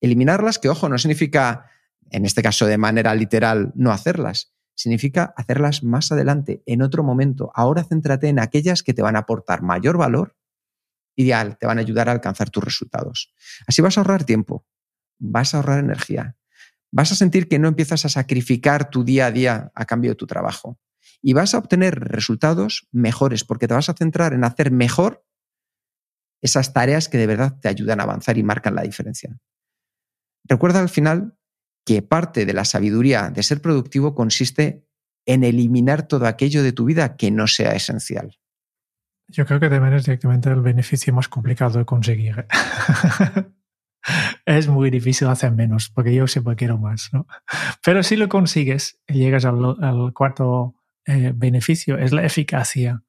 Eliminarlas, 0.01 0.59
que 0.59 0.71
ojo, 0.71 0.89
no 0.89 0.97
significa, 0.97 1.67
en 2.11 2.25
este 2.25 2.43
caso 2.43 2.65
de 2.65 2.79
manera 2.79 3.15
literal, 3.15 3.71
no 3.75 3.93
hacerlas, 3.93 4.55
significa 4.75 5.35
hacerlas 5.37 5.85
más 5.85 6.11
adelante, 6.11 6.63
en 6.65 6.81
otro 6.81 7.05
momento. 7.05 7.53
Ahora 7.55 7.85
céntrate 7.85 8.29
en 8.29 8.39
aquellas 8.39 8.83
que 8.83 8.95
te 8.95 9.03
van 9.03 9.17
a 9.17 9.21
aportar 9.21 9.61
mayor 9.61 9.99
valor 9.99 10.40
y 11.21 11.55
te 11.55 11.67
van 11.67 11.79
a 11.79 11.81
ayudar 11.81 12.09
a 12.09 12.13
alcanzar 12.13 12.51
tus 12.51 12.65
resultados. 12.65 13.35
Así 13.67 13.83
vas 13.83 13.97
a 13.97 14.01
ahorrar 14.01 14.25
tiempo, 14.25 14.67
vas 15.19 15.55
a 15.55 15.59
ahorrar 15.59 15.79
energía, 15.79 16.37
vas 16.91 17.13
a 17.13 17.15
sentir 17.15 17.49
que 17.49 17.59
no 17.59 17.69
empiezas 17.69 18.05
a 18.05 18.09
sacrificar 18.09 18.91
tu 18.91 19.05
día 19.05 19.27
a 19.27 19.31
día 19.31 19.73
a 19.75 19.85
cambio 19.85 20.13
de 20.13 20.17
tu 20.17 20.27
trabajo 20.27 20.79
y 21.23 21.33
vas 21.33 21.55
a 21.55 21.59
obtener 21.59 21.99
resultados 21.99 22.89
mejores 22.93 23.45
porque 23.45 23.69
te 23.69 23.75
vas 23.75 23.89
a 23.89 23.95
centrar 23.95 24.33
en 24.33 24.45
hacer 24.45 24.71
mejor 24.71 25.25
esas 26.43 26.73
tareas 26.73 27.09
que 27.09 27.19
de 27.19 27.27
verdad 27.27 27.59
te 27.61 27.69
ayudan 27.69 28.01
a 28.01 28.05
avanzar 28.05 28.39
y 28.39 28.43
marcan 28.43 28.75
la 28.75 28.83
diferencia. 28.83 29.39
Recuerda 30.45 30.81
al 30.81 30.89
final 30.89 31.37
que 31.85 32.03
parte 32.03 32.47
de 32.47 32.55
la 32.55 32.65
sabiduría 32.65 33.31
de 33.31 33.43
ser 33.43 33.61
productivo 33.61 34.15
consiste 34.15 34.87
en 35.27 35.45
eliminar 35.45 36.09
todo 36.09 36.27
aquello 36.27 36.63
de 36.63 36.73
tu 36.73 36.87
vida 36.87 37.17
que 37.17 37.31
no 37.31 37.47
sea 37.47 37.73
esencial. 37.73 38.39
Yo 39.31 39.47
creo 39.47 39.61
que 39.61 39.69
también 39.69 39.95
es 39.95 40.05
directamente 40.05 40.51
el 40.51 40.61
beneficio 40.61 41.15
más 41.15 41.29
complicado 41.29 41.79
de 41.79 41.85
conseguir. 41.85 42.47
es 44.45 44.69
muy 44.69 44.91
difícil 44.91 45.29
hacer 45.29 45.53
menos, 45.53 45.89
porque 45.89 46.15
yo 46.15 46.27
siempre 46.27 46.57
quiero 46.57 46.79
más, 46.79 47.11
¿no? 47.13 47.27
Pero 47.85 48.03
si 48.03 48.17
lo 48.17 48.29
consigues 48.29 48.99
llegas 49.07 49.45
al, 49.45 50.13
cuarto 50.15 50.75
eh, 51.07 51.33
beneficio, 51.35 51.97
es 51.97 52.13
la 52.13 52.25
eficacia. 52.25 53.03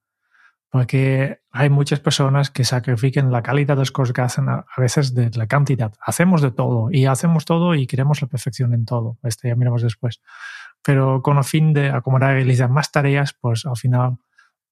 Porque 0.69 1.41
hay 1.51 1.69
muchas 1.69 1.99
personas 1.99 2.49
que 2.49 2.63
sacrifican 2.63 3.29
la 3.29 3.43
calidad 3.43 3.75
de 3.75 3.81
las 3.81 3.91
cosas 3.91 4.13
que 4.13 4.21
hacen 4.21 4.47
a, 4.47 4.65
veces 4.77 5.13
de 5.13 5.29
la 5.31 5.47
cantidad. 5.47 5.93
Hacemos 5.99 6.41
de 6.41 6.51
todo 6.51 6.89
y 6.91 7.07
hacemos 7.07 7.43
todo 7.43 7.75
y 7.75 7.87
queremos 7.87 8.21
la 8.21 8.29
perfección 8.29 8.73
en 8.73 8.85
todo. 8.85 9.17
Esto 9.23 9.49
ya 9.49 9.55
miramos 9.55 9.81
después. 9.81 10.21
Pero 10.81 11.21
con 11.21 11.37
el 11.37 11.43
fin 11.43 11.73
de 11.73 11.89
acomodar 11.89 12.31
y 12.31 12.35
realizar 12.35 12.69
más 12.69 12.89
tareas, 12.89 13.33
pues 13.33 13.65
al 13.65 13.75
final 13.75 14.19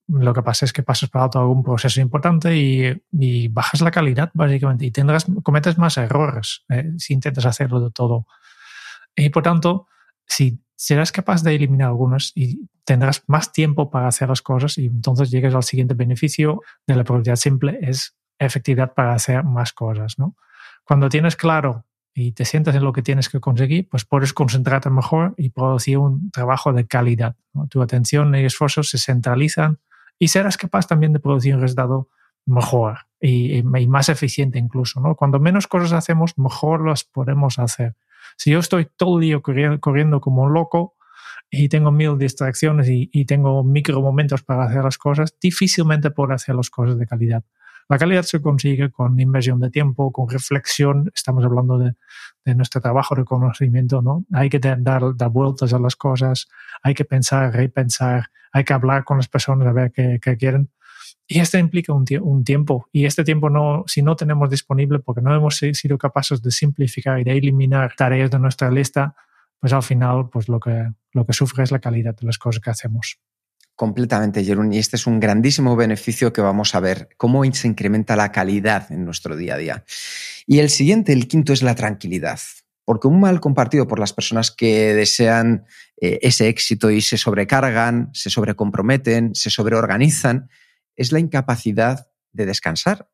lo 0.10 0.34
que 0.34 0.42
pasa 0.42 0.66
es 0.66 0.74
que 0.74 0.82
pasas 0.82 1.10
por 1.10 1.22
alto 1.22 1.40
algún 1.40 1.64
proceso 1.64 2.02
importante 2.02 2.56
y, 2.56 3.48
bajas 3.50 3.82
la 3.82 3.92
calidad, 3.92 4.32
básicamente, 4.34 4.86
y 4.86 4.92
tendrás, 4.92 5.28
cometes 5.44 5.78
más 5.78 5.98
errores 5.98 6.64
eh, 6.70 6.92
si 6.98 7.14
intentas 7.14 7.46
hacerlo 7.46 7.80
de 7.80 7.92
todo. 7.92 8.26
Y 9.16 9.30
por 9.30 9.44
tanto, 9.44 9.88
si 10.26 10.60
serás 10.76 11.12
capaz 11.12 11.44
de 11.44 11.56
eliminar 11.56 11.90
algunos 11.90 12.32
y 12.36 12.68
tendrás 12.86 13.24
más 13.28 13.52
tiempo 13.52 13.92
para 13.92 14.08
hacer 14.08 14.30
las 14.30 14.42
cosas 14.42 14.78
y 14.78 14.88
entonces 14.88 15.30
llegas 15.30 15.54
al 15.54 15.64
siguiente 15.64 15.94
beneficio 15.94 16.62
de 16.88 16.96
la 16.96 17.04
productividad 17.04 17.36
simple, 17.36 17.78
es 17.82 18.16
efectividad 18.40 18.94
para 18.94 19.14
hacer 19.14 19.44
más 19.44 19.74
cosas. 19.74 20.18
¿no? 20.18 20.36
Cuando 20.84 21.10
tienes 21.10 21.36
claro 21.36 21.86
y 22.16 22.32
te 22.32 22.46
sientas 22.46 22.76
en 22.76 22.84
lo 22.84 22.94
que 22.94 23.04
tienes 23.04 23.30
que 23.30 23.40
conseguir, 23.40 23.88
pues 23.90 24.06
puedes 24.06 24.34
concentrarte 24.34 24.90
mejor 24.90 25.36
y 25.38 25.50
producir 25.50 26.00
un 26.00 26.32
trabajo 26.32 26.74
de 26.74 26.88
calidad. 26.88 27.36
Tu 27.70 27.82
atención 27.82 28.34
y 28.34 28.46
esfuerzos 28.46 28.90
se 28.90 28.98
centralizan 28.98 29.80
y 30.20 30.28
serás 30.28 30.58
capaz 30.58 30.86
también 30.86 31.14
de 31.14 31.20
producir 31.20 31.56
un 31.56 31.62
resultado 31.62 32.10
mejor 32.46 33.00
y, 33.22 33.64
más 33.64 34.10
eficiente 34.10 34.60
incluso. 34.60 35.00
¿no? 35.00 35.16
Cuando 35.16 35.40
menos 35.40 35.68
cosas 35.68 35.94
hacemos, 35.94 36.38
mejor 36.38 36.86
las 36.86 37.06
podemos 37.06 37.58
hacer. 37.58 37.96
Si 38.36 38.52
yo 38.52 38.60
estoy 38.60 38.88
todo 38.96 39.20
el 39.20 39.26
día 39.26 39.40
corriendo, 39.80 40.22
como 40.22 40.44
un 40.44 40.54
loco 40.54 40.96
y 41.50 41.70
tengo 41.70 41.92
mil 41.92 42.18
distracciones 42.18 42.88
y, 42.90 43.26
tengo 43.26 43.64
micro 43.64 44.02
momentos 44.02 44.44
para 44.44 44.66
hacer 44.66 44.84
las 44.84 44.98
cosas, 44.98 45.36
difícilmente 45.42 46.12
puedo 46.12 46.34
hacer 46.34 46.56
las 46.56 46.70
cosas 46.70 46.98
de 46.98 47.08
calidad. 47.08 47.44
La 47.90 47.98
calidad 47.98 48.22
se 48.22 48.40
consigue 48.40 48.92
con 48.92 49.20
inversión 49.20 49.60
de 49.60 49.72
tiempo, 49.72 50.12
con 50.12 50.30
reflexión. 50.30 51.12
Estamos 51.16 51.44
hablando 51.44 51.80
de, 51.80 51.94
de 52.46 52.54
nuestro 52.54 52.82
trabajo 52.82 53.16
de 53.16 53.26
conocimiento, 53.26 54.04
¿no? 54.04 54.26
Hay 54.32 54.50
que 54.50 54.60
dar, 54.60 54.78
dar 54.82 55.30
vueltas 55.30 55.74
a 55.74 55.80
las 55.80 55.96
cosas, 55.96 56.48
hay 56.84 56.94
que 56.94 57.04
pensar, 57.04 57.52
repensar, 57.52 58.28
hay 58.52 58.64
que 58.64 58.74
hablar 58.74 59.04
con 59.04 59.18
las 59.18 59.28
personas 59.28 59.68
a 59.68 59.74
ver 59.74 59.92
qué, 59.92 60.20
qué 60.22 60.38
quieren. 60.38 60.70
Y 61.28 61.40
esto 61.40 61.58
implica 61.58 61.92
un, 61.92 62.06
un, 62.22 62.44
tiempo. 62.44 62.88
Y 62.92 63.06
este 63.06 63.24
tiempo, 63.24 63.50
no, 63.50 63.84
si 63.88 64.04
no 64.04 64.16
tenemos 64.16 64.52
disponible 64.52 65.00
porque 65.00 65.22
no 65.22 65.34
hemos 65.36 65.58
sido 65.58 65.98
capaces 65.98 66.44
de 66.44 66.52
simplificar 66.52 67.20
y 67.20 67.24
de 67.24 67.38
eliminar 67.38 67.94
tareas 67.96 68.30
de 68.30 68.38
nuestra 68.38 68.70
lista, 68.70 69.16
pues 69.60 69.74
al 69.74 69.84
final 69.84 70.30
pues 70.30 70.48
lo, 70.48 70.60
que, 70.60 70.92
lo 71.12 71.26
que 71.26 71.34
sufre 71.34 71.64
es 71.64 71.72
la 71.72 71.80
calidad 71.80 72.16
de 72.16 72.28
las 72.28 72.38
cosas 72.38 72.62
que 72.62 72.70
hacemos. 72.70 73.20
Completamente, 73.80 74.44
Jerón. 74.44 74.74
Y 74.74 74.78
este 74.78 74.98
es 74.98 75.08
un 75.08 75.22
grandísimo 75.22 75.74
beneficio 75.78 76.34
que 76.34 76.42
vamos 76.42 76.76
a 76.76 76.82
ver, 76.82 77.08
cómo 77.16 77.46
se 77.54 77.66
incrementa 77.66 78.18
la 78.18 78.30
calidad 78.30 78.92
en 78.92 79.06
nuestro 79.06 79.38
día 79.38 79.54
a 79.54 79.58
día. 79.58 79.86
Y 80.46 80.60
el 80.60 80.70
siguiente, 80.70 81.14
el 81.14 81.30
quinto, 81.30 81.54
es 81.54 81.64
la 81.64 81.76
tranquilidad. 81.76 82.42
Porque 82.84 83.08
un 83.08 83.22
mal 83.22 83.40
compartido 83.40 83.88
por 83.88 83.98
las 83.98 84.12
personas 84.12 84.52
que 84.52 84.94
desean 84.94 85.64
eh, 85.96 86.20
ese 86.24 86.50
éxito 86.50 86.92
y 86.92 87.00
se 87.00 87.16
sobrecargan, 87.16 88.10
se 88.14 88.30
sobrecomprometen, 88.30 89.34
se 89.34 89.50
sobreorganizan, 89.50 90.50
es 90.98 91.14
la 91.14 91.20
incapacidad 91.20 92.12
de 92.34 92.48
descansar, 92.48 93.10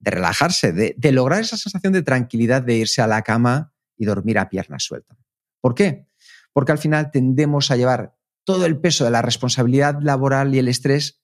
de 0.00 0.10
relajarse, 0.10 0.72
de, 0.72 0.96
de 0.98 1.12
lograr 1.12 1.42
esa 1.42 1.56
sensación 1.56 1.92
de 1.92 2.02
tranquilidad 2.02 2.62
de 2.62 2.74
irse 2.74 3.02
a 3.02 3.06
la 3.06 3.22
cama 3.22 3.72
y 3.96 4.04
dormir 4.06 4.40
a 4.40 4.48
pierna 4.48 4.80
suelta. 4.80 5.16
¿Por 5.60 5.76
qué? 5.76 6.08
Porque 6.52 6.72
al 6.72 6.78
final 6.78 7.12
tendemos 7.12 7.70
a 7.70 7.76
llevar 7.76 8.16
todo 8.44 8.66
el 8.66 8.80
peso 8.80 9.04
de 9.04 9.10
la 9.10 9.22
responsabilidad 9.22 9.98
laboral 10.00 10.54
y 10.54 10.58
el 10.58 10.68
estrés 10.68 11.20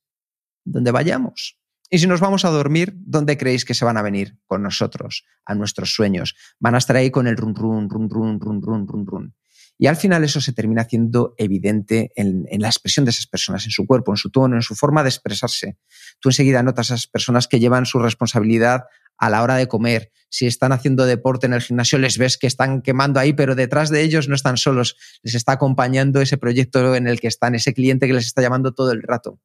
donde 0.64 0.90
vayamos. 0.90 1.58
Y 1.90 1.98
si 1.98 2.06
nos 2.06 2.20
vamos 2.20 2.44
a 2.44 2.50
dormir, 2.50 2.94
¿dónde 2.98 3.38
creéis 3.38 3.64
que 3.64 3.74
se 3.74 3.84
van 3.84 3.96
a 3.96 4.02
venir 4.02 4.38
con 4.46 4.62
nosotros, 4.62 5.24
a 5.46 5.54
nuestros 5.54 5.94
sueños? 5.94 6.34
Van 6.58 6.74
a 6.74 6.78
estar 6.78 6.96
ahí 6.96 7.10
con 7.10 7.26
el 7.26 7.36
run, 7.36 7.54
run, 7.54 7.88
run, 7.88 8.10
run, 8.10 8.40
run, 8.40 8.62
run, 8.62 8.86
run, 8.86 9.06
run. 9.06 9.34
Y 9.78 9.86
al 9.86 9.96
final 9.96 10.24
eso 10.24 10.40
se 10.40 10.52
termina 10.52 10.82
haciendo 10.82 11.34
evidente 11.38 12.12
en, 12.16 12.46
en, 12.50 12.60
la 12.60 12.68
expresión 12.68 13.04
de 13.04 13.12
esas 13.12 13.26
personas, 13.26 13.64
en 13.64 13.70
su 13.70 13.86
cuerpo, 13.86 14.12
en 14.12 14.16
su 14.16 14.28
tono, 14.30 14.56
en 14.56 14.62
su 14.62 14.74
forma 14.74 15.02
de 15.02 15.08
expresarse. 15.08 15.78
Tú 16.18 16.28
enseguida 16.28 16.62
notas 16.62 16.90
a 16.90 16.94
esas 16.94 17.06
personas 17.06 17.46
que 17.46 17.60
llevan 17.60 17.86
su 17.86 18.00
responsabilidad 18.00 18.82
a 19.18 19.30
la 19.30 19.42
hora 19.42 19.56
de 19.56 19.68
comer. 19.68 20.10
Si 20.30 20.46
están 20.46 20.72
haciendo 20.72 21.06
deporte 21.06 21.46
en 21.46 21.54
el 21.54 21.60
gimnasio, 21.60 21.98
les 21.98 22.18
ves 22.18 22.38
que 22.38 22.46
están 22.46 22.82
quemando 22.82 23.18
ahí, 23.20 23.32
pero 23.32 23.54
detrás 23.54 23.90
de 23.90 24.02
ellos 24.02 24.28
no 24.28 24.34
están 24.34 24.56
solos. 24.56 24.96
Les 25.22 25.34
está 25.34 25.52
acompañando 25.52 26.20
ese 26.20 26.38
proyecto 26.38 26.94
en 26.94 27.08
el 27.08 27.20
que 27.20 27.28
están, 27.28 27.54
ese 27.54 27.74
cliente 27.74 28.06
que 28.06 28.12
les 28.12 28.26
está 28.26 28.42
llamando 28.42 28.72
todo 28.72 28.92
el 28.92 29.02
rato. 29.02 29.40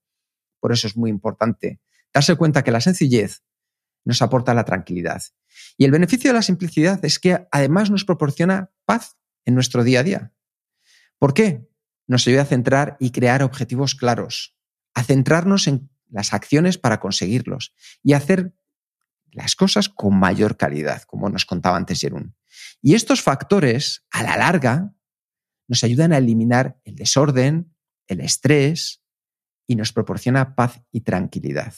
Por 0.59 0.71
eso 0.71 0.87
es 0.87 0.95
muy 0.95 1.09
importante 1.09 1.79
darse 2.13 2.35
cuenta 2.35 2.63
que 2.63 2.71
la 2.71 2.79
sencillez 2.79 3.43
nos 4.05 4.21
aporta 4.21 4.53
la 4.53 4.65
tranquilidad. 4.65 5.23
Y 5.77 5.85
el 5.85 5.91
beneficio 5.91 6.29
de 6.29 6.35
la 6.35 6.41
simplicidad 6.41 7.03
es 7.03 7.19
que 7.19 7.47
además 7.51 7.89
nos 7.89 8.05
proporciona 8.05 8.71
paz 8.85 9.17
en 9.45 9.55
nuestro 9.55 9.83
día 9.83 10.01
a 10.01 10.03
día. 10.03 10.33
¿Por 11.17 11.33
qué? 11.33 11.67
Nos 12.07 12.27
ayuda 12.27 12.43
a 12.43 12.45
centrar 12.45 12.97
y 12.99 13.11
crear 13.11 13.43
objetivos 13.43 13.95
claros, 13.95 14.55
a 14.93 15.03
centrarnos 15.03 15.67
en 15.67 15.89
las 16.09 16.33
acciones 16.33 16.77
para 16.77 16.99
conseguirlos 16.99 17.73
y 18.03 18.13
hacer 18.13 18.53
las 19.33 19.55
cosas 19.55 19.89
con 19.89 20.17
mayor 20.17 20.57
calidad, 20.57 21.03
como 21.03 21.29
nos 21.29 21.45
contaba 21.45 21.77
antes 21.77 21.99
Jerún. 21.99 22.35
Y 22.81 22.95
estos 22.95 23.21
factores, 23.21 24.05
a 24.11 24.23
la 24.23 24.37
larga, 24.37 24.93
nos 25.67 25.83
ayudan 25.83 26.13
a 26.13 26.17
eliminar 26.17 26.79
el 26.83 26.95
desorden, 26.95 27.73
el 28.07 28.21
estrés 28.21 29.01
y 29.67 29.75
nos 29.75 29.91
proporciona 29.91 30.55
paz 30.55 30.81
y 30.91 31.01
tranquilidad. 31.01 31.73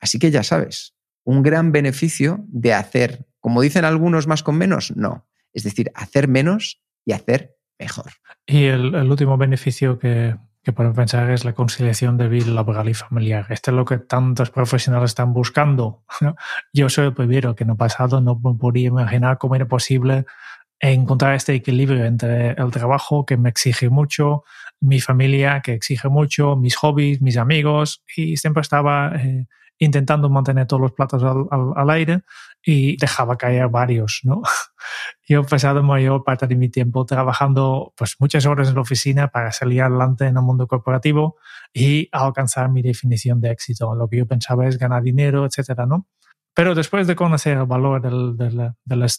Así 0.00 0.18
que 0.18 0.30
ya 0.30 0.42
sabes, 0.42 0.96
un 1.24 1.42
gran 1.42 1.72
beneficio 1.72 2.44
de 2.48 2.74
hacer, 2.74 3.26
como 3.40 3.60
dicen 3.60 3.84
algunos, 3.84 4.26
más 4.26 4.42
con 4.42 4.56
menos, 4.56 4.96
no. 4.96 5.28
Es 5.52 5.62
decir, 5.62 5.90
hacer 5.94 6.28
menos 6.28 6.82
y 7.04 7.12
hacer 7.12 7.56
mejor. 7.78 8.12
Y 8.46 8.64
el, 8.64 8.94
el 8.94 9.10
último 9.10 9.36
beneficio 9.36 9.98
que, 9.98 10.36
que 10.66 10.72
podemos 10.72 10.96
pensar 10.96 11.30
es 11.30 11.44
la 11.44 11.52
conciliación 11.52 12.16
de 12.16 12.26
vida 12.26 12.50
laboral 12.50 12.88
y 12.88 12.94
familiar. 12.94 13.46
Esto 13.50 13.70
es 13.70 13.76
lo 13.76 13.84
que 13.84 13.98
tantos 13.98 14.50
profesionales 14.50 15.12
están 15.12 15.32
buscando. 15.32 16.02
Yo 16.72 16.88
soy 16.88 17.06
el 17.06 17.14
primero 17.14 17.54
que 17.54 17.62
en 17.62 17.70
el 17.70 17.76
pasado 17.76 18.20
no 18.20 18.34
me 18.34 18.58
podía 18.58 18.88
imaginar 18.88 19.38
cómo 19.38 19.54
era 19.54 19.68
posible 19.68 20.26
encontrar 20.80 21.36
este 21.36 21.54
equilibrio 21.54 22.04
entre 22.04 22.50
el 22.50 22.72
trabajo 22.72 23.24
que 23.24 23.36
me 23.36 23.48
exige 23.48 23.90
mucho, 23.90 24.42
mi 24.80 25.00
familia 25.00 25.60
que 25.60 25.72
exige 25.72 26.08
mucho, 26.08 26.56
mis 26.56 26.74
hobbies, 26.74 27.22
mis 27.22 27.36
amigos, 27.36 28.02
y 28.16 28.36
siempre 28.36 28.62
estaba 28.62 29.12
eh, 29.14 29.46
intentando 29.78 30.28
mantener 30.30 30.66
todos 30.66 30.82
los 30.82 30.92
platos 30.92 31.22
al, 31.22 31.46
al, 31.48 31.74
al, 31.76 31.90
aire 31.90 32.22
y 32.60 32.96
dejaba 32.96 33.38
caer 33.38 33.68
varios, 33.68 34.22
¿no? 34.24 34.42
Yo 35.28 35.40
he 35.40 35.44
pasado 35.44 35.82
mayor 35.82 36.22
parte 36.22 36.46
de 36.46 36.54
mi 36.54 36.68
tiempo 36.68 37.04
trabajando 37.04 37.92
pues 37.96 38.16
muchas 38.20 38.46
horas 38.46 38.68
en 38.68 38.76
la 38.76 38.82
oficina 38.82 39.28
para 39.28 39.50
salir 39.50 39.82
adelante 39.82 40.26
en 40.26 40.36
el 40.36 40.42
mundo 40.42 40.68
corporativo 40.68 41.36
y 41.74 42.08
alcanzar 42.12 42.70
mi 42.70 42.80
definición 42.80 43.40
de 43.40 43.50
éxito. 43.50 43.94
Lo 43.96 44.08
que 44.08 44.18
yo 44.18 44.26
pensaba 44.26 44.68
es 44.68 44.78
ganar 44.78 45.02
dinero, 45.02 45.44
etcétera, 45.44 45.84
¿no? 45.84 46.06
Pero 46.54 46.74
después 46.74 47.06
de 47.06 47.16
conocer 47.16 47.58
el 47.58 47.66
valor 47.66 48.00
del, 48.00 48.36
de, 48.36 48.50
la, 48.50 48.74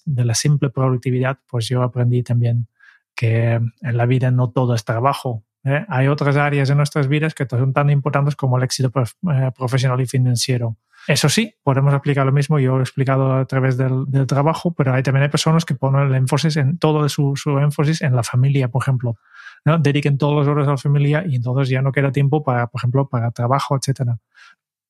de, 0.05 0.25
la, 0.25 0.33
simple 0.33 0.69
productividad, 0.69 1.39
pues 1.47 1.67
yo 1.67 1.83
aprendí 1.83 2.23
también 2.23 2.67
que 3.13 3.51
en 3.51 3.97
la 3.97 4.05
vida 4.05 4.31
no 4.31 4.49
todo 4.49 4.73
es 4.73 4.85
trabajo, 4.85 5.43
¿eh? 5.63 5.85
Hay 5.89 6.07
otras 6.07 6.37
áreas 6.37 6.69
de 6.69 6.75
nuestras 6.75 7.07
vidas 7.07 7.33
que 7.33 7.45
son 7.49 7.73
tan 7.73 7.89
importantes 7.89 8.35
como 8.35 8.57
el 8.57 8.63
éxito 8.63 8.89
prof 8.91 9.11
eh, 9.31 9.51
profesional 9.55 9.99
y 10.01 10.07
financiero. 10.07 10.77
Eso 11.07 11.29
sí, 11.29 11.55
podemos 11.63 11.93
aplicar 11.93 12.25
lo 12.25 12.33
mismo, 12.33 12.59
yo 12.59 12.79
he 12.79 12.81
explicado 12.81 13.33
a 13.33 13.45
través 13.45 13.77
del, 13.77 14.05
trabajo, 14.27 14.73
pero 14.73 14.93
hay 14.93 15.03
también 15.03 15.23
hay 15.23 15.29
personas 15.29 15.63
que 15.63 15.73
ponen 15.73 16.07
el 16.07 16.15
énfasis 16.15 16.57
en 16.57 16.77
todo 16.77 17.07
su, 17.07 17.33
su 17.37 17.57
énfasis 17.59 18.01
en 18.01 18.13
la 18.13 18.23
familia, 18.23 18.67
por 18.67 18.83
ejemplo. 18.83 19.17
¿no? 19.63 19.77
Dediquen 19.77 20.17
todas 20.17 20.45
las 20.45 20.47
horas 20.47 20.67
a 20.67 20.71
la 20.71 20.77
familia 20.77 21.23
y 21.25 21.37
entonces 21.37 21.69
ya 21.69 21.81
no 21.81 21.93
queda 21.93 22.11
tiempo 22.11 22.43
para, 22.43 22.67
por 22.67 22.79
ejemplo, 22.79 23.07
para 23.07 23.31
trabajo, 23.31 23.77
etcétera. 23.77 24.17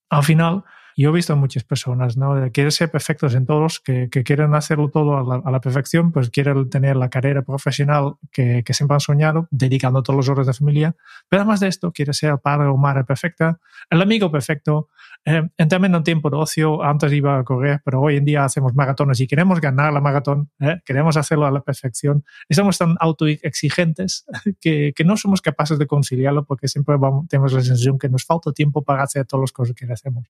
Al 0.10 0.24
final, 0.24 0.64
yo 1.00 1.10
he 1.10 1.14
visto 1.14 1.36
muchas 1.36 1.64
personas, 1.64 2.18
¿no? 2.18 2.34
Quieren 2.52 2.72
ser 2.72 2.90
perfectos 2.90 3.36
en 3.36 3.46
todos, 3.46 3.80
que, 3.80 4.10
quieren 4.10 4.56
hacerlo 4.56 4.90
todo 4.90 5.44
a 5.46 5.52
la, 5.52 5.62
perfección, 5.62 6.12
pues 6.12 6.32
quieren 6.32 6.72
tener 6.72 6.96
la 6.96 7.10
carrera 7.10 7.44
profesional 7.44 8.16
que, 8.32 8.64
que, 8.66 8.74
siempre 8.74 8.96
han 8.96 9.02
soñado, 9.02 9.48
dedicando 9.52 10.02
todas 10.02 10.18
las 10.26 10.30
horas 10.30 10.48
de 10.48 10.54
familia, 10.54 10.96
pero 11.30 11.44
además 11.44 11.60
de 11.60 11.68
esto, 11.68 11.92
quiere 11.92 12.14
ser 12.14 12.32
el 12.32 12.40
padre 12.40 12.66
o 12.66 12.78
madre 12.78 13.04
perfecta, 13.04 13.60
el 13.92 14.02
amigo 14.02 14.32
perfecto. 14.32 14.90
Eh, 15.30 15.42
en 15.58 15.68
términos 15.68 16.00
de 16.00 16.06
tiempo 16.06 16.30
de 16.30 16.38
ocio, 16.38 16.82
antes 16.82 17.12
iba 17.12 17.38
a 17.38 17.44
correr, 17.44 17.82
pero 17.84 18.00
hoy 18.00 18.16
en 18.16 18.24
día 18.24 18.46
hacemos 18.46 18.74
maratones 18.74 19.20
y 19.20 19.28
queremos 19.28 19.60
ganar 19.60 19.92
la 19.92 20.00
maratón, 20.00 20.50
¿eh? 20.62 20.80
queremos 20.86 21.18
hacerlo 21.18 21.46
a 21.46 21.52
la 21.52 21.60
perfección. 21.60 22.24
Estamos 22.48 22.78
tan 22.78 22.96
autoexigentes 23.02 24.26
que, 24.62 24.94
que 24.96 25.04
no 25.04 25.18
somos 25.18 25.42
capaces 25.42 25.78
de 25.78 25.86
conciliarlo 25.86 26.46
porque 26.46 26.70
siempre 26.70 26.96
vamos, 26.96 27.28
tenemos 27.28 27.52
la 27.52 27.60
sensación 27.60 28.00
que 28.00 28.08
nos 28.08 28.24
falta 28.24 28.54
tiempo 28.54 28.86
para 28.86 29.04
hacer 29.04 29.26
todas 29.26 29.42
las 29.42 29.52
cosas 29.52 29.76
que 29.76 29.86
hacemos. 29.92 30.28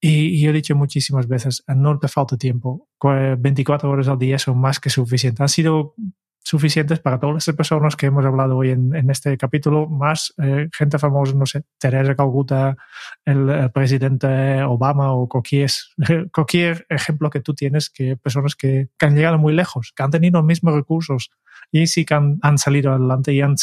Y, 0.00 0.28
y, 0.28 0.46
he 0.46 0.52
dicho 0.52 0.74
muchísimas 0.74 1.28
veces, 1.28 1.62
no 1.68 1.98
te 1.98 2.08
falta 2.08 2.38
tiempo. 2.38 2.88
24 3.02 3.90
horas 3.90 4.08
al 4.08 4.18
día 4.18 4.38
son 4.38 4.58
más 4.58 4.80
que 4.80 4.88
suficientes. 4.88 5.42
Han 5.42 5.48
sido 5.50 5.94
suficientes 6.42 7.00
para 7.00 7.18
todas 7.20 7.46
las 7.46 7.56
personas 7.56 7.96
que 7.96 8.06
hemos 8.06 8.24
hablado 8.24 8.56
hoy 8.56 8.70
en, 8.70 8.94
en 8.94 9.10
este 9.10 9.36
capítulo, 9.36 9.88
más 9.88 10.34
eh, 10.42 10.68
gente 10.76 10.98
famosa, 10.98 11.34
no 11.34 11.46
sé, 11.46 11.62
Teresa 11.78 12.14
Calcuta, 12.14 12.76
el, 13.24 13.48
el, 13.48 13.70
presidente 13.70 14.62
Obama 14.62 15.12
o 15.12 15.28
cualquier, 15.28 15.70
cualquier 16.32 16.86
ejemplo 16.88 17.30
que 17.30 17.40
tú 17.40 17.54
tienes, 17.54 17.90
que 17.90 18.16
personas 18.16 18.56
que, 18.56 18.88
que, 18.98 19.06
han 19.06 19.14
llegado 19.14 19.38
muy 19.38 19.52
lejos, 19.52 19.92
que 19.94 20.02
han 20.02 20.10
tenido 20.10 20.40
los 20.40 20.46
mismos 20.46 20.74
recursos 20.74 21.30
y 21.70 21.86
sí 21.86 22.04
que 22.04 22.14
han, 22.14 22.38
han 22.42 22.58
salido 22.58 22.92
adelante 22.92 23.32
y 23.32 23.40
han 23.40 23.56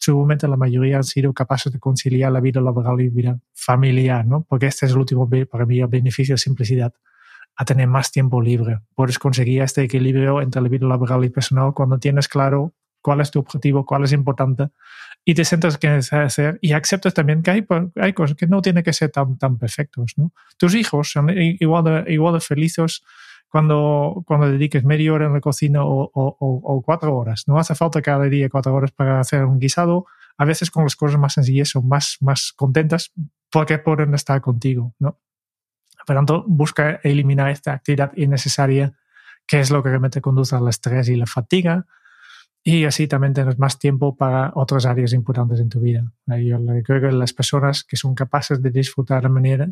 seguramente 0.00 0.48
la 0.48 0.56
mayoría 0.56 0.96
han 0.96 1.04
sido 1.04 1.32
capaces 1.34 1.72
de 1.72 1.78
conciliar 1.78 2.32
la 2.32 2.40
vida 2.40 2.60
laboral 2.60 3.00
y 3.00 3.10
vida 3.10 3.38
familiar, 3.52 4.26
¿no? 4.26 4.44
Porque 4.48 4.66
este 4.66 4.86
es 4.86 4.92
el 4.92 4.98
último, 4.98 5.28
para 5.50 5.66
mí, 5.66 5.78
el 5.78 5.88
beneficio 5.88 6.34
de 6.34 6.38
simplicidad, 6.38 6.94
a 7.60 7.64
tener 7.66 7.86
más 7.86 8.10
tiempo 8.10 8.40
libre. 8.40 8.78
Puedes 8.94 9.18
conseguir 9.18 9.60
este 9.60 9.82
equilibrio 9.82 10.40
entre 10.40 10.62
la 10.62 10.68
vida 10.70 10.86
laboral 10.86 11.26
y 11.26 11.28
personal 11.28 11.74
cuando 11.74 11.98
tienes 11.98 12.26
claro 12.26 12.72
cuál 13.02 13.20
es 13.20 13.30
tu 13.30 13.38
objetivo, 13.38 13.84
cuál 13.84 14.04
es 14.04 14.12
importante 14.12 14.70
y 15.26 15.34
te 15.34 15.44
sientes 15.44 15.76
que 15.76 15.88
hacer 15.88 16.58
y 16.62 16.72
aceptas 16.72 17.12
también 17.12 17.42
que 17.42 17.50
hay, 17.50 17.66
hay 17.96 18.14
cosas 18.14 18.34
que 18.34 18.46
no 18.46 18.62
tienen 18.62 18.82
que 18.82 18.94
ser 18.94 19.10
tan, 19.10 19.36
tan 19.36 19.58
perfectos, 19.58 20.14
¿no? 20.16 20.32
Tus 20.56 20.74
hijos 20.74 21.12
son 21.12 21.28
igual 21.28 21.84
de, 21.84 22.14
igual 22.14 22.32
de 22.32 22.40
felices 22.40 23.02
cuando, 23.50 24.22
cuando 24.26 24.50
dediques 24.50 24.82
media 24.82 25.12
hora 25.12 25.26
en 25.26 25.34
la 25.34 25.42
cocina 25.42 25.84
o, 25.84 26.10
o, 26.14 26.36
o, 26.40 26.82
cuatro 26.82 27.14
horas. 27.14 27.44
No 27.46 27.58
hace 27.58 27.74
falta 27.74 28.00
cada 28.00 28.24
día 28.24 28.48
cuatro 28.48 28.74
horas 28.74 28.90
para 28.92 29.20
hacer 29.20 29.44
un 29.44 29.58
guisado. 29.58 30.06
A 30.38 30.46
veces 30.46 30.70
con 30.70 30.84
las 30.84 30.96
cosas 30.96 31.20
más 31.20 31.34
sencillas 31.34 31.68
son 31.68 31.86
más, 31.86 32.16
más 32.22 32.54
contentas 32.56 33.12
porque 33.50 33.78
pueden 33.78 34.14
estar 34.14 34.40
contigo, 34.40 34.94
¿no? 34.98 35.18
Por 36.06 36.16
tanto, 36.16 36.44
busca 36.46 37.00
eliminar 37.02 37.50
esta 37.50 37.72
actividad 37.72 38.12
innecesaria 38.16 38.92
que 39.46 39.58
es 39.58 39.70
lo 39.70 39.82
que 39.82 39.88
realmente 39.88 40.20
conduce 40.20 40.54
al 40.54 40.68
estrés 40.68 41.08
y 41.08 41.16
la 41.16 41.26
fatiga, 41.26 41.86
y 42.62 42.84
así 42.84 43.08
también 43.08 43.32
tienes 43.32 43.58
más 43.58 43.78
tiempo 43.78 44.16
para 44.16 44.52
otras 44.54 44.84
áreas 44.84 45.12
importantes 45.12 45.60
en 45.60 45.68
tu 45.68 45.80
vida. 45.80 46.12
Yo 46.26 46.58
creo 46.84 47.00
que 47.00 47.10
las 47.16 47.32
personas 47.32 47.84
que 47.84 47.96
son 47.96 48.14
capaces 48.14 48.62
de 48.62 48.70
disfrutar 48.70 49.22
de 49.22 49.28
manera 49.28 49.68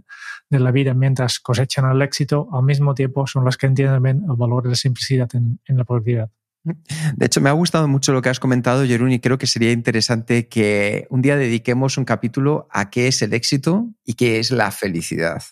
de 0.49 0.59
la 0.59 0.73
vida 0.73 0.95
mientras 0.95 1.39
cosechan 1.39 1.91
el 1.91 2.01
éxito, 2.03 2.49
al 2.53 2.65
mismo 2.65 2.95
tiempo 2.95 3.27
son 3.27 3.45
las 3.45 3.57
que 3.57 3.67
entienden 3.67 4.03
bien 4.03 4.23
el 4.29 4.37
valor 4.37 4.63
de 4.65 4.71
la 4.71 4.75
simplicidad 4.75 5.29
en, 5.35 5.61
en 5.67 5.77
la 5.77 5.85
productividad. 5.85 6.31
De 6.65 7.27
hecho, 7.27 7.41
me 7.41 7.51
ha 7.51 7.53
gustado 7.53 7.87
mucho 7.89 8.13
lo 8.13 8.21
que 8.21 8.31
has 8.31 8.41
comentado, 8.41 8.85
Jerún, 8.85 9.13
y 9.13 9.21
creo 9.21 9.39
que 9.39 9.47
sería 9.47 9.71
interesante 9.71 10.49
que 10.49 11.07
un 11.11 11.23
día 11.23 11.37
dediquemos 11.37 11.99
un 11.99 12.05
capítulo 12.05 12.69
a 12.71 12.91
qué 12.91 13.07
es 13.07 13.23
el 13.23 13.33
éxito 13.33 13.89
y 14.05 14.15
qué 14.15 14.39
es 14.39 14.51
la 14.51 14.71
felicidad. 14.71 15.43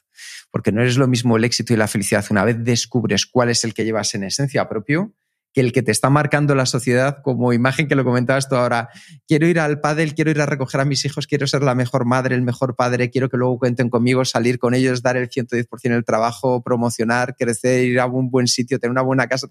Porque 0.50 0.72
no 0.72 0.82
es 0.82 0.96
lo 0.96 1.06
mismo 1.06 1.36
el 1.36 1.44
éxito 1.44 1.72
y 1.72 1.76
la 1.76 1.88
felicidad. 1.88 2.24
Una 2.30 2.44
vez 2.44 2.56
descubres 2.58 3.26
cuál 3.26 3.50
es 3.50 3.64
el 3.64 3.74
que 3.74 3.84
llevas 3.84 4.14
en 4.14 4.24
esencia 4.24 4.68
propio, 4.68 5.14
que 5.56 5.62
el 5.62 5.72
que 5.72 5.82
te 5.82 5.90
está 5.90 6.10
marcando 6.10 6.54
la 6.54 6.66
sociedad 6.66 7.22
como 7.22 7.54
imagen 7.54 7.88
que 7.88 7.94
lo 7.94 8.04
comentabas 8.04 8.46
tú 8.46 8.56
ahora. 8.56 8.90
Quiero 9.26 9.46
ir 9.46 9.58
al 9.58 9.80
pádel, 9.80 10.14
quiero 10.14 10.30
ir 10.30 10.38
a 10.42 10.44
recoger 10.44 10.82
a 10.82 10.84
mis 10.84 11.02
hijos, 11.06 11.26
quiero 11.26 11.46
ser 11.46 11.62
la 11.62 11.74
mejor 11.74 12.04
madre, 12.04 12.34
el 12.34 12.42
mejor 12.42 12.76
padre, 12.76 13.08
quiero 13.08 13.30
que 13.30 13.38
luego 13.38 13.58
cuenten 13.58 13.88
conmigo, 13.88 14.22
salir 14.26 14.58
con 14.58 14.74
ellos, 14.74 15.00
dar 15.00 15.16
el 15.16 15.30
110% 15.30 15.66
en 15.84 15.92
el 15.92 16.04
trabajo, 16.04 16.62
promocionar, 16.62 17.36
crecer, 17.36 17.84
ir 17.84 18.00
a 18.00 18.04
un 18.04 18.30
buen 18.30 18.48
sitio, 18.48 18.78
tener 18.78 18.90
una 18.90 19.00
buena 19.00 19.28
casa. 19.28 19.46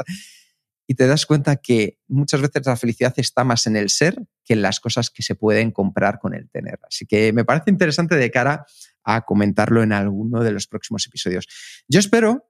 Y 0.85 0.93
te 0.93 1.07
das 1.07 1.25
cuenta 1.25 1.55
que 1.55 1.97
muchas 2.07 2.39
veces 2.39 2.63
la 2.67 2.77
felicidad 2.77 3.15
está 3.17 3.43
más 3.43 3.65
en 3.65 3.75
el 3.75 3.89
ser 3.89 4.15
que 4.43 4.53
en 4.53 4.61
las 4.61 4.79
cosas 4.79 5.09
que 5.09 5.23
se 5.23 5.33
pueden 5.33 5.71
comprar 5.71 6.19
con 6.19 6.35
el 6.35 6.51
tener. 6.51 6.79
Así 6.87 7.07
que 7.07 7.33
me 7.33 7.45
parece 7.45 7.71
interesante 7.71 8.15
de 8.15 8.29
cara 8.29 8.67
a 9.05 9.21
comentarlo 9.21 9.83
en 9.83 9.93
alguno 9.93 10.43
de 10.43 10.51
los 10.51 10.67
próximos 10.67 11.05
episodios. 11.05 11.47
Yo 11.87 11.99
espero 11.99 12.49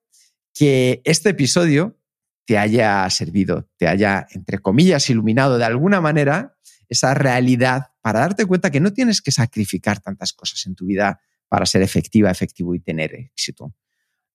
que 0.53 1.01
este 1.03 1.30
episodio 1.30 1.99
te 2.45 2.58
haya 2.58 3.08
servido, 3.10 3.70
te 3.78 3.88
haya, 3.88 4.26
entre 4.32 4.60
comillas, 4.60 5.10
iluminado 5.10 5.58
de 5.58 5.66
alguna 5.66 5.99
manera 6.01 6.58
esa 6.88 7.14
realidad 7.14 7.91
para 8.01 8.20
darte 8.20 8.45
cuenta 8.45 8.72
que 8.72 8.80
no 8.80 8.93
tienes 8.93 9.22
que 9.22 9.32
sacrificar 9.32 9.99
tantas 9.99 10.34
cosas 10.34 10.66
en 10.66 10.76
tu 10.76 10.86
vida 10.86 11.20
para 11.49 11.66
ser 11.66 11.82
efectiva, 11.82 12.32
efectivo 12.32 12.74
y 12.74 12.80
tener 12.80 13.14
éxito. 13.16 13.76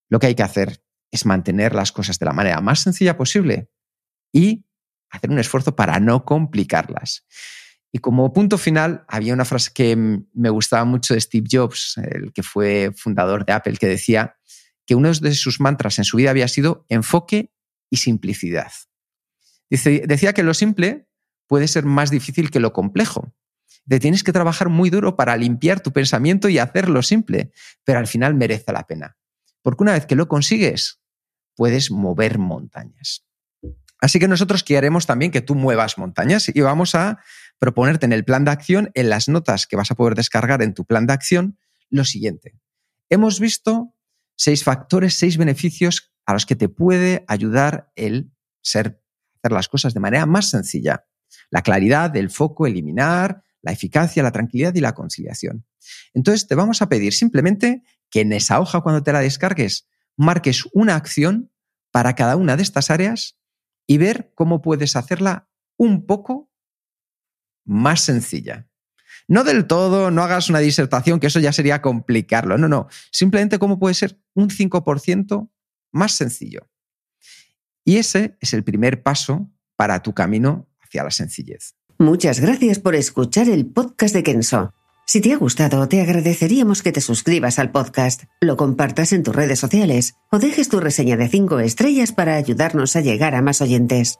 Lo 0.09 0.19
que 0.19 0.27
hay 0.27 0.35
que 0.35 0.43
hacer 0.43 0.83
es 1.09 1.25
mantener 1.25 1.73
las 1.73 1.91
cosas 1.91 2.19
de 2.19 2.25
la 2.25 2.33
manera 2.33 2.61
más 2.61 2.81
sencilla 2.81 3.17
posible 3.17 3.69
y 4.31 4.65
hacer 5.09 5.29
un 5.29 5.39
esfuerzo 5.39 5.75
para 5.75 5.99
no 5.99 6.25
complicarlas. 6.25 7.25
Y 7.91 7.99
como 7.99 8.31
punto 8.31 8.57
final, 8.57 9.03
había 9.07 9.33
una 9.33 9.45
frase 9.45 9.71
que 9.73 9.95
me 9.95 10.49
gustaba 10.49 10.85
mucho 10.85 11.13
de 11.13 11.21
Steve 11.21 11.47
Jobs, 11.51 11.97
el 11.97 12.31
que 12.31 12.41
fue 12.41 12.93
fundador 12.95 13.45
de 13.45 13.53
Apple, 13.53 13.77
que 13.77 13.87
decía 13.87 14.37
que 14.85 14.95
uno 14.95 15.11
de 15.11 15.33
sus 15.33 15.59
mantras 15.59 15.97
en 15.97 16.05
su 16.05 16.17
vida 16.17 16.29
había 16.29 16.47
sido 16.47 16.85
enfoque 16.89 17.51
y 17.89 17.97
simplicidad. 17.97 18.71
Dice, 19.69 20.03
decía 20.07 20.33
que 20.33 20.43
lo 20.43 20.53
simple 20.53 21.07
puede 21.47 21.67
ser 21.67 21.85
más 21.85 22.11
difícil 22.11 22.49
que 22.49 22.59
lo 22.59 22.71
complejo. 22.71 23.33
Te 23.87 23.99
tienes 23.99 24.23
que 24.23 24.31
trabajar 24.31 24.69
muy 24.69 24.89
duro 24.89 25.17
para 25.17 25.35
limpiar 25.35 25.81
tu 25.81 25.91
pensamiento 25.91 26.47
y 26.47 26.59
hacerlo 26.59 27.03
simple, 27.03 27.51
pero 27.83 27.99
al 27.99 28.07
final 28.07 28.35
merece 28.35 28.71
la 28.71 28.87
pena. 28.87 29.17
Porque 29.61 29.83
una 29.83 29.93
vez 29.93 30.05
que 30.05 30.15
lo 30.15 30.27
consigues, 30.27 31.01
puedes 31.55 31.91
mover 31.91 32.39
montañas. 32.39 33.25
Así 33.99 34.17
que 34.17 34.27
nosotros 34.27 34.63
queremos 34.63 35.05
también 35.05 35.31
que 35.31 35.41
tú 35.41 35.55
muevas 35.55 35.97
montañas 35.97 36.49
y 36.53 36.59
vamos 36.61 36.95
a 36.95 37.19
proponerte 37.61 38.07
en 38.07 38.11
el 38.11 38.25
plan 38.25 38.43
de 38.43 38.49
acción, 38.49 38.89
en 38.95 39.09
las 39.09 39.29
notas 39.29 39.67
que 39.67 39.75
vas 39.75 39.91
a 39.91 39.95
poder 39.95 40.15
descargar 40.15 40.63
en 40.63 40.73
tu 40.73 40.83
plan 40.83 41.05
de 41.05 41.13
acción, 41.13 41.59
lo 41.91 42.05
siguiente. 42.05 42.55
Hemos 43.07 43.39
visto 43.39 43.93
seis 44.35 44.63
factores, 44.63 45.13
seis 45.13 45.37
beneficios 45.37 46.11
a 46.25 46.33
los 46.33 46.47
que 46.47 46.55
te 46.55 46.69
puede 46.69 47.23
ayudar 47.27 47.91
el 47.95 48.31
ser, 48.63 49.03
hacer 49.37 49.51
las 49.51 49.69
cosas 49.69 49.93
de 49.93 49.99
manera 49.99 50.25
más 50.25 50.49
sencilla. 50.49 51.05
La 51.51 51.61
claridad, 51.61 52.15
el 52.17 52.31
foco, 52.31 52.65
eliminar, 52.65 53.43
la 53.61 53.71
eficacia, 53.71 54.23
la 54.23 54.31
tranquilidad 54.31 54.73
y 54.73 54.81
la 54.81 54.95
conciliación. 54.95 55.67
Entonces 56.15 56.47
te 56.47 56.55
vamos 56.55 56.81
a 56.81 56.89
pedir 56.89 57.13
simplemente 57.13 57.83
que 58.09 58.21
en 58.21 58.33
esa 58.33 58.59
hoja 58.59 58.81
cuando 58.81 59.03
te 59.03 59.13
la 59.13 59.19
descargues 59.19 59.87
marques 60.17 60.67
una 60.73 60.95
acción 60.95 61.51
para 61.91 62.15
cada 62.15 62.37
una 62.37 62.57
de 62.57 62.63
estas 62.63 62.89
áreas 62.89 63.37
y 63.85 63.99
ver 63.99 64.31
cómo 64.33 64.63
puedes 64.63 64.95
hacerla 64.95 65.47
un 65.77 66.07
poco 66.07 66.50
más 67.65 68.01
sencilla. 68.01 68.67
No 69.27 69.43
del 69.43 69.65
todo, 69.65 70.11
no 70.11 70.23
hagas 70.23 70.49
una 70.49 70.59
disertación, 70.59 71.19
que 71.19 71.27
eso 71.27 71.39
ya 71.39 71.53
sería 71.53 71.81
complicarlo. 71.81 72.57
No, 72.57 72.67
no. 72.67 72.87
Simplemente 73.11 73.59
cómo 73.59 73.79
puede 73.79 73.93
ser 73.93 74.19
un 74.33 74.49
5% 74.49 75.49
más 75.91 76.11
sencillo. 76.13 76.69
Y 77.83 77.97
ese 77.97 78.37
es 78.41 78.53
el 78.53 78.63
primer 78.63 79.03
paso 79.03 79.49
para 79.75 80.01
tu 80.01 80.13
camino 80.13 80.69
hacia 80.81 81.03
la 81.03 81.11
sencillez. 81.11 81.75
Muchas 81.97 82.39
gracias 82.39 82.79
por 82.79 82.95
escuchar 82.95 83.47
el 83.47 83.65
podcast 83.65 84.13
de 84.13 84.23
Kenso. 84.23 84.73
Si 85.05 85.19
te 85.21 85.33
ha 85.33 85.37
gustado, 85.37 85.87
te 85.87 86.01
agradeceríamos 86.01 86.81
que 86.81 86.91
te 86.91 87.01
suscribas 87.01 87.59
al 87.59 87.71
podcast, 87.71 88.23
lo 88.39 88.55
compartas 88.55 89.11
en 89.11 89.23
tus 89.23 89.35
redes 89.35 89.59
sociales 89.59 90.15
o 90.31 90.39
dejes 90.39 90.69
tu 90.69 90.79
reseña 90.79 91.17
de 91.17 91.27
5 91.27 91.59
estrellas 91.59 92.11
para 92.11 92.35
ayudarnos 92.35 92.95
a 92.95 93.01
llegar 93.01 93.35
a 93.35 93.41
más 93.41 93.61
oyentes. 93.61 94.19